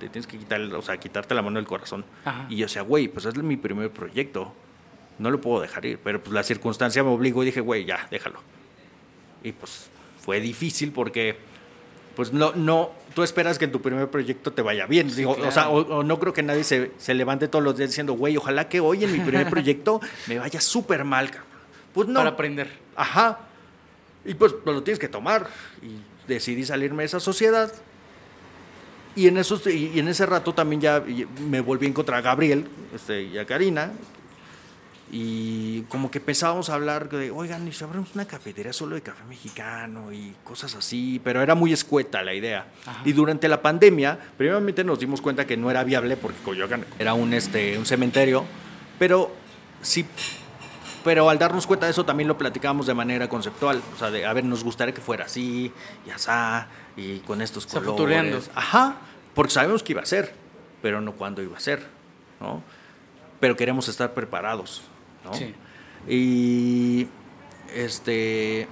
Te 0.00 0.08
tienes 0.08 0.26
que 0.26 0.38
quitar, 0.38 0.60
o 0.60 0.82
sea, 0.82 0.98
quitarte 0.98 1.34
la 1.34 1.42
mano 1.42 1.56
del 1.56 1.66
corazón. 1.66 2.04
Y 2.48 2.56
yo 2.56 2.66
decía, 2.66 2.82
güey, 2.82 3.08
pues 3.08 3.26
es 3.26 3.36
mi 3.36 3.56
primer 3.56 3.90
proyecto. 3.90 4.54
No 5.18 5.30
lo 5.30 5.40
puedo 5.40 5.60
dejar 5.60 5.84
ir. 5.86 5.98
Pero 6.02 6.22
pues 6.22 6.32
la 6.32 6.42
circunstancia 6.42 7.02
me 7.02 7.10
obligó 7.10 7.42
y 7.42 7.46
dije, 7.46 7.60
güey, 7.60 7.84
ya, 7.84 8.06
déjalo. 8.10 8.40
Y 9.42 9.52
pues 9.52 9.88
fue 10.20 10.40
difícil 10.40 10.92
porque 10.92 11.36
pues 12.16 12.32
no, 12.32 12.52
no, 12.54 12.92
tú 13.14 13.22
esperas 13.22 13.58
que 13.58 13.66
en 13.66 13.72
tu 13.72 13.82
primer 13.82 14.08
proyecto 14.08 14.50
te 14.50 14.62
vaya 14.62 14.86
bien. 14.86 15.14
Digo, 15.14 15.32
O 15.32 15.50
sea, 15.50 15.68
o, 15.68 16.02
no 16.02 16.18
creo 16.18 16.32
que 16.32 16.42
nadie 16.42 16.64
se, 16.64 16.92
se, 16.96 17.12
levante 17.12 17.46
todos 17.46 17.62
los 17.62 17.76
días 17.76 17.90
diciendo, 17.90 18.14
güey, 18.14 18.38
ojalá 18.38 18.70
que 18.70 18.80
hoy 18.80 19.04
en 19.04 19.12
mi 19.12 19.20
primer 19.20 19.50
proyecto 19.50 20.00
me 20.26 20.38
vaya 20.38 20.60
súper 20.60 21.04
mal. 21.04 21.30
Pues 21.92 22.08
no. 22.08 22.20
Para 22.20 22.30
aprender. 22.30 22.70
Ajá. 22.96 23.40
Y 24.24 24.34
pues, 24.34 24.54
pues, 24.64 24.74
lo 24.74 24.82
tienes 24.82 24.98
que 24.98 25.08
tomar. 25.08 25.46
Y 25.82 26.00
decidí 26.26 26.64
salirme 26.64 27.02
de 27.02 27.06
esa 27.06 27.20
sociedad. 27.20 27.70
Y 29.14 29.28
en, 29.28 29.36
esos, 29.36 29.66
y 29.66 29.98
en 29.98 30.08
ese 30.08 30.26
rato 30.26 30.52
también 30.52 30.80
ya 30.80 31.02
me 31.48 31.60
volví 31.60 31.86
a 31.86 31.88
encontrar 31.88 32.18
a 32.18 32.22
Gabriel 32.22 32.66
este, 32.94 33.22
y 33.22 33.38
a 33.38 33.46
Karina, 33.46 33.92
y 35.10 35.82
como 35.82 36.10
que 36.10 36.18
empezábamos 36.18 36.68
a 36.68 36.74
hablar 36.74 37.08
de, 37.08 37.30
oigan, 37.30 37.66
y 37.68 37.72
si 37.72 37.84
abrimos 37.84 38.14
una 38.14 38.24
cafetería 38.24 38.72
solo 38.72 38.96
de 38.96 39.02
café 39.02 39.22
mexicano 39.24 40.12
y 40.12 40.34
cosas 40.42 40.74
así, 40.74 41.20
pero 41.22 41.42
era 41.42 41.54
muy 41.54 41.72
escueta 41.72 42.22
la 42.22 42.34
idea. 42.34 42.66
Y 43.04 43.12
durante 43.12 43.48
la 43.48 43.62
pandemia, 43.62 44.18
primeramente 44.36 44.82
nos 44.82 44.98
dimos 44.98 45.20
cuenta 45.20 45.46
que 45.46 45.56
no 45.56 45.70
era 45.70 45.84
viable 45.84 46.16
porque 46.16 46.38
Coyoacán 46.42 46.84
era 46.98 47.14
un, 47.14 47.32
este, 47.34 47.78
un 47.78 47.86
cementerio, 47.86 48.44
pero 48.98 49.32
sí, 49.80 50.04
pero 51.04 51.30
al 51.30 51.38
darnos 51.38 51.68
cuenta 51.68 51.86
de 51.86 51.92
eso 51.92 52.04
también 52.04 52.26
lo 52.26 52.36
platicábamos 52.36 52.86
de 52.86 52.94
manera 52.94 53.28
conceptual, 53.28 53.80
o 53.94 53.98
sea, 53.98 54.10
de, 54.10 54.26
a 54.26 54.32
ver, 54.32 54.44
nos 54.44 54.64
gustaría 54.64 54.92
que 54.92 55.00
fuera 55.00 55.26
así, 55.26 55.72
y 56.04 56.10
así, 56.10 56.30
y 56.96 57.18
con 57.20 57.42
estos 57.42 57.64
colores. 57.66 58.50
Ajá, 58.56 58.96
porque 59.34 59.52
sabemos 59.52 59.84
que 59.84 59.92
iba 59.92 60.02
a 60.02 60.06
ser, 60.06 60.34
pero 60.82 61.00
no 61.00 61.12
cuándo 61.12 61.42
iba 61.42 61.56
a 61.56 61.60
ser, 61.60 61.86
¿no? 62.40 62.60
Pero 63.38 63.54
queremos 63.54 63.86
estar 63.86 64.14
preparados. 64.14 64.82
Y 66.08 67.08
este, 67.74 68.68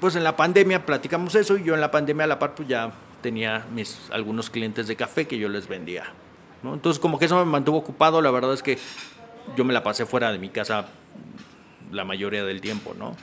pues 0.00 0.16
en 0.16 0.24
la 0.24 0.36
pandemia 0.36 0.86
platicamos 0.86 1.34
eso 1.34 1.56
y 1.56 1.64
yo 1.64 1.74
en 1.74 1.80
la 1.80 1.90
pandemia 1.90 2.24
a 2.24 2.28
la 2.28 2.38
par 2.38 2.54
pues 2.54 2.68
ya 2.68 2.92
tenía 3.20 3.66
mis 3.72 4.10
algunos 4.10 4.50
clientes 4.50 4.88
de 4.88 4.96
café 4.96 5.26
que 5.26 5.38
yo 5.38 5.48
les 5.48 5.68
vendía. 5.68 6.04
¿no? 6.62 6.74
Entonces 6.74 7.00
como 7.00 7.18
que 7.18 7.26
eso 7.26 7.38
me 7.38 7.50
mantuvo 7.50 7.78
ocupado, 7.78 8.20
la 8.22 8.30
verdad 8.30 8.54
es 8.54 8.62
que 8.62 8.78
yo 9.56 9.64
me 9.64 9.72
la 9.72 9.82
pasé 9.82 10.06
fuera 10.06 10.32
de 10.32 10.38
mi 10.38 10.48
casa 10.48 10.86
la 11.90 12.04
mayoría 12.04 12.44
del 12.44 12.60
tiempo, 12.60 12.94
¿no? 12.98 13.16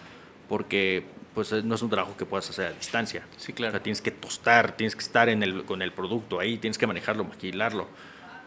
Porque 0.48 1.06
pues 1.34 1.52
no 1.64 1.76
es 1.76 1.82
un 1.82 1.90
trabajo 1.90 2.16
que 2.18 2.26
puedas 2.26 2.50
hacer 2.50 2.68
a 2.68 2.72
distancia. 2.72 3.24
Sí, 3.38 3.54
claro. 3.54 3.82
tienes 3.82 4.02
que 4.02 4.12
tostar, 4.12 4.74
tienes 4.74 4.96
que 4.96 5.02
estar 5.02 5.30
en 5.30 5.44
el, 5.44 5.64
con 5.64 5.82
el 5.82 5.92
producto 5.92 6.40
ahí, 6.40 6.58
tienes 6.58 6.78
que 6.78 6.88
manejarlo, 6.88 7.24
maquilarlo. 7.24 7.88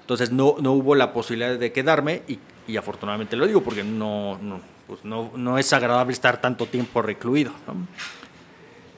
Entonces 0.00 0.30
no, 0.30 0.56
no 0.60 0.72
hubo 0.72 0.94
la 0.94 1.12
posibilidad 1.12 1.58
de 1.58 1.72
quedarme 1.72 2.22
y 2.28 2.38
y 2.66 2.76
afortunadamente 2.76 3.36
lo 3.36 3.46
digo 3.46 3.62
porque 3.62 3.84
no, 3.84 4.38
no, 4.38 4.60
pues 4.86 5.04
no, 5.04 5.30
no 5.36 5.58
es 5.58 5.72
agradable 5.72 6.12
estar 6.12 6.40
tanto 6.40 6.66
tiempo 6.66 7.02
recluido. 7.02 7.52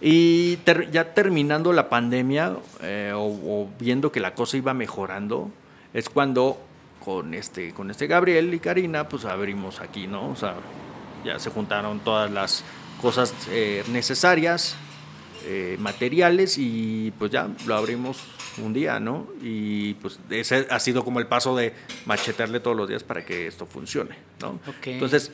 Y 0.00 0.58
ya 0.92 1.14
terminando 1.14 1.72
la 1.72 1.88
pandemia 1.88 2.56
eh, 2.82 3.12
o, 3.14 3.68
viendo 3.78 4.12
que 4.12 4.20
la 4.20 4.34
cosa 4.34 4.56
iba 4.56 4.74
mejorando, 4.74 5.50
es 5.92 6.08
cuando 6.08 6.58
con 7.02 7.32
este, 7.34 7.72
con 7.72 7.90
este 7.90 8.06
Gabriel 8.06 8.52
y 8.52 8.58
Karina, 8.58 9.08
pues 9.08 9.24
abrimos 9.24 9.80
aquí, 9.80 10.06
¿no? 10.06 10.30
O 10.30 10.36
sea, 10.36 10.56
ya 11.24 11.38
se 11.38 11.50
juntaron 11.50 12.00
todas 12.00 12.30
las 12.30 12.64
cosas 13.00 13.32
eh, 13.50 13.84
necesarias, 13.88 14.76
eh, 15.46 15.76
materiales 15.78 16.56
y 16.58 17.12
pues 17.18 17.30
ya 17.30 17.48
lo 17.66 17.76
abrimos 17.76 18.18
un 18.58 18.72
día, 18.72 19.00
¿no? 19.00 19.26
Y 19.42 19.94
pues 19.94 20.18
ese 20.30 20.66
ha 20.70 20.78
sido 20.80 21.04
como 21.04 21.20
el 21.20 21.26
paso 21.26 21.56
de 21.56 21.72
machetearle 22.06 22.60
todos 22.60 22.76
los 22.76 22.88
días 22.88 23.02
para 23.02 23.24
que 23.24 23.46
esto 23.46 23.66
funcione, 23.66 24.16
¿no? 24.40 24.58
Entonces, 24.84 25.32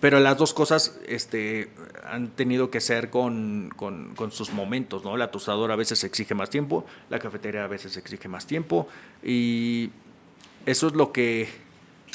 pero 0.00 0.20
las 0.20 0.36
dos 0.36 0.52
cosas 0.52 0.98
este, 1.06 1.70
han 2.04 2.28
tenido 2.28 2.70
que 2.70 2.80
ser 2.80 3.08
con, 3.08 3.72
con, 3.74 4.32
sus 4.32 4.52
momentos, 4.52 5.04
¿no? 5.04 5.16
La 5.16 5.30
tostadora 5.30 5.74
a 5.74 5.76
veces 5.76 6.04
exige 6.04 6.34
más 6.34 6.50
tiempo, 6.50 6.84
la 7.08 7.18
cafetería 7.18 7.64
a 7.64 7.68
veces 7.68 7.96
exige 7.96 8.28
más 8.28 8.46
tiempo 8.46 8.86
y 9.22 9.90
eso 10.66 10.88
es 10.88 10.92
lo 10.94 11.12
que 11.12 11.48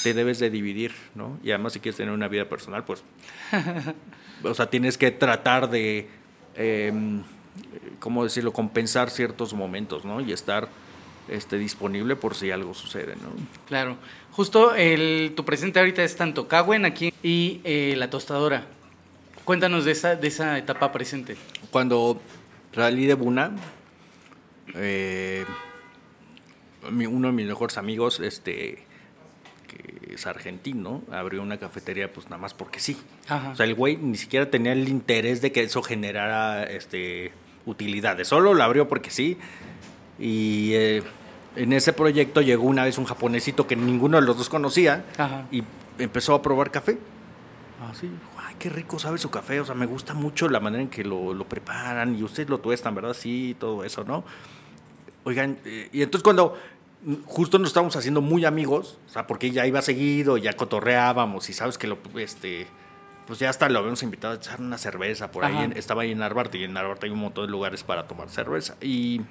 te 0.03 0.13
debes 0.13 0.39
de 0.39 0.49
dividir, 0.49 0.93
¿no? 1.15 1.39
Y 1.43 1.49
además 1.49 1.73
si 1.73 1.79
quieres 1.79 1.97
tener 1.97 2.13
una 2.13 2.27
vida 2.27 2.47
personal, 2.47 2.83
pues, 2.83 3.03
o 4.43 4.53
sea, 4.53 4.69
tienes 4.69 4.97
que 4.97 5.11
tratar 5.11 5.69
de... 5.69 6.07
Em, 6.55 7.23
¿cómo 7.99 8.23
decirlo?, 8.23 8.53
compensar 8.53 9.09
ciertos 9.09 9.53
momentos, 9.53 10.05
¿no? 10.05 10.21
Y 10.21 10.31
estar 10.31 10.69
este, 11.27 11.57
disponible 11.57 12.15
por 12.15 12.35
si 12.35 12.51
algo 12.51 12.73
sucede, 12.73 13.15
¿no? 13.15 13.29
Claro. 13.67 13.97
Justo 14.31 14.73
el, 14.75 15.33
tu 15.35 15.45
presente 15.45 15.79
ahorita 15.79 16.03
es 16.03 16.15
tanto 16.15 16.47
Cagüen 16.47 16.85
aquí 16.85 17.13
y 17.23 17.61
eh, 17.63 17.95
la 17.97 18.09
tostadora. 18.09 18.65
Cuéntanos 19.43 19.85
de 19.85 19.91
esa, 19.91 20.15
de 20.15 20.27
esa 20.27 20.57
etapa 20.57 20.91
presente. 20.91 21.35
Cuando 21.71 22.21
salí 22.73 23.05
de 23.05 23.15
Buna, 23.15 23.51
eh, 24.75 25.45
uno 26.83 27.27
de 27.27 27.33
mis 27.33 27.47
mejores 27.47 27.77
amigos, 27.77 28.19
este, 28.19 28.83
que 29.69 30.13
es 30.15 30.27
argentino, 30.27 31.01
abrió 31.11 31.41
una 31.41 31.57
cafetería 31.57 32.11
pues 32.11 32.25
nada 32.25 32.41
más 32.41 32.53
porque 32.53 32.79
sí. 32.79 32.97
Ajá. 33.27 33.51
O 33.51 33.55
sea, 33.55 33.65
el 33.65 33.75
güey 33.75 33.97
ni 33.97 34.17
siquiera 34.17 34.49
tenía 34.49 34.73
el 34.73 34.89
interés 34.89 35.41
de 35.41 35.51
que 35.51 35.61
eso 35.61 35.81
generara 35.81 36.63
este, 36.63 37.31
utilidades, 37.65 38.27
solo 38.27 38.53
lo 38.53 38.63
abrió 38.63 38.87
porque 38.87 39.11
sí. 39.11 39.37
Y 40.17 40.73
eh, 40.73 41.03
en 41.55 41.73
ese 41.73 41.93
proyecto 41.93 42.41
llegó 42.41 42.63
una 42.63 42.83
vez 42.83 42.97
un 42.97 43.05
japonesito 43.05 43.67
que 43.67 43.75
ninguno 43.75 44.19
de 44.19 44.25
los 44.25 44.37
dos 44.37 44.49
conocía 44.49 45.05
Ajá. 45.17 45.45
y 45.51 45.63
empezó 45.97 46.33
a 46.33 46.41
probar 46.41 46.71
café. 46.71 46.97
Así, 47.89 48.09
ay, 48.37 48.55
qué 48.59 48.69
rico 48.69 48.99
sabe 48.99 49.17
su 49.17 49.29
café, 49.29 49.61
o 49.61 49.65
sea, 49.65 49.73
me 49.73 49.85
gusta 49.85 50.13
mucho 50.13 50.49
la 50.49 50.59
manera 50.59 50.83
en 50.83 50.89
que 50.89 51.05
lo, 51.05 51.33
lo 51.33 51.45
preparan 51.45 52.17
y 52.17 52.23
ustedes 52.23 52.49
lo 52.49 52.59
tuestan, 52.59 52.93
¿verdad? 52.93 53.13
Sí, 53.13 53.55
todo 53.57 53.85
eso, 53.85 54.03
¿no? 54.03 54.25
Oigan, 55.23 55.57
eh, 55.63 55.89
y 55.93 56.01
entonces 56.01 56.23
cuando 56.23 56.57
justo 57.25 57.59
nos 57.59 57.69
estábamos 57.69 57.95
haciendo 57.95 58.21
muy 58.21 58.45
amigos, 58.45 58.97
o 59.07 59.09
sea, 59.09 59.25
porque 59.27 59.51
ya 59.51 59.65
iba 59.65 59.81
seguido, 59.81 60.37
ya 60.37 60.53
cotorreábamos 60.53 61.49
y 61.49 61.53
sabes 61.53 61.77
que 61.77 61.87
lo, 61.87 61.97
este, 62.17 62.67
pues 63.27 63.39
ya 63.39 63.49
hasta 63.49 63.69
lo 63.69 63.79
habíamos 63.79 64.03
invitado 64.03 64.33
a 64.33 64.37
echar 64.37 64.59
una 64.59 64.77
cerveza 64.77 65.31
por 65.31 65.45
ahí, 65.45 65.53
Ajá. 65.55 65.63
en- 65.65 65.77
estaba 65.77 66.01
ahí 66.01 66.11
en 66.11 66.19
Narvarte 66.19 66.57
y 66.57 66.63
en 66.65 66.73
Narvarte 66.73 67.05
hay 67.05 67.11
un 67.11 67.19
montón 67.19 67.45
de 67.45 67.51
lugares 67.51 67.83
para 67.83 68.07
tomar 68.07 68.29
cerveza. 68.29 68.75
Y 68.81 69.21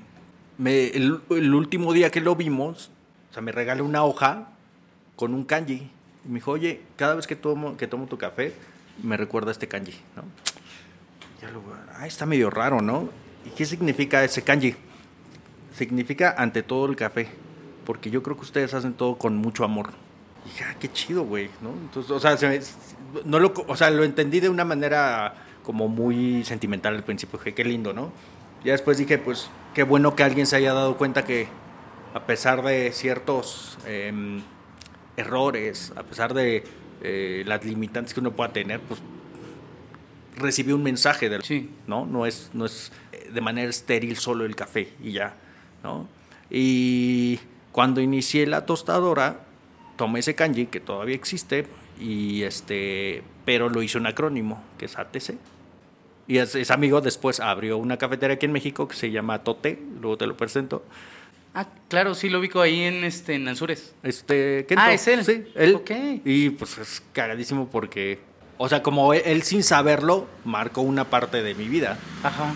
me, 0.57 0.87
el, 0.89 1.21
el 1.31 1.55
último 1.55 1.93
día 1.93 2.11
que 2.11 2.21
lo 2.21 2.37
vimos, 2.37 2.91
o 3.31 3.33
sea, 3.35 3.43
me 3.43 3.53
regaló 3.53 3.85
una 3.85 4.03
hoja 4.05 4.49
con 5.17 5.35
un 5.35 5.45
kanji. 5.45 5.91
Y 6.25 6.29
me 6.29 6.37
dijo, 6.37 6.53
oye, 6.53 6.81
cada 6.97 7.15
vez 7.15 7.27
que 7.27 7.37
tomo, 7.37 7.77
que 7.77 7.87
tomo 7.87 8.07
tu 8.07 8.17
café, 8.19 8.55
me 9.03 9.17
recuerda 9.17 9.53
este 9.53 9.69
kanji, 9.69 9.95
¿no? 10.17 10.23
Ya 11.43 11.51
lo, 11.51 11.63
ah, 11.95 12.07
está 12.07 12.25
medio 12.27 12.51
raro, 12.51 12.81
¿no? 12.81 13.09
¿Y 13.47 13.51
qué 13.51 13.65
significa 13.67 14.25
ese 14.25 14.43
kanji? 14.43 14.75
Significa 15.77 16.35
ante 16.37 16.63
todo 16.65 16.87
el 16.87 16.97
café, 16.97 17.29
porque 17.89 18.11
yo 18.11 18.23
creo 18.23 18.37
que 18.37 18.43
ustedes 18.43 18.75
hacen 18.75 18.93
todo 18.93 19.17
con 19.17 19.35
mucho 19.39 19.65
amor. 19.65 19.93
Y 20.45 20.51
dije, 20.51 20.65
ah, 20.69 20.75
qué 20.79 20.93
chido, 20.93 21.23
güey, 21.25 21.49
¿no? 21.63 21.71
Entonces, 21.71 22.11
o 22.13 22.21
sea, 22.21 22.37
se 22.37 22.47
me- 22.47 22.61
no 23.25 23.39
lo, 23.39 23.55
o 23.67 23.77
sea, 23.77 23.89
lo 23.89 24.05
entendí 24.05 24.41
de 24.41 24.51
una 24.51 24.67
manera 24.67 25.35
como 25.63 25.89
muy 25.89 26.45
sentimental 26.45 26.95
al 26.97 27.03
principio, 27.03 27.39
dije, 27.39 27.55
qué 27.55 27.65
lindo, 27.65 27.95
¿no? 27.95 28.13
Ya 28.63 28.73
después 28.73 28.99
dije, 28.99 29.17
pues, 29.17 29.49
qué 29.73 29.85
bueno 29.85 30.15
que 30.15 30.23
alguien 30.23 30.45
se 30.47 30.57
haya 30.57 30.75
dado 30.75 30.99
cuenta 30.99 31.25
que 31.25 31.49
a 32.13 32.27
pesar 32.27 32.63
de 32.63 32.93
ciertos 32.93 33.79
em, 33.87 34.43
errores, 35.17 35.95
a 35.97 36.03
pesar 36.03 36.35
de 36.35 36.65
eh, 37.03 37.43
las 37.47 37.65
limitantes 37.65 38.13
que 38.13 38.21
uno 38.21 38.33
pueda 38.33 38.53
tener, 38.53 38.81
pues 38.81 39.01
recibió 40.37 40.75
un 40.77 40.83
mensaje 40.83 41.31
del 41.31 41.43
Sí. 41.43 41.71
¿no? 41.87 42.05
No 42.05 42.27
es, 42.27 42.51
no 42.53 42.67
es 42.67 42.93
eh, 43.13 43.31
de 43.33 43.41
manera 43.41 43.71
estéril 43.71 44.19
solo 44.19 44.45
el 44.45 44.55
café 44.55 44.93
y 45.03 45.13
ya, 45.13 45.37
¿no? 45.83 46.07
Y 46.51 47.39
cuando 47.79 48.01
inicié 48.01 48.45
la 48.49 48.67
tostadora, 48.67 49.39
tomé 49.95 50.19
ese 50.19 50.35
kanji 50.35 50.67
que 50.67 50.81
todavía 50.81 51.15
existe 51.15 51.65
y 52.01 52.43
este, 52.43 53.23
pero 53.45 53.69
lo 53.69 53.85
hice 53.85 53.99
un 53.99 54.09
acrónimo 54.09 54.61
que 54.79 54.87
es 54.87 54.99
ATC. 54.99 55.37
Y 56.27 56.39
ese, 56.39 56.61
ese 56.61 56.73
amigo 56.73 57.01
después 57.01 57.39
abrió 57.39 57.79
una 57.79 57.97
cafetería 57.97 58.35
aquí 58.35 58.47
en 58.47 58.53
México 58.53 58.89
que 58.89 58.97
se 58.97 59.13
llama 59.13 59.45
Tote, 59.45 59.81
luego 60.01 60.19
te 60.19 60.27
lo 60.27 60.37
presento. 60.37 60.83
Ah, 61.55 61.69
claro, 61.87 62.17
sí 62.17 62.29
lo 62.29 62.41
ubico 62.41 62.61
ahí 62.61 62.81
en 62.81 63.05
este 63.05 63.37
en 63.37 63.47
Anzures. 63.47 63.95
Este, 64.03 64.67
Kento. 64.67 64.83
Ah, 64.85 64.93
es 64.93 65.07
él. 65.07 65.25
Sí, 65.25 65.45
él. 65.55 65.77
Ok. 65.77 65.93
Y 66.25 66.51
pues 66.51 66.79
es 66.79 67.01
cagadísimo 67.13 67.69
porque, 67.71 68.19
o 68.57 68.69
sea, 68.69 68.83
como 68.83 69.15
él, 69.15 69.23
él 69.25 69.45
sin 69.45 69.63
saberlo 69.63 70.27
marcó 70.45 70.81
una 70.81 71.05
parte 71.05 71.45
de 71.45 71.55
mi 71.55 71.69
vida, 71.69 71.97
Ajá. 72.25 72.55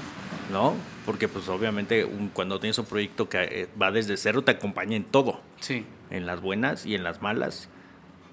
¿no? 0.51 0.75
Porque 1.07 1.27
pues 1.29 1.49
obviamente 1.49 2.05
un- 2.05 2.29
cuando 2.29 2.61
tienes 2.61 2.79
un 2.79 2.85
proyecto 2.87 3.29
que 3.29 3.38
eh, 3.43 3.69
va 3.81 3.91
desde 3.91 4.17
cero 4.17 4.43
te 4.43 4.53
acompaña 4.53 4.97
en 4.97 5.05
todo, 5.05 5.41
Sí. 5.61 5.85
en 6.11 6.27
las 6.27 6.41
buenas 6.41 6.87
y 6.87 6.95
en 6.95 7.03
las 7.03 7.21
malas, 7.23 7.69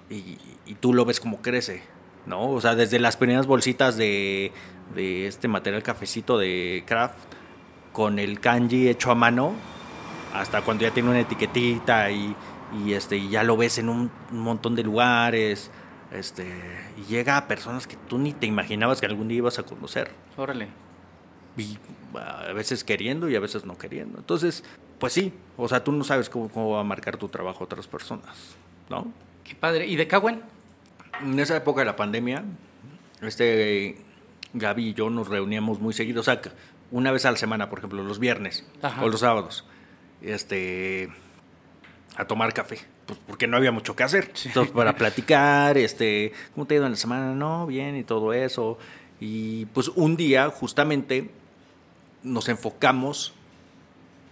y, 0.08 0.38
y 0.66 0.74
tú 0.74 0.92
lo 0.94 1.04
ves 1.04 1.18
como 1.20 1.40
crece, 1.42 1.82
¿no? 2.26 2.48
O 2.50 2.60
sea, 2.60 2.74
desde 2.74 2.98
las 3.00 3.16
primeras 3.16 3.46
bolsitas 3.46 3.96
de, 3.96 4.52
de 4.94 5.26
este 5.26 5.48
material 5.48 5.82
cafecito 5.82 6.38
de 6.38 6.84
craft 6.86 7.18
con 7.92 8.18
el 8.20 8.38
kanji 8.40 8.88
hecho 8.88 9.10
a 9.10 9.14
mano, 9.16 9.52
hasta 10.34 10.62
cuando 10.62 10.82
ya 10.84 10.92
tiene 10.92 11.10
una 11.10 11.20
etiquetita 11.20 12.10
y, 12.12 12.36
y, 12.84 12.92
este, 12.92 13.16
y 13.16 13.30
ya 13.30 13.42
lo 13.42 13.56
ves 13.56 13.78
en 13.78 13.88
un, 13.88 14.10
un 14.30 14.38
montón 14.40 14.76
de 14.76 14.84
lugares, 14.84 15.72
este, 16.12 16.46
y 16.98 17.10
llega 17.10 17.36
a 17.36 17.48
personas 17.48 17.86
que 17.88 17.96
tú 18.08 18.18
ni 18.18 18.32
te 18.32 18.46
imaginabas 18.46 19.00
que 19.00 19.06
algún 19.06 19.26
día 19.28 19.38
ibas 19.38 19.58
a 19.58 19.64
conocer 19.64 20.10
Órale. 20.36 20.68
Y 21.60 21.78
a 22.18 22.52
veces 22.52 22.84
queriendo 22.84 23.28
y 23.28 23.36
a 23.36 23.40
veces 23.40 23.64
no 23.64 23.78
queriendo. 23.78 24.18
Entonces, 24.18 24.64
pues 24.98 25.12
sí, 25.12 25.32
o 25.56 25.68
sea, 25.68 25.84
tú 25.84 25.92
no 25.92 26.04
sabes 26.04 26.28
cómo, 26.28 26.48
cómo 26.48 26.70
va 26.72 26.80
a 26.80 26.84
marcar 26.84 27.16
tu 27.16 27.28
trabajo 27.28 27.60
a 27.60 27.64
otras 27.64 27.86
personas, 27.86 28.56
¿no? 28.88 29.12
Qué 29.44 29.54
padre. 29.54 29.86
¿Y 29.86 29.96
de 29.96 30.06
Cagüen? 30.06 30.42
En 31.20 31.38
esa 31.38 31.56
época 31.56 31.80
de 31.80 31.86
la 31.86 31.96
pandemia, 31.96 32.44
este 33.22 33.98
Gaby 34.54 34.88
y 34.88 34.94
yo 34.94 35.10
nos 35.10 35.28
reuníamos 35.28 35.80
muy 35.80 35.92
seguido, 35.92 36.20
o 36.20 36.24
sea, 36.24 36.40
una 36.90 37.12
vez 37.12 37.24
a 37.24 37.30
la 37.30 37.36
semana, 37.36 37.70
por 37.70 37.78
ejemplo, 37.78 38.02
los 38.02 38.18
viernes 38.18 38.64
Ajá. 38.82 39.02
o 39.02 39.08
los 39.08 39.20
sábados, 39.20 39.64
este, 40.22 41.08
a 42.16 42.24
tomar 42.26 42.52
café, 42.52 42.78
pues 43.06 43.18
porque 43.26 43.46
no 43.46 43.56
había 43.56 43.72
mucho 43.72 43.94
que 43.94 44.02
hacer. 44.02 44.30
Sí. 44.34 44.48
Entonces, 44.48 44.72
para 44.72 44.94
platicar, 44.96 45.78
este, 45.78 46.32
¿cómo 46.54 46.66
te 46.66 46.74
ha 46.74 46.76
ido 46.78 46.86
en 46.86 46.92
la 46.92 46.98
semana? 46.98 47.34
No, 47.34 47.66
bien 47.66 47.96
y 47.96 48.04
todo 48.04 48.32
eso. 48.32 48.78
Y 49.20 49.66
pues 49.66 49.88
un 49.88 50.16
día, 50.16 50.48
justamente, 50.48 51.30
nos 52.22 52.48
enfocamos, 52.48 53.32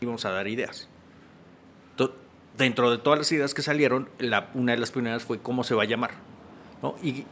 íbamos 0.01 0.25
a 0.25 0.31
dar 0.31 0.49
ideas. 0.49 0.89
Dentro 2.57 2.91
de 2.91 2.99
todas 2.99 3.21
las 3.21 3.31
ideas 3.31 3.55
que 3.55 3.63
salieron, 3.63 4.09
la- 4.19 4.51
una 4.55 4.73
de 4.73 4.79
las 4.79 4.91
primeras 4.91 5.23
fue 5.23 5.39
cómo 5.39 5.63
se 5.63 5.77
va 5.77 5.85
a 5.85 5.87
llamar. 5.87 6.11
¿no? 6.83 6.97
Y, 7.05 7.25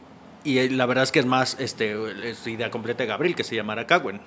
y 0.45 0.59
eh, 0.59 0.69
la 0.69 0.85
verdad 0.85 1.03
es 1.03 1.11
que 1.11 1.19
es 1.19 1.25
más 1.25 1.59
este, 1.59 2.29
es 2.29 2.47
idea 2.47 2.71
completa 2.71 3.03
de 3.03 3.07
Gabriel, 3.09 3.35
que 3.35 3.43
se 3.43 3.53
llamara 3.53 3.85
Cagüen, 3.87 4.21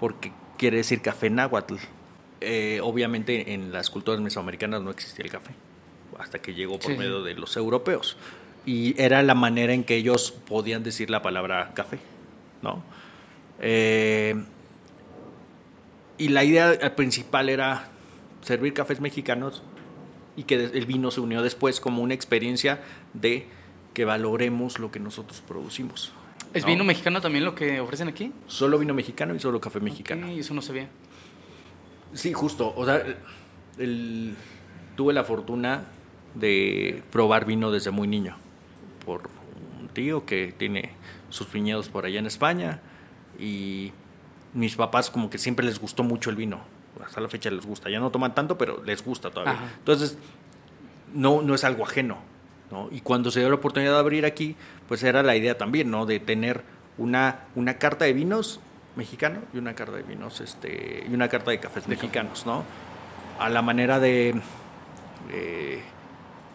porque 0.00 0.32
quiere 0.56 0.78
decir 0.78 1.02
café 1.02 1.28
náhuatl. 1.28 1.74
Eh, 2.40 2.80
obviamente 2.82 3.52
en 3.52 3.72
las 3.72 3.90
culturas 3.90 4.20
mesoamericanas 4.22 4.80
no 4.80 4.90
existía 4.90 5.22
el 5.26 5.30
café, 5.30 5.50
hasta 6.18 6.38
que 6.40 6.54
llegó 6.54 6.78
por 6.78 6.92
Sí. 6.92 6.96
medio 6.96 7.22
de 7.22 7.34
los 7.34 7.54
europeos. 7.58 8.16
Y 8.64 8.98
era 8.98 9.22
la 9.22 9.34
manera 9.34 9.74
en 9.74 9.84
que 9.84 9.96
ellos 9.96 10.32
podían 10.32 10.82
decir 10.82 11.10
la 11.10 11.20
palabra 11.20 11.72
café, 11.74 11.98
¿no? 12.62 12.82
Eh, 13.60 14.42
y 16.22 16.28
la 16.28 16.44
idea 16.44 16.94
principal 16.96 17.48
era 17.48 17.88
servir 18.42 18.72
cafés 18.74 19.00
mexicanos 19.00 19.62
y 20.36 20.44
que 20.44 20.54
el 20.54 20.86
vino 20.86 21.10
se 21.10 21.20
unió 21.20 21.42
después 21.42 21.80
como 21.80 22.02
una 22.02 22.14
experiencia 22.14 22.80
de 23.12 23.46
que 23.94 24.04
valoremos 24.04 24.78
lo 24.78 24.90
que 24.90 25.00
nosotros 25.00 25.42
producimos. 25.46 26.12
¿Es 26.54 26.62
¿no? 26.62 26.68
vino 26.68 26.84
mexicano 26.84 27.20
también 27.20 27.44
lo 27.44 27.54
que 27.54 27.80
ofrecen 27.80 28.08
aquí? 28.08 28.32
Solo 28.46 28.78
vino 28.78 28.94
mexicano 28.94 29.34
y 29.34 29.40
solo 29.40 29.60
café 29.60 29.80
mexicano. 29.80 30.26
Ok, 30.28 30.38
eso 30.38 30.54
no 30.54 30.62
sabía. 30.62 30.88
Sí, 32.14 32.32
justo. 32.32 32.72
O 32.76 32.84
sea, 32.84 33.02
el- 33.78 34.36
tuve 34.96 35.12
la 35.12 35.24
fortuna 35.24 35.84
de 36.34 37.02
probar 37.10 37.44
vino 37.46 37.70
desde 37.70 37.90
muy 37.90 38.06
niño 38.08 38.36
por 39.04 39.28
un 39.80 39.88
tío 39.88 40.24
que 40.24 40.54
tiene 40.56 40.92
sus 41.30 41.50
viñedos 41.52 41.88
por 41.88 42.04
allá 42.06 42.18
en 42.18 42.26
España 42.26 42.80
y 43.38 43.92
mis 44.54 44.76
papás 44.76 45.10
como 45.10 45.30
que 45.30 45.38
siempre 45.38 45.64
les 45.64 45.78
gustó 45.78 46.02
mucho 46.02 46.30
el 46.30 46.36
vino. 46.36 46.60
Hasta 47.04 47.20
la 47.20 47.28
fecha 47.28 47.50
les 47.50 47.66
gusta. 47.66 47.90
Ya 47.90 48.00
no 48.00 48.10
toman 48.10 48.34
tanto, 48.34 48.56
pero 48.58 48.82
les 48.84 49.04
gusta 49.04 49.30
todavía. 49.30 49.54
Ajá. 49.54 49.72
Entonces, 49.78 50.18
no, 51.14 51.42
no 51.42 51.54
es 51.54 51.64
algo 51.64 51.84
ajeno. 51.84 52.18
¿no? 52.70 52.88
Y 52.90 53.00
cuando 53.00 53.30
se 53.30 53.40
dio 53.40 53.48
la 53.48 53.56
oportunidad 53.56 53.92
de 53.92 53.98
abrir 53.98 54.24
aquí, 54.24 54.56
pues 54.88 55.02
era 55.02 55.22
la 55.22 55.36
idea 55.36 55.58
también, 55.58 55.90
¿no? 55.90 56.06
De 56.06 56.20
tener 56.20 56.62
una, 56.98 57.40
una 57.54 57.74
carta 57.74 58.04
de 58.04 58.12
vinos 58.12 58.60
mexicano 58.96 59.40
y 59.52 59.58
una 59.58 59.74
carta 59.74 59.96
de 59.96 60.02
vinos, 60.02 60.40
este, 60.40 61.04
y 61.08 61.14
una 61.14 61.28
carta 61.28 61.50
de 61.50 61.60
cafés 61.60 61.88
mexicanos, 61.88 62.46
¿no? 62.46 62.64
A 63.38 63.48
la 63.48 63.62
manera 63.62 64.00
de, 64.00 64.34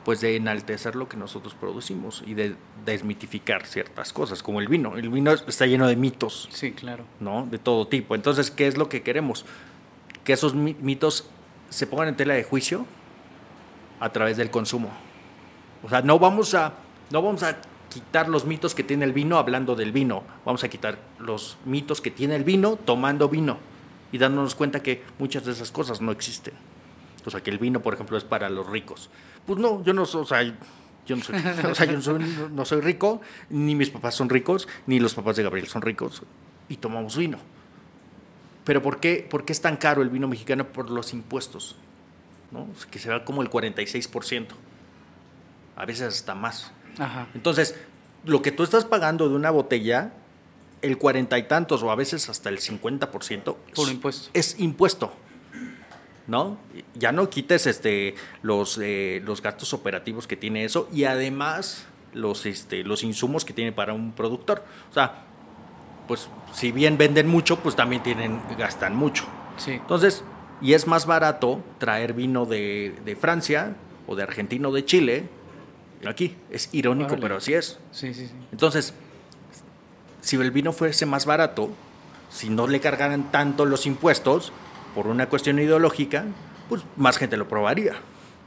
pues 0.08 0.22
de 0.22 0.38
enaltecer 0.38 0.96
lo 0.96 1.10
que 1.10 1.18
nosotros 1.18 1.54
producimos 1.54 2.24
y 2.26 2.34
de 2.34 2.56
desmitificar 2.86 3.66
ciertas 3.66 4.14
cosas, 4.14 4.42
como 4.42 4.62
el 4.62 4.70
vino. 4.70 4.96
El 4.96 5.10
vino 5.10 5.34
está 5.34 5.66
lleno 5.66 5.86
de 5.86 5.98
mitos, 5.98 6.48
Sí, 6.50 6.72
claro. 6.72 7.04
¿no? 7.20 7.46
De 7.46 7.58
todo 7.60 7.88
tipo. 7.90 8.16
Entonces, 8.16 8.50
¿qué 8.50 8.68
es 8.68 8.78
lo 8.78 8.88
que 8.88 9.04
queremos? 9.04 9.44
Que 10.24 10.32
esos 10.32 10.56
mi- 10.56 10.78
mitos 10.80 11.30
se 11.70 11.88
pongan 11.88 12.08
en 12.08 12.16
tela 12.16 12.36
de 12.36 12.46
juicio 12.46 12.86
a 14.00 14.10
través 14.14 14.38
del 14.38 14.50
consumo. 14.50 14.90
O 15.84 15.90
sea, 15.90 16.02
no 16.02 16.20
vamos 16.20 16.54
a, 16.56 16.72
no 17.12 17.22
vamos 17.22 17.44
a 17.44 17.58
quitar 17.90 18.30
los 18.30 18.46
mitos 18.46 18.74
que 18.76 18.84
tiene 18.84 19.04
el 19.04 19.12
vino 19.12 19.38
hablando 19.38 19.76
del 19.76 19.92
vino. 19.92 20.24
Vamos 20.46 20.64
a 20.64 20.70
quitar 20.70 21.00
los 21.20 21.58
mitos 21.66 22.00
que 22.00 22.12
tiene 22.12 22.38
el 22.38 22.46
vino 22.46 22.78
tomando 22.78 23.28
vino 23.28 23.58
y 24.14 24.20
dándonos 24.20 24.56
cuenta 24.56 24.82
que 24.82 25.04
muchas 25.20 25.44
de 25.44 25.52
esas 25.52 25.70
cosas 25.70 26.00
no 26.00 26.14
existen. 26.14 26.54
O 27.26 27.30
sea, 27.30 27.42
que 27.44 27.50
el 27.50 27.58
vino, 27.58 27.82
por 27.82 27.94
ejemplo, 27.94 28.18
es 28.18 28.24
para 28.24 28.50
los 28.50 28.68
ricos. 28.70 29.10
Pues 29.48 29.58
no, 29.60 29.84
yo 29.84 29.94
no 29.94 30.06
soy, 30.06 30.22
o 30.22 30.26
sea, 30.26 30.44
yo 30.44 31.16
no 31.16 31.24
soy, 31.24 31.36
o 31.72 31.74
sea, 31.74 31.86
yo 31.88 31.94
no 31.94 32.02
soy, 32.02 32.20
no 32.52 32.66
soy 32.66 32.82
rico, 32.82 33.22
ni 33.50 33.74
mis 33.74 33.90
papás 33.90 34.14
son 34.14 34.30
ricos, 34.30 34.68
ni 34.86 35.00
los 35.00 35.16
papás 35.16 35.36
de 35.38 35.44
Gabriel 35.44 35.68
son 35.68 35.82
ricos, 35.82 36.22
y 36.70 36.78
tomamos 36.78 37.18
vino. 37.18 37.40
Pero 38.66 38.82
¿por 38.82 39.00
qué, 39.00 39.26
por 39.30 39.46
qué 39.46 39.54
es 39.54 39.62
tan 39.62 39.78
caro 39.78 40.02
el 40.02 40.10
vino 40.10 40.28
mexicano? 40.28 40.68
Por 40.68 40.90
los 40.92 41.14
impuestos, 41.14 41.78
¿no? 42.52 42.68
que 42.92 43.00
se 43.00 43.10
va 43.10 43.24
como 43.26 43.42
el 43.42 43.50
46%, 43.50 44.48
a 45.78 45.86
veces 45.86 46.08
hasta 46.14 46.36
más. 46.36 46.72
Ajá. 47.00 47.28
Entonces, 47.34 47.76
lo 48.26 48.42
que 48.42 48.52
tú 48.52 48.64
estás 48.64 48.84
pagando 48.84 49.30
de 49.30 49.36
una 49.36 49.52
botella, 49.52 50.12
el 50.82 50.98
cuarenta 50.98 51.38
y 51.38 51.44
tantos 51.44 51.82
o 51.84 51.92
a 51.92 51.96
veces 51.96 52.28
hasta 52.30 52.50
el 52.50 52.60
50% 52.60 53.44
Por 53.74 53.88
es- 53.88 53.92
impuesto. 53.94 54.30
es 54.34 54.60
impuesto. 54.60 55.14
¿No? 56.28 56.58
Ya 56.94 57.12
no 57.12 57.30
quites 57.30 57.68
este, 57.68 58.16
los, 58.42 58.78
eh, 58.82 59.22
los 59.24 59.42
gastos 59.42 59.74
operativos 59.74 60.28
que 60.28 60.36
tiene 60.36 60.66
eso 60.66 60.90
y 60.92 61.06
además 61.06 61.86
los, 62.14 62.46
este, 62.46 62.84
los 62.84 63.04
insumos 63.04 63.46
que 63.46 63.54
tiene 63.54 63.72
para 63.72 63.94
un 63.94 64.12
productor. 64.12 64.64
O 64.92 64.94
sea, 64.94 65.24
pues 66.08 66.30
si 66.54 66.72
bien 66.72 66.98
venden 66.98 67.28
mucho, 67.28 67.60
pues 67.60 67.76
también 67.76 68.04
tienen, 68.04 68.42
gastan 68.58 68.96
mucho. 68.96 69.24
Sí. 69.58 69.72
Entonces, 69.72 70.24
y 70.62 70.74
es 70.74 70.86
más 70.86 71.06
barato 71.06 71.64
traer 71.78 72.14
vino 72.14 72.46
de, 72.46 72.94
de 73.06 73.16
Francia 73.16 73.76
o 74.06 74.16
de 74.16 74.24
Argentina 74.24 74.68
o 74.68 74.74
de 74.74 74.84
Chile 74.86 75.30
aquí. 76.06 76.36
Es 76.52 76.70
irónico, 76.74 77.16
pero 77.20 77.38
así 77.38 77.54
es. 77.54 77.80
Sí, 77.92 78.14
sí, 78.14 78.28
sí. 78.28 78.34
Entonces, 78.52 78.94
si 80.22 80.36
el 80.36 80.52
vino 80.52 80.74
fuese 80.74 81.06
más 81.06 81.26
barato, 81.26 81.70
si 82.30 82.50
no 82.50 82.68
le 82.68 82.80
cargaran 82.80 83.32
tanto 83.32 83.66
los 83.66 83.86
impuestos 83.86 84.52
por 84.98 85.06
una 85.06 85.30
cuestión 85.30 85.60
ideológica, 85.60 86.26
pues 86.70 86.82
más 86.96 87.20
gente 87.20 87.38
lo 87.38 87.48
probaría, 87.48 87.94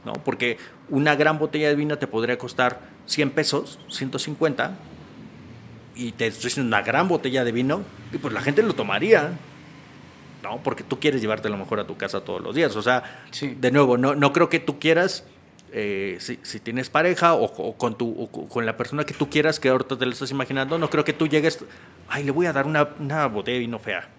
¿no? 0.03 0.11
Porque 0.11 0.57
una 0.89 1.15
gran 1.15 1.39
botella 1.39 1.69
de 1.69 1.75
vino 1.75 1.97
te 1.97 2.07
podría 2.07 2.37
costar 2.37 2.81
100 3.05 3.29
pesos, 3.31 3.79
150, 3.87 4.75
y 5.95 6.11
te 6.11 6.27
estoy 6.27 6.49
diciendo 6.49 6.67
una 6.67 6.81
gran 6.83 7.07
botella 7.07 7.45
de 7.45 7.53
vino, 7.53 7.83
y 8.11 8.17
pues 8.17 8.33
la 8.33 8.41
gente 8.41 8.63
lo 8.63 8.73
tomaría, 8.73 9.31
¿no? 10.43 10.57
Porque 10.61 10.83
tú 10.83 10.99
quieres 10.99 11.21
llevarte 11.21 11.47
a 11.47 11.51
lo 11.51 11.55
mejor 11.57 11.79
a 11.79 11.87
tu 11.87 11.95
casa 11.95 12.19
todos 12.19 12.41
los 12.41 12.53
días. 12.53 12.75
O 12.75 12.81
sea, 12.81 13.21
Sí. 13.31 13.55
de 13.57 13.71
nuevo, 13.71 13.97
no, 13.97 14.13
no 14.13 14.33
creo 14.33 14.49
que 14.49 14.59
tú 14.59 14.77
quieras, 14.77 15.23
eh, 15.71 16.17
si, 16.19 16.37
si 16.43 16.59
tienes 16.59 16.89
pareja 16.89 17.33
o, 17.33 17.45
o 17.45 17.77
con 17.77 17.97
tu, 17.97 18.11
o 18.11 18.27
con 18.49 18.65
la 18.65 18.75
persona 18.75 19.05
que 19.05 19.13
tú 19.13 19.29
quieras, 19.29 19.57
que 19.61 19.69
ahorita 19.69 19.97
te 19.97 20.05
lo 20.05 20.11
estás 20.11 20.31
imaginando, 20.31 20.77
no 20.77 20.89
creo 20.89 21.05
que 21.05 21.13
tú 21.13 21.27
llegues, 21.29 21.63
ay, 22.09 22.25
le 22.25 22.31
voy 22.31 22.45
a 22.47 22.51
dar 22.51 22.65
una, 22.65 22.89
una 22.99 23.27
botella 23.27 23.53
de 23.53 23.59
vino 23.61 23.79
fea. 23.79 24.09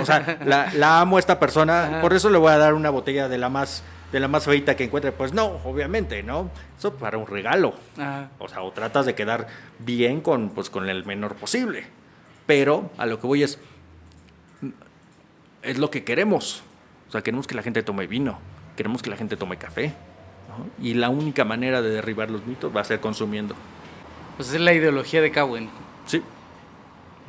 O 0.00 0.04
sea, 0.06 0.38
la, 0.44 0.72
la 0.74 1.00
amo 1.00 1.16
a 1.16 1.20
esta 1.20 1.38
persona, 1.38 1.84
Ajá. 1.86 2.00
por 2.00 2.14
eso 2.14 2.30
le 2.30 2.38
voy 2.38 2.52
a 2.52 2.58
dar 2.58 2.74
una 2.74 2.90
botella 2.90 3.28
de 3.28 3.38
la 3.38 3.48
más 3.48 3.82
de 4.12 4.20
la 4.20 4.28
más 4.28 4.44
feita 4.44 4.76
que 4.76 4.84
encuentre. 4.84 5.12
Pues 5.12 5.32
no, 5.32 5.60
obviamente, 5.64 6.22
¿no? 6.22 6.50
Eso 6.78 6.94
para 6.94 7.18
un 7.18 7.26
regalo. 7.26 7.74
Ajá. 7.98 8.28
O 8.38 8.48
sea, 8.48 8.62
o 8.62 8.70
tratas 8.72 9.04
de 9.04 9.14
quedar 9.14 9.48
bien 9.80 10.20
con, 10.20 10.50
pues, 10.50 10.70
con 10.70 10.88
el 10.88 11.04
menor 11.04 11.34
posible. 11.34 11.86
Pero 12.46 12.90
a 12.96 13.06
lo 13.06 13.20
que 13.20 13.26
voy 13.26 13.42
es, 13.42 13.58
es 15.62 15.78
lo 15.78 15.90
que 15.90 16.04
queremos. 16.04 16.62
O 17.08 17.12
sea, 17.12 17.22
queremos 17.22 17.46
que 17.46 17.54
la 17.54 17.62
gente 17.62 17.82
tome 17.82 18.06
vino, 18.06 18.38
queremos 18.76 19.02
que 19.02 19.10
la 19.10 19.16
gente 19.16 19.36
tome 19.36 19.56
café. 19.56 19.92
¿no? 20.48 20.84
Y 20.84 20.94
la 20.94 21.08
única 21.08 21.44
manera 21.44 21.82
de 21.82 21.90
derribar 21.90 22.30
los 22.30 22.46
mitos 22.46 22.74
va 22.74 22.80
a 22.80 22.84
ser 22.84 23.00
consumiendo. 23.00 23.54
Pues 24.36 24.52
es 24.52 24.60
la 24.60 24.72
ideología 24.72 25.20
de 25.20 25.32
Cowen. 25.32 25.68
Sí, 26.06 26.22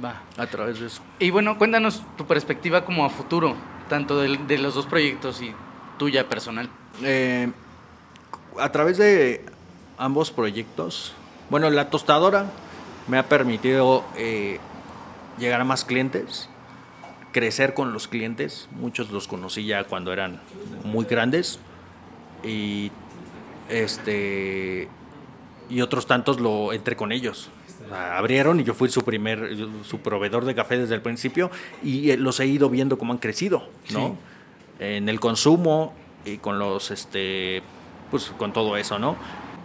Va. 0.04 0.22
a 0.38 0.48
través 0.48 0.80
de 0.80 0.88
eso. 0.88 1.02
Y 1.20 1.30
bueno, 1.32 1.58
cuéntanos 1.58 2.04
tu 2.18 2.26
perspectiva 2.26 2.86
como 2.86 3.06
a 3.06 3.10
futuro, 3.10 3.56
tanto 3.90 4.20
del- 4.20 4.46
de, 4.48 4.58
los 4.60 4.76
dos 4.76 4.86
proyectos 4.86 5.42
y 5.42 5.54
tuya 5.98 6.30
personal. 6.30 6.70
Eh, 7.04 7.52
a 8.60 8.72
través 8.72 8.98
de 8.98 9.44
ambos 9.98 10.32
proyectos, 10.32 11.14
bueno, 11.50 11.70
la 11.70 11.90
tostadora 11.90 12.46
me 13.08 13.18
ha 13.18 13.24
permitido 13.28 14.04
eh, 14.16 14.60
llegar 15.40 15.62
a 15.62 15.64
más 15.64 15.84
clientes, 15.86 16.50
crecer 17.32 17.74
con 17.74 17.94
los 17.94 18.08
clientes. 18.08 18.68
Muchos 18.72 19.10
los 19.12 19.28
conocí 19.28 19.66
ya 19.66 19.84
cuando 19.86 20.14
eran 20.14 20.40
muy 20.84 21.06
grandes 21.06 21.60
y 22.44 22.92
este 23.70 24.88
y 25.70 25.82
otros 25.82 26.08
tantos 26.08 26.40
lo 26.40 26.72
entré 26.74 26.96
con 26.96 27.12
ellos. 27.12 27.50
Abrieron 27.92 28.60
y 28.60 28.63
yo 28.63 28.74
fui 28.74 28.90
su 28.90 29.04
primer 29.04 29.56
su 29.84 30.00
proveedor 30.00 30.46
de 30.46 30.56
café 30.56 30.78
desde 30.78 30.96
el 30.96 31.02
principio 31.02 31.52
y 31.84 32.12
eh, 32.12 32.18
los 32.18 32.40
he 32.40 32.46
ido 32.48 32.70
viendo 32.70 32.98
cómo 32.98 33.13
han 33.13 33.20
crecido, 33.20 33.70
¿no? 33.92 34.18
En 34.80 35.10
el 35.10 35.20
consumo 35.20 35.94
y 36.26 36.38
con 36.38 36.60
los 36.60 36.92
este 36.92 37.62
pues 38.12 38.32
con 38.38 38.54
todo 38.54 38.78
eso, 38.78 39.00
¿no? 39.00 39.16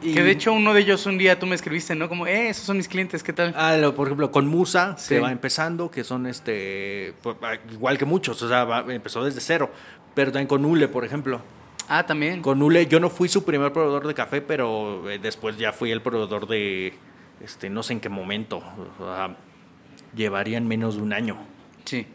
Y- 0.03 0.15
Que 0.15 0.23
de 0.23 0.33
hecho 0.33 0.53
uno 0.53 0.75
de 0.75 0.81
ellos 0.81 1.07
un 1.07 1.17
día 1.17 1.39
tú 1.39 1.47
me 1.47 1.55
escribiste, 1.55 1.95
¿no? 1.95 2.09
Como, 2.09 2.27
eh, 2.27 2.49
esos 2.49 2.65
son 2.67 2.77
mis 2.77 2.89
clientes, 2.89 3.23
¿qué 3.23 3.33
tal? 3.33 3.55
Ah, 3.57 3.77
lo- 3.77 3.95
por 3.95 4.09
ejemplo, 4.09 4.31
con 4.33 4.47
Musa, 4.49 4.97
Sí. 4.99 5.15
que 5.15 5.21
va 5.21 5.31
empezando, 5.31 5.91
que 5.91 6.03
son 6.03 6.27
este 6.27 7.15
pues, 7.23 7.37
ah, 7.43 7.55
igual 7.71 7.99
que 7.99 8.05
muchos, 8.05 8.43
o 8.43 8.49
sea, 8.49 8.65
va- 8.65 8.85
empezó 8.93 9.25
desde 9.25 9.41
cero. 9.41 9.71
Pero 10.15 10.31
también 10.33 10.49
con 10.49 10.65
Ule, 10.65 10.89
por 10.89 11.05
ejemplo. 11.05 11.41
Ah, 11.89 12.05
también. 12.05 12.43
Con 12.43 12.63
Ule, 12.63 12.87
yo 12.87 13.01
no 13.01 13.11
fui 13.11 13.29
su 13.29 13.45
primer 13.45 13.73
proveedor 13.73 14.07
de 14.07 14.15
café, 14.15 14.41
pero 14.43 15.09
eh, 15.11 15.19
después 15.21 15.57
ya 15.57 15.73
fui 15.73 15.91
el 15.91 16.01
proveedor 16.03 16.47
de, 16.49 16.95
este, 17.43 17.69
no 17.71 17.83
sé 17.83 17.95
en 17.95 18.01
qué 18.01 18.09
momento. 18.09 18.63
O 18.99 19.05
sea, 19.05 19.37
llevarían 20.15 20.67
menos 20.67 20.97
de 20.97 21.03
un 21.03 21.13
año, 21.13 21.37
Sí. 21.85 22.07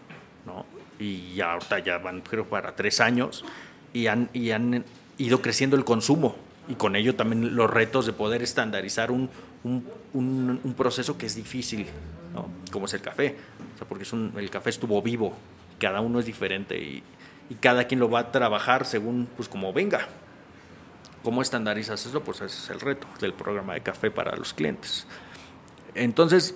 ¿no? 0.45 0.65
Y 0.99 1.35
ya 1.35 1.53
ahorita 1.53 1.79
ya 1.79 1.97
van, 1.99 2.21
creo, 2.21 2.45
para 2.45 2.75
tres 2.75 2.99
años 3.01 3.43
y 3.93 4.07
han, 4.07 4.29
y 4.33 4.51
han 4.51 4.83
ido 5.17 5.41
creciendo 5.41 5.75
el 5.75 5.83
consumo. 5.85 6.35
Y 6.67 6.75
con 6.75 6.95
ello 6.95 7.15
también 7.15 7.55
los 7.55 7.69
retos 7.69 8.05
de 8.05 8.13
poder 8.13 8.41
estandarizar 8.41 9.11
un, 9.11 9.29
un, 9.63 9.85
un- 10.13 10.59
un 10.63 10.73
proceso 10.73 11.17
que 11.17 11.25
es 11.27 11.35
difícil, 11.35 11.85
¿no? 12.33 12.47
Como 12.71 12.85
es 12.87 12.93
el 12.93 13.01
café. 13.01 13.35
O 13.75 13.77
sea, 13.77 13.87
porque 13.87 14.03
es 14.03 14.13
un- 14.13 14.33
el 14.37 14.49
café 14.49 14.69
estuvo 14.69 15.01
vivo, 15.01 15.33
cada 15.79 16.01
uno 16.01 16.19
es 16.19 16.25
diferente 16.25 16.77
y, 16.77 17.03
y 17.49 17.55
cada 17.55 17.85
quien 17.85 17.99
lo 17.99 18.09
va 18.09 18.19
a 18.19 18.31
trabajar 18.31 18.85
según, 18.85 19.27
pues, 19.37 19.47
como 19.47 19.71
venga. 19.71 20.07
¿Cómo 21.27 21.41
estandarizas 21.41 22.05
eso? 22.05 22.23
Pues 22.23 22.39
ese 22.39 22.57
es 22.57 22.69
el 22.69 22.79
reto 22.79 23.05
del 23.19 23.33
programa 23.33 23.73
de 23.73 23.81
café 23.81 24.09
para 24.09 24.33
los 24.37 24.53
clientes. 24.53 25.05
Entonces, 25.93 26.55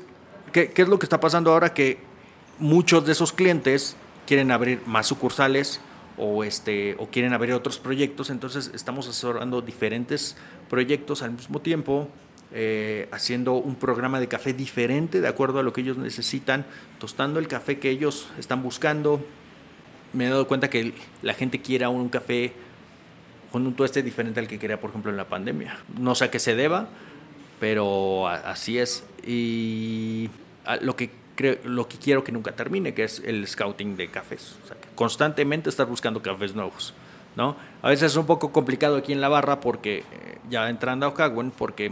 ¿qué, 0.53 0.71
es 0.73 0.88
lo 0.88 0.97
que 0.97 1.05
está 1.05 1.19
pasando 1.19 1.51
ahora? 1.51 1.73
Que 1.73 1.99
muchos 2.57 3.05
de 3.05 3.12
esos 3.12 3.34
clientes 3.34 3.97
quieren 4.25 4.49
abrir 4.49 4.81
más 4.86 5.07
sucursales 5.07 5.81
o, 6.17 6.45
este, 6.45 6.95
quieren 7.12 7.34
abrir 7.34 7.53
otros 7.53 7.79
proyectos, 7.79 8.29
entonces 8.29 8.71
estamos 8.73 9.10
asesorando 9.10 9.62
diferentes 9.62 10.38
proyectos 10.69 11.21
al 11.21 11.31
mismo 11.31 11.60
tiempo, 11.60 12.07
eh, 12.53 13.10
haciendo 13.12 13.55
un 13.55 13.75
programa 13.75 14.21
de 14.21 14.29
café 14.29 14.53
diferente 14.53 15.19
de 15.19 15.27
acuerdo 15.27 15.60
a 15.60 15.63
lo 15.63 15.73
que 15.73 15.81
ellos 15.81 15.97
necesitan, 15.97 16.65
tostando 16.97 17.39
el 17.39 17.49
café 17.49 17.77
que 17.77 17.89
ellos 17.89 18.29
están 18.39 18.63
buscando. 18.63 19.19
Me 20.13 20.27
he 20.27 20.29
dado 20.29 20.47
cuenta 20.47 20.69
que 20.69 20.93
la 21.21 21.34
gente 21.34 21.62
quiere 21.62 21.86
un 21.88 22.07
café 22.07 22.53
con 23.51 23.67
un 23.67 23.73
tueste 23.73 24.01
diferente 24.01 24.39
al 24.39 24.47
que 24.47 24.57
quería, 24.57 24.79
por 24.79 24.89
ejemplo, 24.89 25.11
en 25.11 25.17
la 25.17 25.27
pandemia. 25.27 25.77
No 25.97 26.15
sé 26.15 26.25
a 26.25 26.31
qué 26.31 26.39
se 26.39 26.55
deba, 26.55 26.87
pero 27.59 28.27
así 28.27 28.77
es. 28.77 29.03
Y 29.25 30.29
lo 30.81 30.95
que 30.95 31.11
creo, 31.35 31.57
lo 31.65 31.87
que 31.87 31.97
quiero 31.97 32.23
que 32.23 32.31
nunca 32.31 32.53
termine, 32.53 32.93
que 32.93 33.03
es 33.03 33.21
el 33.25 33.47
scouting 33.47 33.97
de 33.97 34.09
cafés. 34.09 34.57
O 34.63 34.67
sea, 34.67 34.77
que 34.77 34.87
constantemente 34.95 35.69
estar 35.69 35.87
buscando 35.87 36.21
cafés 36.21 36.55
nuevos. 36.55 36.93
¿no? 37.35 37.55
A 37.81 37.89
veces 37.89 38.11
es 38.11 38.17
un 38.17 38.25
poco 38.25 38.51
complicado 38.51 38.97
aquí 38.97 39.13
en 39.13 39.21
la 39.21 39.29
barra 39.29 39.59
porque 39.59 39.99
eh, 39.99 40.37
ya 40.49 40.69
entrando 40.69 41.05
a 41.05 41.09
Ocagüen, 41.09 41.51
porque 41.51 41.91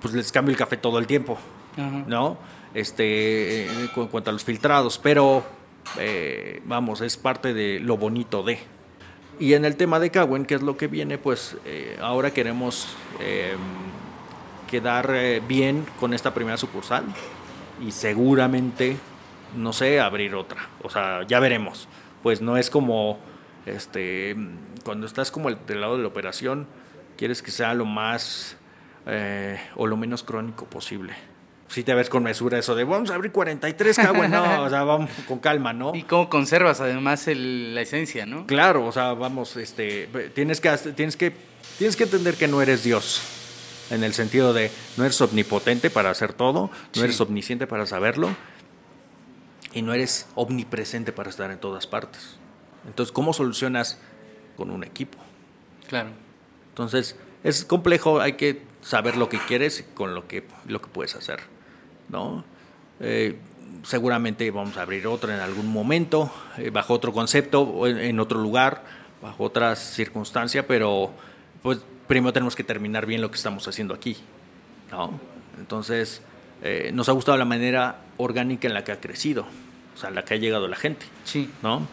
pues 0.00 0.14
les 0.14 0.32
cambio 0.32 0.52
el 0.52 0.58
café 0.58 0.76
todo 0.76 0.98
el 0.98 1.06
tiempo. 1.06 1.38
Ajá. 1.76 2.04
¿no? 2.06 2.38
Este, 2.74 3.64
eh, 3.64 3.68
en 3.96 4.06
cuanto 4.08 4.30
a 4.30 4.32
los 4.32 4.44
filtrados, 4.44 4.98
pero 4.98 5.44
eh, 5.98 6.60
vamos, 6.64 7.00
es 7.00 7.16
parte 7.16 7.54
de 7.54 7.80
lo 7.80 7.96
bonito 7.96 8.42
de. 8.42 8.58
Y 9.38 9.54
en 9.54 9.64
el 9.64 9.76
tema 9.76 9.98
de 10.00 10.10
Cagüen, 10.10 10.46
que 10.46 10.54
es 10.54 10.62
lo 10.62 10.76
que 10.76 10.86
viene, 10.86 11.18
pues 11.18 11.56
eh, 11.66 11.98
ahora 12.00 12.32
queremos 12.32 12.88
eh, 13.20 13.54
quedar 14.70 15.12
bien 15.46 15.84
con 16.00 16.14
esta 16.14 16.32
primera 16.32 16.56
sucursal 16.56 17.04
y 17.84 17.90
seguramente, 17.92 18.96
no 19.54 19.72
sé, 19.74 20.00
abrir 20.00 20.34
otra. 20.34 20.68
O 20.82 20.88
sea, 20.88 21.22
ya 21.26 21.38
veremos. 21.40 21.86
Pues 22.22 22.40
no 22.40 22.56
es 22.56 22.70
como, 22.70 23.18
este, 23.66 24.34
cuando 24.84 25.06
estás 25.06 25.30
como 25.30 25.50
el- 25.50 25.58
del 25.66 25.82
lado 25.82 25.96
de 25.96 26.02
la 26.02 26.08
operación, 26.08 26.66
quieres 27.18 27.42
que 27.42 27.50
sea 27.50 27.74
lo 27.74 27.84
más 27.84 28.56
eh, 29.06 29.60
o 29.76 29.86
lo 29.86 29.96
menos 29.96 30.22
crónico 30.24 30.64
posible. 30.64 31.12
Si 31.68 31.82
te 31.82 31.94
ves 31.94 32.08
con 32.08 32.22
mesura 32.22 32.58
eso 32.58 32.74
de 32.76 32.84
vamos 32.84 33.10
a 33.10 33.14
abrir 33.16 33.32
43 33.32 33.96
Cagüen, 33.96 34.30
no, 34.30 34.62
o 34.62 34.70
sea, 34.70 34.84
vamos 34.84 35.10
con 35.26 35.40
calma, 35.40 35.72
¿no? 35.72 35.94
Y 35.94 36.04
cómo 36.04 36.28
conservas 36.30 36.80
además 36.80 37.26
el- 37.28 37.74
la 37.74 37.80
esencia, 37.82 38.24
¿no? 38.24 38.46
Claro, 38.46 38.86
o 38.86 38.92
sea, 38.92 39.14
vamos, 39.14 39.56
este, 39.56 40.08
tienes 40.34 40.60
que, 40.60 40.70
tienes 40.94 41.16
que, 41.16 41.32
tienes 41.78 41.96
que 41.96 42.04
entender 42.04 42.34
que 42.36 42.46
no 42.46 42.62
eres 42.62 42.84
Dios, 42.84 43.20
en 43.90 44.04
el 44.04 44.14
sentido 44.14 44.52
de 44.52 44.70
no 44.96 45.04
eres 45.04 45.20
omnipotente 45.20 45.90
para 45.90 46.10
hacer 46.10 46.32
todo, 46.34 46.70
no 46.70 46.70
Sí. 46.92 47.00
eres 47.00 47.20
omnisciente 47.20 47.66
para 47.66 47.84
saberlo, 47.86 48.30
y 49.72 49.82
no 49.82 49.92
eres 49.92 50.26
omnipresente 50.36 51.12
para 51.12 51.30
estar 51.30 51.50
en 51.50 51.58
todas 51.58 51.86
partes. 51.86 52.36
Entonces, 52.86 53.12
¿cómo 53.12 53.32
solucionas 53.32 53.98
con 54.56 54.70
un 54.70 54.84
equipo? 54.84 55.18
Claro. 55.88 56.10
Entonces, 56.70 57.16
es 57.44 57.64
complejo, 57.64 58.20
hay 58.20 58.34
que 58.34 58.62
saber 58.82 59.16
lo 59.16 59.28
que 59.28 59.38
quieres 59.40 59.84
con 59.94 60.14
lo 60.14 60.28
que, 60.28 60.46
lo 60.66 60.80
que 60.80 60.86
puedes 60.88 61.14
hacer, 61.16 61.40
¿no? 62.08 62.44
Eh, 63.00 63.36
seguramente 63.82 64.50
vamos 64.50 64.76
a 64.76 64.82
abrir 64.82 65.06
otro 65.06 65.32
en 65.32 65.40
algún 65.40 65.68
momento, 65.68 66.30
eh, 66.58 66.70
bajo 66.70 66.94
otro 66.94 67.12
concepto, 67.12 67.62
o 67.62 67.86
en, 67.86 68.18
otro 68.20 68.40
lugar, 68.40 68.84
bajo 69.22 69.44
otras 69.44 69.78
circunstancias, 69.78 70.64
pero 70.66 71.10
pues 71.62 71.78
primero 72.06 72.32
tenemos 72.32 72.56
que 72.56 72.64
terminar 72.64 73.06
bien 73.06 73.20
lo 73.20 73.30
que 73.30 73.36
estamos 73.36 73.66
haciendo 73.68 73.94
aquí, 73.94 74.16
¿no? 74.90 75.18
Entonces, 75.58 76.22
eh, 76.62 76.90
nos 76.92 77.08
ha 77.08 77.12
gustado 77.12 77.38
la 77.38 77.44
manera 77.44 78.00
orgánica 78.16 78.66
en 78.68 78.74
la 78.74 78.84
que 78.84 78.92
ha 78.92 79.00
crecido, 79.00 79.46
o 79.94 79.98
sea, 79.98 80.10
la 80.10 80.24
que 80.24 80.34
ha 80.34 80.36
llegado 80.36 80.68
la 80.68 80.76
gente, 80.76 81.06
sí. 81.24 81.50
¿no? 81.62 81.86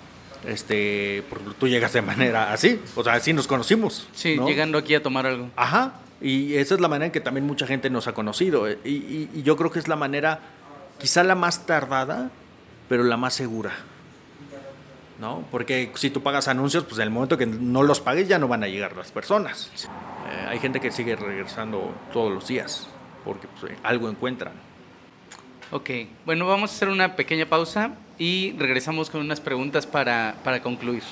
Este, 0.46 1.24
porque 1.30 1.46
tú 1.58 1.68
llegas 1.70 1.94
de 1.94 2.02
manera 2.02 2.52
así, 2.52 2.80
o 2.96 3.04
sea, 3.04 3.14
así 3.14 3.32
nos 3.32 3.48
conocimos. 3.48 4.08
Sí, 4.14 4.38
llegando 4.46 4.78
aquí 4.78 4.94
a 4.94 5.02
tomar 5.02 5.26
algo. 5.26 5.50
Ajá, 5.56 5.94
y 6.22 6.56
esa 6.56 6.76
es 6.76 6.82
la 6.82 6.88
manera 6.88 7.08
en 7.08 7.12
que 7.12 7.20
también 7.20 7.46
mucha 7.46 7.68
gente 7.68 7.90
nos 7.90 8.08
ha 8.08 8.14
conocido, 8.14 8.70
y, 8.70 9.30
yo 9.44 9.58
creo 9.58 9.72
que 9.72 9.80
es 9.80 9.88
la 9.88 9.96
manera 9.96 10.40
quizá 11.00 11.24
la 11.24 11.36
más 11.36 11.66
tardada, 11.66 12.32
pero 12.90 13.04
la 13.04 13.18
más 13.18 13.34
segura. 13.34 13.72
¿No? 15.20 15.46
Porque 15.52 15.92
si 15.96 16.10
tú 16.10 16.22
pagas 16.22 16.48
anuncios, 16.48 16.84
pues 16.84 16.98
en 16.98 17.04
el 17.04 17.10
momento 17.10 17.38
que 17.38 17.46
no 17.46 17.84
los 17.84 18.02
pagues 18.02 18.28
ya 18.28 18.40
no 18.40 18.48
van 18.48 18.64
a 18.64 18.68
llegar 18.68 18.98
las 18.98 19.12
personas. 19.12 19.72
Eh, 19.86 20.48
hay 20.50 20.60
gente 20.60 20.82
que 20.82 20.92
sigue 20.92 21.16
regresando 21.16 21.94
todos 22.12 22.34
los 22.34 22.48
días 22.48 22.88
porque 23.24 23.48
pues, 23.60 23.74
algo 23.84 24.10
encuentran. 24.10 24.54
Ok, 25.72 25.90
bueno, 26.26 26.46
vamos 26.46 26.72
a 26.72 26.76
hacer 26.76 26.90
una 26.90 27.16
pequeña 27.16 27.46
pausa 27.46 27.96
y 28.18 28.54
regresamos 28.58 29.10
con 29.10 29.22
unas 29.22 29.42
preguntas 29.42 29.88
para, 29.88 30.36
para 30.44 30.62
concluir. 30.62 31.04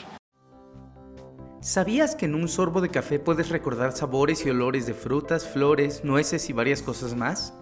¿Sabías 1.61 2.15
que 2.15 2.25
en 2.25 2.33
un 2.33 2.47
sorbo 2.47 2.81
de 2.81 2.89
café 2.89 3.19
puedes 3.19 3.49
recordar 3.49 3.91
sabores 3.91 4.43
y 4.47 4.49
olores 4.49 4.87
de 4.87 4.95
frutas, 4.95 5.47
flores, 5.47 6.03
nueces 6.03 6.49
y 6.49 6.53
varias 6.53 6.81
cosas 6.81 7.15
más? 7.15 7.53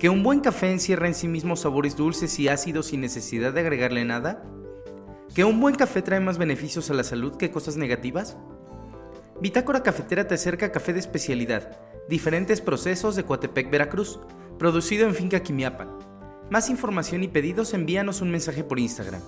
¿Que 0.00 0.08
un 0.08 0.24
buen 0.24 0.40
café 0.40 0.72
encierra 0.72 1.06
en 1.06 1.14
sí 1.14 1.28
mismo 1.28 1.54
sabores 1.54 1.96
dulces 1.96 2.40
y 2.40 2.48
ácidos 2.48 2.86
sin 2.86 3.00
necesidad 3.00 3.52
de 3.52 3.60
agregarle 3.60 4.04
nada? 4.04 4.42
¿Que 5.32 5.44
un 5.44 5.60
buen 5.60 5.76
café 5.76 6.02
trae 6.02 6.18
más 6.18 6.38
beneficios 6.38 6.90
a 6.90 6.94
la 6.94 7.04
salud 7.04 7.36
que 7.36 7.52
cosas 7.52 7.76
negativas? 7.76 8.36
Bitácora 9.40 9.84
Cafetera 9.84 10.26
te 10.26 10.34
acerca 10.34 10.66
a 10.66 10.72
café 10.72 10.92
de 10.92 10.98
especialidad, 10.98 11.78
diferentes 12.08 12.60
procesos 12.60 13.14
de 13.14 13.22
Coatepec, 13.22 13.70
Veracruz, 13.70 14.18
producido 14.58 15.06
en 15.06 15.14
Finca 15.14 15.38
Quimiapan. 15.38 15.88
Más 16.50 16.68
información 16.68 17.22
y 17.22 17.28
pedidos 17.28 17.74
envíanos 17.74 18.22
un 18.22 18.32
mensaje 18.32 18.64
por 18.64 18.80
Instagram. 18.80 19.22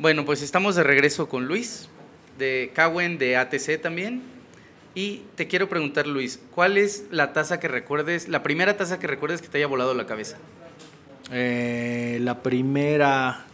Bueno, 0.00 0.24
pues 0.24 0.40
estamos 0.40 0.76
de 0.76 0.82
regreso 0.82 1.28
con 1.28 1.44
Luis, 1.44 1.90
de 2.38 2.72
Cawen, 2.74 3.18
de 3.18 3.36
ATC 3.36 3.82
también. 3.82 4.22
Y 4.94 5.24
te 5.34 5.46
quiero 5.46 5.68
preguntar, 5.68 6.06
Luis, 6.06 6.40
¿cuál 6.54 6.78
es 6.78 7.04
la 7.10 7.34
taza 7.34 7.60
que 7.60 7.68
recuerdes, 7.68 8.26
la 8.26 8.42
primera 8.42 8.78
taza 8.78 8.98
que 8.98 9.06
recuerdes 9.06 9.42
que 9.42 9.48
te 9.48 9.58
haya 9.58 9.66
volado 9.66 9.92
la 9.92 10.06
cabeza? 10.06 10.38
Eh, 11.30 12.16
la 12.22 12.42
primera, 12.42 13.44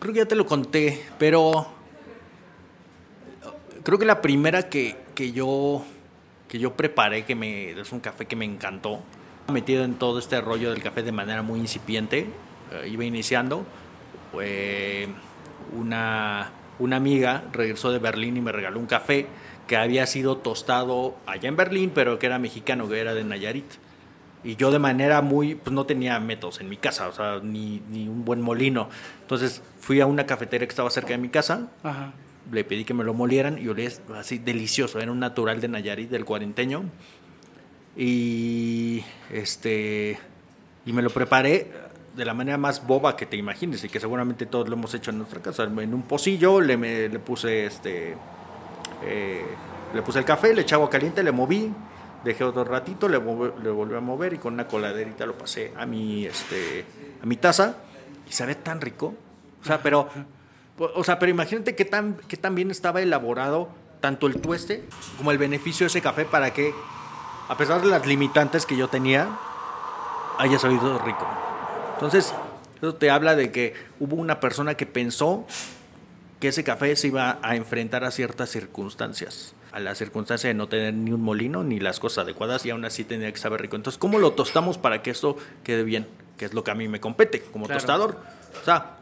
creo 0.00 0.12
que 0.12 0.18
ya 0.18 0.26
te 0.26 0.34
lo 0.34 0.46
conté, 0.46 1.00
pero 1.16 1.68
creo 3.84 3.96
que 3.96 4.04
la 4.04 4.20
primera 4.20 4.68
que, 4.68 4.96
que 5.14 5.30
yo 5.30 5.84
que 6.48 6.58
yo 6.58 6.74
preparé, 6.74 7.24
que 7.24 7.36
me 7.36 7.70
es 7.70 7.92
un 7.92 8.00
café 8.00 8.26
que 8.26 8.34
me 8.34 8.44
encantó, 8.44 8.98
metido 9.52 9.84
en 9.84 9.94
todo 9.94 10.18
este 10.18 10.40
rollo 10.40 10.72
del 10.72 10.82
café 10.82 11.04
de 11.04 11.12
manera 11.12 11.42
muy 11.42 11.60
incipiente, 11.60 12.26
eh, 12.72 12.88
iba 12.88 13.04
iniciando, 13.04 13.64
una, 15.76 16.50
una 16.78 16.96
amiga 16.96 17.44
regresó 17.52 17.92
de 17.92 17.98
Berlín 17.98 18.36
y 18.36 18.40
me 18.40 18.52
regaló 18.52 18.80
un 18.80 18.86
café 18.86 19.26
que 19.66 19.76
había 19.76 20.06
sido 20.06 20.38
tostado 20.38 21.16
allá 21.26 21.48
en 21.48 21.56
Berlín, 21.56 21.90
pero 21.94 22.18
que 22.18 22.26
era 22.26 22.38
mexicano, 22.38 22.88
que 22.88 23.00
era 23.00 23.14
de 23.14 23.24
Nayarit. 23.24 23.64
Y 24.42 24.56
yo 24.56 24.70
de 24.70 24.78
manera 24.78 25.22
muy, 25.22 25.54
pues 25.54 25.72
no 25.72 25.86
tenía 25.86 26.20
métodos 26.20 26.60
en 26.60 26.68
mi 26.68 26.76
casa, 26.76 27.08
o 27.08 27.12
sea, 27.12 27.40
ni, 27.42 27.82
ni 27.90 28.08
un 28.08 28.26
buen 28.26 28.42
molino. 28.42 28.90
Entonces 29.22 29.62
fui 29.80 30.00
a 30.00 30.06
una 30.06 30.26
cafetería 30.26 30.66
que 30.66 30.72
estaba 30.72 30.90
cerca 30.90 31.10
de 31.10 31.18
mi 31.18 31.30
casa, 31.30 31.70
le 32.52 32.62
pedí 32.64 32.84
que 32.84 32.92
me 32.92 33.04
lo 33.04 33.14
molieran 33.14 33.58
y 33.58 33.68
olía 33.68 33.88
así 34.14 34.38
delicioso, 34.38 35.00
era 35.00 35.10
un 35.10 35.18
natural 35.18 35.62
de 35.62 35.68
Nayarit, 35.68 36.10
del 36.10 36.26
cuarenteño. 36.26 36.84
Y 37.96 39.02
este 39.30 40.18
y 40.84 40.92
me 40.92 41.00
lo 41.00 41.10
preparé 41.10 41.70
de 42.14 42.24
la 42.24 42.34
manera 42.34 42.58
más 42.58 42.86
boba 42.86 43.16
que 43.16 43.26
te 43.26 43.36
imagines 43.36 43.82
y 43.84 43.88
que 43.88 44.00
seguramente 44.00 44.46
todos 44.46 44.68
lo 44.68 44.76
hemos 44.76 44.94
hecho 44.94 45.10
en 45.10 45.18
nuestra 45.18 45.40
casa. 45.40 45.64
En 45.64 45.94
un 45.94 46.02
pocillo 46.02 46.60
le, 46.60 47.08
le 47.08 47.18
puse 47.18 47.66
este 47.66 48.16
eh, 49.02 49.44
le 49.92 50.02
puse 50.02 50.18
el 50.18 50.24
café, 50.24 50.52
le 50.52 50.62
eché 50.62 50.74
agua 50.74 50.90
caliente, 50.90 51.22
le 51.22 51.30
moví, 51.30 51.72
dejé 52.24 52.42
otro 52.42 52.64
ratito, 52.64 53.08
le, 53.08 53.18
volví 53.18 53.94
a 53.94 54.00
mover 54.00 54.34
y 54.34 54.38
con 54.38 54.54
una 54.54 54.66
coladerita 54.66 55.24
lo 55.24 55.38
pasé 55.38 55.72
a 55.76 55.86
mi, 55.86 56.26
este, 56.26 56.84
a 57.22 57.26
mi 57.26 57.36
taza 57.36 57.76
y 58.28 58.32
sabe 58.32 58.56
tan 58.56 58.80
rico. 58.80 59.14
O 59.62 59.64
sea, 59.64 59.82
pero, 59.82 60.08
o 60.78 61.04
sea, 61.04 61.18
pero 61.18 61.30
imagínate 61.30 61.76
qué 61.76 61.84
tan, 61.84 62.16
qué 62.26 62.36
tan 62.36 62.54
bien 62.54 62.70
estaba 62.70 63.02
elaborado 63.02 63.68
tanto 64.00 64.26
el 64.26 64.40
tueste 64.40 64.84
como 65.16 65.30
el 65.30 65.38
beneficio 65.38 65.84
de 65.84 65.88
ese 65.88 66.02
café 66.02 66.24
para 66.24 66.52
que, 66.52 66.74
a 67.48 67.56
pesar 67.56 67.80
de 67.80 67.86
las 67.86 68.04
limitantes 68.04 68.66
que 68.66 68.76
yo 68.76 68.88
tenía, 68.88 69.28
haya 70.38 70.58
sabido 70.58 70.98
rico. 70.98 71.53
Entonces, 72.04 72.34
eso 72.76 72.94
te 72.96 73.10
habla 73.10 73.34
de 73.34 73.50
que 73.50 73.72
hubo 73.98 74.16
una 74.16 74.38
persona 74.38 74.74
que 74.74 74.84
pensó 74.84 75.46
que 76.38 76.48
ese 76.48 76.62
café 76.62 76.94
se 76.96 77.06
iba 77.06 77.38
a 77.40 77.56
enfrentar 77.56 78.04
a 78.04 78.10
ciertas 78.10 78.50
circunstancias, 78.50 79.54
a 79.72 79.80
la 79.80 79.94
circunstancia 79.94 80.48
de 80.48 80.54
no 80.54 80.68
tener 80.68 80.92
ni 80.92 81.12
un 81.12 81.22
molino 81.22 81.64
ni 81.64 81.80
las 81.80 82.00
cosas 82.00 82.24
adecuadas 82.24 82.66
y 82.66 82.70
aún 82.70 82.84
así 82.84 83.04
tenía 83.04 83.32
que 83.32 83.38
saber 83.38 83.62
rico. 83.62 83.76
Entonces, 83.76 83.98
¿cómo 83.98 84.18
lo 84.18 84.32
tostamos 84.32 84.76
para 84.76 85.00
que 85.00 85.10
esto 85.10 85.38
quede 85.62 85.82
bien? 85.82 86.06
Que 86.36 86.44
es 86.44 86.52
lo 86.52 86.62
que 86.62 86.72
a 86.72 86.74
mí 86.74 86.88
me 86.88 87.00
compete 87.00 87.40
como 87.40 87.68
tostador. 87.68 88.18
O 88.60 88.64
sea, 88.66 88.98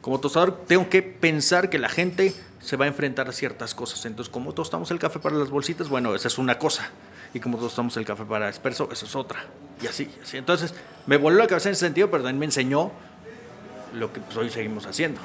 como 0.00 0.18
tostador 0.18 0.64
tengo 0.66 0.88
que 0.88 1.02
pensar 1.02 1.68
que 1.68 1.78
la 1.78 1.90
gente 1.90 2.34
se 2.60 2.76
va 2.76 2.86
a 2.86 2.88
enfrentar 2.88 3.28
a 3.28 3.32
ciertas 3.32 3.74
cosas. 3.74 4.06
Entonces, 4.06 4.32
¿cómo 4.32 4.54
tostamos 4.54 4.90
el 4.92 4.98
café 4.98 5.18
para 5.18 5.36
las 5.36 5.50
bolsitas? 5.50 5.90
Bueno, 5.90 6.14
esa 6.14 6.28
es 6.28 6.38
una 6.38 6.58
cosa. 6.58 6.88
Y 7.34 7.40
como 7.40 7.58
tostamos 7.58 7.96
el 7.98 8.06
café 8.06 8.24
para 8.24 8.48
expreso, 8.48 8.88
esa 8.90 9.04
es 9.04 9.14
otra. 9.14 9.44
Y 9.82 9.86
así, 9.86 10.08
así. 10.22 10.36
Entonces, 10.36 10.74
me 11.06 11.16
volvió 11.16 11.40
la 11.40 11.46
cabeza 11.46 11.68
en 11.68 11.72
ese 11.72 11.86
sentido, 11.86 12.10
pero 12.10 12.22
también 12.22 12.38
me 12.38 12.46
enseñó 12.46 12.92
lo 13.94 14.12
que 14.12 14.20
pues, 14.20 14.36
hoy 14.36 14.50
seguimos 14.50 14.86
haciendo. 14.86 15.20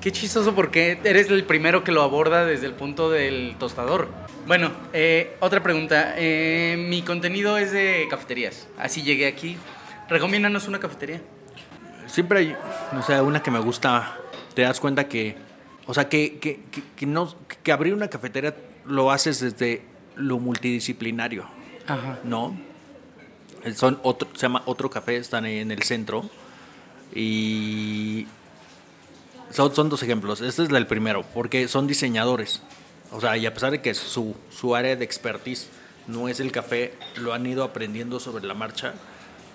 Qué 0.00 0.12
chistoso 0.12 0.54
porque 0.54 0.98
eres 1.04 1.28
el 1.28 1.44
primero 1.44 1.84
que 1.84 1.92
lo 1.92 2.02
aborda 2.02 2.46
desde 2.46 2.66
el 2.66 2.72
punto 2.72 3.10
del 3.10 3.56
tostador. 3.58 4.08
Bueno, 4.46 4.70
eh, 4.94 5.36
otra 5.40 5.62
pregunta. 5.62 6.14
Eh, 6.16 6.76
mi 6.88 7.02
contenido 7.02 7.58
es 7.58 7.72
de 7.72 8.06
cafeterías. 8.08 8.66
Así 8.78 9.02
llegué 9.02 9.26
aquí. 9.26 9.58
Recomiéndanos 10.08 10.68
una 10.68 10.80
cafetería. 10.80 11.20
Siempre 12.06 12.38
hay, 12.38 12.56
o 12.98 13.02
sea, 13.02 13.22
una 13.22 13.42
que 13.42 13.50
me 13.50 13.58
gusta. 13.58 14.16
Te 14.54 14.62
das 14.62 14.80
cuenta 14.80 15.06
que, 15.06 15.36
o 15.86 15.92
sea, 15.92 16.08
que, 16.08 16.38
que, 16.38 16.60
que, 16.96 17.06
no, 17.06 17.34
que 17.62 17.70
abrir 17.70 17.92
una 17.92 18.08
cafetería 18.08 18.54
lo 18.86 19.10
haces 19.10 19.40
desde 19.40 19.82
lo 20.16 20.38
multidisciplinario. 20.38 21.44
Ajá. 21.86 22.18
¿No? 22.24 22.56
Son 23.74 23.98
otro, 24.02 24.28
se 24.34 24.42
llama 24.42 24.62
Otro 24.66 24.90
Café, 24.90 25.16
están 25.16 25.46
en 25.46 25.70
el 25.70 25.82
centro. 25.82 26.28
Y 27.14 28.26
son, 29.50 29.74
son 29.74 29.88
dos 29.88 30.02
ejemplos. 30.02 30.40
Este 30.40 30.62
es 30.62 30.70
el 30.70 30.86
primero, 30.86 31.24
porque 31.34 31.68
son 31.68 31.86
diseñadores. 31.86 32.62
O 33.12 33.20
sea, 33.20 33.36
y 33.36 33.46
a 33.46 33.52
pesar 33.52 33.72
de 33.72 33.82
que 33.82 33.94
su, 33.94 34.36
su 34.50 34.74
área 34.76 34.94
de 34.96 35.04
expertise 35.04 35.68
no 36.06 36.28
es 36.28 36.40
el 36.40 36.52
café, 36.52 36.94
lo 37.16 37.32
han 37.32 37.44
ido 37.46 37.64
aprendiendo 37.64 38.20
sobre 38.20 38.46
la 38.46 38.54
marcha. 38.54 38.94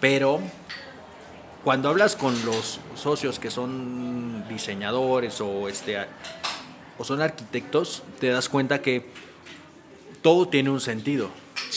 Pero 0.01 0.41
cuando 1.63 1.89
hablas 1.89 2.15
con 2.15 2.45
los 2.45 2.79
socios 2.95 3.39
que 3.39 3.49
son 3.49 4.47
diseñadores 4.47 5.39
o, 5.41 5.67
este, 5.67 5.97
o 6.97 7.03
son 7.03 7.21
arquitectos, 7.21 8.03
te 8.19 8.27
das 8.29 8.49
cuenta 8.49 8.81
que 8.81 9.09
todo 10.21 10.47
tiene 10.47 10.69
un 10.69 10.81
sentido. 10.81 11.29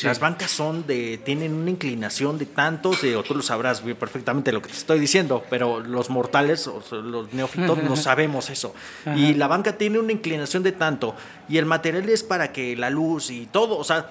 Las 0.03 0.20
bancas 0.20 0.51
son 0.51 0.86
de, 0.86 1.18
tienen 1.18 1.55
una 1.55 1.70
inclinación 1.70 2.38
de 2.38 2.46
tantos, 2.46 3.03
o 3.05 3.22
tú 3.22 3.34
lo 3.34 3.42
sabrás 3.42 3.80
perfectamente 3.80 4.53
lo 4.53 4.62
que 4.62 4.68
te 4.68 4.76
estoy 4.76 5.01
diciendo, 5.01 5.44
pero 5.51 5.80
los 5.80 6.11
mortales, 6.11 6.66
o 6.66 6.82
los 7.03 7.32
neófitos, 7.32 7.82
no 7.82 7.96
sabemos 7.96 8.51
eso. 8.51 8.74
Y 9.16 9.34
la 9.34 9.46
banca 9.46 9.76
tiene 9.78 9.99
una 9.99 10.12
inclinación 10.12 10.62
de 10.62 10.72
tanto, 10.72 11.14
y 11.49 11.59
el 11.59 11.66
material 11.66 12.09
es 12.09 12.22
para 12.22 12.53
que 12.53 12.76
la 12.76 12.90
luz 12.90 13.30
y 13.30 13.46
todo, 13.46 13.78
o 13.78 13.84
sea, 13.84 14.11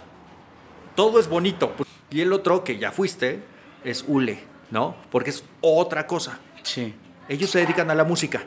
todo 0.96 1.20
es 1.20 1.28
bonito. 1.28 1.74
Y 2.10 2.22
el 2.22 2.34
otro, 2.34 2.64
que 2.64 2.78
ya 2.78 2.92
fuiste, 2.92 3.44
es 3.84 4.04
hule, 4.08 4.40
¿no? 4.72 4.96
Porque 5.12 5.30
es 5.30 5.44
otra 5.62 6.08
cosa. 6.08 6.40
Sí. 6.64 6.94
Ellos 7.30 7.50
se 7.50 7.60
dedican 7.60 7.92
a 7.92 7.96
la 7.96 8.04
música. 8.04 8.44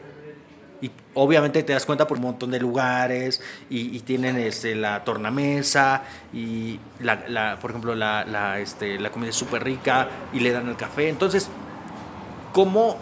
Y 0.81 0.91
obviamente 1.15 1.63
te 1.63 1.73
das 1.73 1.85
cuenta 1.85 2.07
por 2.07 2.17
un 2.17 2.25
montón 2.25 2.51
de 2.51 2.61
lugares 2.61 3.41
y, 3.69 3.99
tienen 4.01 4.37
este, 4.39 4.75
la 4.75 5.05
tornamesa 5.05 6.03
y, 6.33 6.81
la, 7.01 7.59
por 7.61 7.71
ejemplo, 7.71 7.95
la, 7.95 8.25
la, 8.25 8.61
este, 8.61 8.99
la 8.99 9.11
comida 9.11 9.31
es 9.31 9.37
súper 9.37 9.63
rica 9.65 10.09
y 10.33 10.41
le 10.41 10.53
dan 10.53 10.69
el 10.69 10.77
café. 10.77 11.09
Entonces, 11.09 11.49
¿cómo 12.53 12.97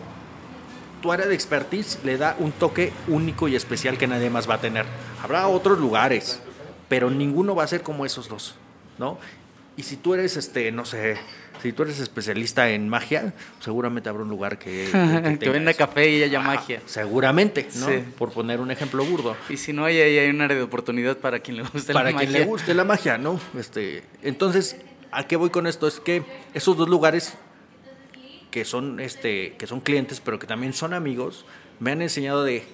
tu 1.03 1.13
área 1.13 1.27
de 1.27 1.35
expertise 1.35 2.01
le 2.05 2.17
da 2.17 2.35
un 2.39 2.53
toque 2.53 2.93
único 3.07 3.49
y 3.49 3.57
especial 3.57 3.99
que 3.99 4.07
nadie 4.07 4.31
más 4.31 4.49
va 4.49 4.55
a 4.55 4.61
tener? 4.61 4.87
Habrá 5.23 5.47
otros 5.47 5.79
lugares, 5.79 6.41
pero 6.89 7.11
ninguno 7.11 7.55
va 7.55 7.65
a 7.65 7.69
ser 7.69 7.83
como 7.83 8.05
esos 8.05 8.29
dos, 8.29 8.57
¿no? 8.99 9.19
Y 9.79 9.85
si 9.85 9.97
tú 9.97 10.13
eres, 10.13 10.37
este, 10.37 10.73
no 10.73 10.85
sé, 10.85 11.17
si 11.63 11.73
tú 11.73 11.85
eres 11.85 12.01
especialista 12.01 12.69
en 12.69 12.89
magia, 12.89 13.33
seguramente 13.61 14.09
habrá 14.09 14.25
un 14.25 14.29
lugar 14.29 14.59
que, 14.59 14.89
que, 15.39 15.49
venda 15.51 15.73
café 15.73 16.11
y 16.11 16.21
haya 16.21 16.41
magia. 16.41 16.83
Seguramente, 16.85 17.69
¿no? 17.77 17.87
Por 18.19 18.33
poner 18.33 18.59
un 18.59 18.73
ejemplo 18.73 19.05
burdo. 19.05 19.37
Y 19.49 19.57
si 19.57 19.73
no, 19.73 19.85
hay, 19.85 20.01
hay 20.01 20.31
un 20.31 20.41
área 20.41 20.57
de 20.57 20.65
oportunidad 20.65 21.19
para 21.19 21.39
quien 21.39 21.59
le 21.59 21.63
guste 21.63 21.95
la 21.95 22.01
magia. 22.01 22.13
Para 22.13 22.27
quien 22.27 22.33
le 22.33 22.45
guste 22.45 22.75
la 22.75 22.83
magia, 22.83 23.19
¿no? 23.19 23.39
Este, 23.57 24.03
entonces, 24.23 24.79
¿a 25.13 25.29
qué 25.29 25.37
voy 25.37 25.51
con 25.51 25.69
esto? 25.69 25.87
Es 25.87 26.01
que 26.01 26.25
esos 26.55 26.77
dos 26.77 26.89
lugares 26.89 27.35
que 28.51 28.65
son, 28.65 28.99
este, 28.99 29.55
que 29.59 29.69
son 29.69 29.81
clientes, 29.81 30.21
pero 30.21 30.41
que 30.41 30.49
también 30.49 30.73
son 30.73 30.93
amigos, 30.93 31.47
me 31.79 31.93
han 31.93 32.03
enseñado 32.03 32.43
de 32.43 32.65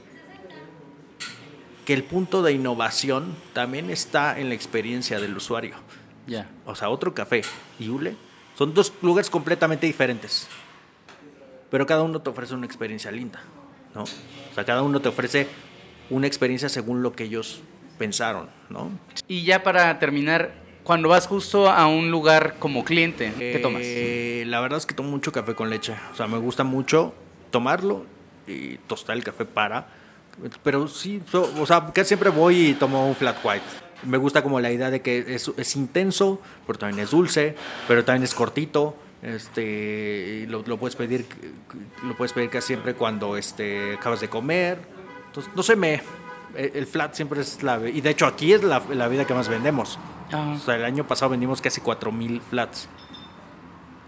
que 1.85 1.93
el 1.93 2.03
punto 2.03 2.43
de 2.43 2.53
innovación 2.53 3.37
también 3.53 3.91
está 3.91 4.41
en 4.41 4.49
la 4.49 4.55
experiencia 4.55 5.21
del 5.21 5.37
usuario. 5.37 5.77
Ya. 6.27 6.49
O 6.67 6.75
sea, 6.75 6.89
otro 6.89 7.15
café 7.15 7.43
y 7.79 7.89
Ule 7.89 8.17
son 8.57 8.75
dos 8.75 8.93
lugares 9.03 9.31
completamente 9.31 9.87
diferentes. 9.87 10.49
Pero 11.71 11.87
cada 11.87 12.03
uno 12.03 12.21
te 12.21 12.31
ofrece 12.31 12.55
una 12.55 12.67
experiencia 12.67 13.11
linda, 13.11 13.43
¿no? 13.95 14.05
O 14.05 14.55
sea, 14.55 14.65
cada 14.65 14.83
uno 14.83 15.01
te 15.01 15.09
ofrece 15.09 15.49
una 16.11 16.27
experiencia 16.27 16.69
según 16.69 17.03
lo 17.03 17.13
que 17.13 17.25
ellos 17.25 17.63
pensaron, 17.99 18.49
¿no? 18.71 18.91
Y 19.27 19.45
ya 19.45 19.63
para 19.63 19.99
terminar, 19.99 20.53
cuando 20.85 21.09
vas 21.09 21.27
justo 21.27 21.69
a 21.71 21.87
un 21.87 22.11
lugar 22.11 22.57
como 22.59 22.85
cliente, 22.85 23.33
¿qué 23.39 23.59
tomas? 23.61 23.83
Eh, 23.85 24.45
la 24.47 24.61
verdad 24.61 24.79
es 24.79 24.87
que 24.87 24.95
tomo 24.95 25.11
mucho 25.11 25.33
café 25.33 25.55
con 25.55 25.71
leche. 25.71 25.95
O 26.13 26.17
sea, 26.17 26.27
me 26.27 26.39
gusta 26.39 26.63
mucho 26.65 27.15
tomarlo 27.51 28.07
y 28.47 28.77
tostar 28.79 29.17
el 29.17 29.25
café 29.25 29.45
para. 29.45 29.89
Pero 30.63 30.89
sí, 30.89 31.23
o 31.33 31.67
sea, 31.67 31.87
casi 31.93 32.09
siempre 32.09 32.31
voy 32.31 32.71
y 32.71 32.75
tomo 32.75 33.09
un 33.09 33.15
flat 33.15 33.37
white. 33.45 33.65
Me 34.07 34.19
gusta 34.19 34.43
como 34.43 34.61
la 34.61 34.71
idea 34.71 34.91
de 34.91 35.03
que 35.03 35.35
es, 35.35 35.51
es 35.57 35.77
intenso, 35.77 36.41
pero 36.67 36.79
también 36.79 37.05
es 37.05 37.11
dulce, 37.11 37.57
pero 37.89 38.05
también 38.05 38.25
es 38.25 38.35
cortito. 38.35 38.97
Este, 39.23 40.47
lo, 40.49 40.63
lo, 40.67 40.77
puedes 40.77 40.97
pedir, 40.97 41.27
lo 42.03 42.15
puedes 42.15 42.35
pedir 42.35 42.51
casi 42.51 42.69
siempre 42.69 42.95
cuando 42.95 43.37
este, 43.37 43.95
acabas 43.95 44.21
de 44.21 44.29
comer. 44.29 44.79
Entonces, 45.29 45.51
no 45.57 45.63
sé, 45.63 45.77
me, 45.77 46.03
el 46.57 46.87
flat 46.87 47.15
siempre 47.15 47.41
es 47.41 47.63
la... 47.63 47.81
Y 47.89 48.01
de 48.01 48.11
hecho 48.11 48.27
aquí 48.27 48.53
es 48.53 48.63
la, 48.63 48.83
la 48.91 49.09
vida 49.09 49.27
que 49.27 49.35
más 49.35 49.49
vendemos. 49.49 49.99
O 50.33 50.59
sea, 50.59 50.77
el 50.77 50.85
año 50.85 51.07
pasado 51.07 51.31
vendimos 51.31 51.61
casi 51.61 51.81
4000 51.81 52.41
flats. 52.41 52.89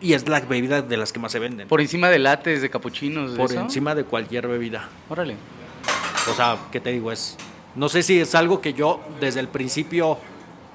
Y 0.01 0.13
es 0.13 0.29
la 0.29 0.41
bebida 0.41 0.83
de 0.83 0.97
las 0.97 1.13
que 1.13 1.19
más 1.19 1.33
se 1.33 1.39
venden. 1.39 1.69
Por 1.69 1.81
encima 1.81 2.09
de 2.11 2.19
lates, 2.19 2.61
de 2.61 2.69
capuchinos. 2.69 3.33
Por 3.33 3.53
encima 3.53 3.95
de 3.95 4.05
cualquier 4.05 4.47
bebida. 4.47 4.89
Órale. 5.09 5.37
O 6.31 6.35
sea, 6.35 6.59
¿qué 6.71 6.81
te 6.81 6.91
digo? 6.91 7.11
Es. 7.13 7.37
No 7.77 7.91
sé 7.91 8.03
si 8.03 8.19
es 8.19 8.35
algo 8.35 8.61
que 8.63 8.73
yo 8.73 9.01
desde 9.21 9.41
el 9.41 9.49
principio 9.49 10.19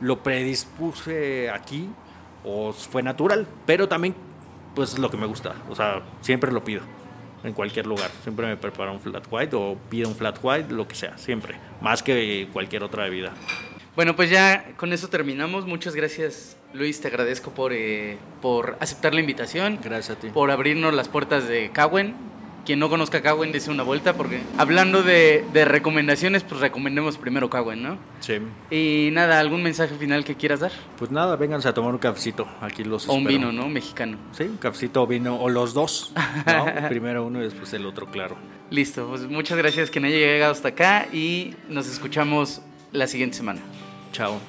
lo 0.01 0.21
predispuse 0.21 1.49
aquí 1.49 1.89
o 2.43 2.71
fue 2.73 3.01
natural, 3.01 3.47
pero 3.65 3.87
también 3.87 4.15
pues 4.75 4.93
es 4.93 4.99
lo 4.99 5.09
que 5.09 5.17
me 5.17 5.25
gusta. 5.25 5.55
O 5.69 5.75
sea, 5.75 6.03
siempre 6.21 6.51
lo 6.51 6.63
pido 6.63 6.81
en 7.43 7.53
cualquier 7.53 7.87
lugar. 7.87 8.11
Siempre 8.21 8.45
me 8.47 8.55
preparo 8.55 8.93
un 8.93 8.99
flat 8.99 9.25
white 9.29 9.55
o 9.55 9.77
pido 9.89 10.09
un 10.09 10.15
flat 10.15 10.37
white, 10.41 10.71
lo 10.71 10.87
que 10.87 10.95
sea, 10.95 11.17
siempre. 11.17 11.55
Más 11.81 12.03
que 12.03 12.47
cualquier 12.53 12.83
otra 12.83 13.03
bebida. 13.03 13.33
Bueno, 13.95 14.15
pues 14.15 14.29
ya 14.29 14.73
con 14.77 14.93
eso 14.93 15.09
terminamos. 15.09 15.65
Muchas 15.65 15.95
gracias, 15.95 16.55
Luis. 16.73 17.01
Te 17.01 17.07
agradezco 17.07 17.51
por, 17.51 17.73
eh, 17.73 18.17
por 18.41 18.77
aceptar 18.79 19.13
la 19.13 19.19
invitación. 19.19 19.79
Gracias 19.83 20.17
a 20.17 20.19
ti. 20.19 20.29
Por 20.29 20.51
abrirnos 20.51 20.93
las 20.93 21.09
puertas 21.09 21.47
de 21.47 21.71
Cagüen. 21.71 22.30
Quien 22.65 22.79
no 22.79 22.89
conozca 22.89 23.21
Cagüen, 23.21 23.51
dése 23.51 23.71
una 23.71 23.83
vuelta, 23.83 24.13
porque 24.13 24.41
hablando 24.57 25.01
de, 25.01 25.43
recomendaciones, 25.65 26.43
pues 26.43 26.61
recomendemos 26.61 27.17
primero 27.17 27.49
Cagüen, 27.49 27.81
¿no? 27.81 27.97
Sí. 28.19 28.39
Y 28.69 29.09
nada, 29.11 29.39
¿algún 29.39 29.63
mensaje 29.63 29.95
final 29.95 30.23
que 30.23 30.35
quieras 30.35 30.59
dar? 30.59 30.71
Pues 30.97 31.09
nada, 31.11 31.35
vénganse 31.35 31.67
a 31.67 31.73
tomar 31.73 31.93
un 31.93 31.99
cafecito. 31.99 32.47
Aquí 32.61 32.83
los 32.83 33.09
O 33.09 33.13
un 33.13 33.25
vino, 33.25 33.51
¿no? 33.51 33.67
Mexicano. 33.67 34.17
Sí, 34.31 34.43
un 34.43 34.57
cafecito 34.57 35.01
o 35.01 35.07
vino, 35.07 35.37
o 35.37 35.49
los 35.49 35.73
dos. 35.73 36.13
¿no? 36.45 36.65
primero 36.89 37.25
uno 37.25 37.39
y 37.39 37.43
después 37.43 37.73
el 37.73 37.85
otro, 37.85 38.05
claro. 38.07 38.35
Listo, 38.69 39.07
pues 39.07 39.27
muchas 39.27 39.57
gracias 39.57 39.89
que 39.89 39.99
haya 39.99 40.09
llegado 40.09 40.53
hasta 40.53 40.69
acá 40.69 41.07
y 41.11 41.55
nos 41.67 41.87
escuchamos 41.87 42.61
la 42.91 43.07
siguiente 43.07 43.37
semana. 43.37 43.59
Chao. 44.13 44.39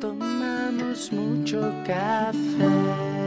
Tomamos 0.00 1.12
mucho 1.12 1.60
café. 1.86 3.23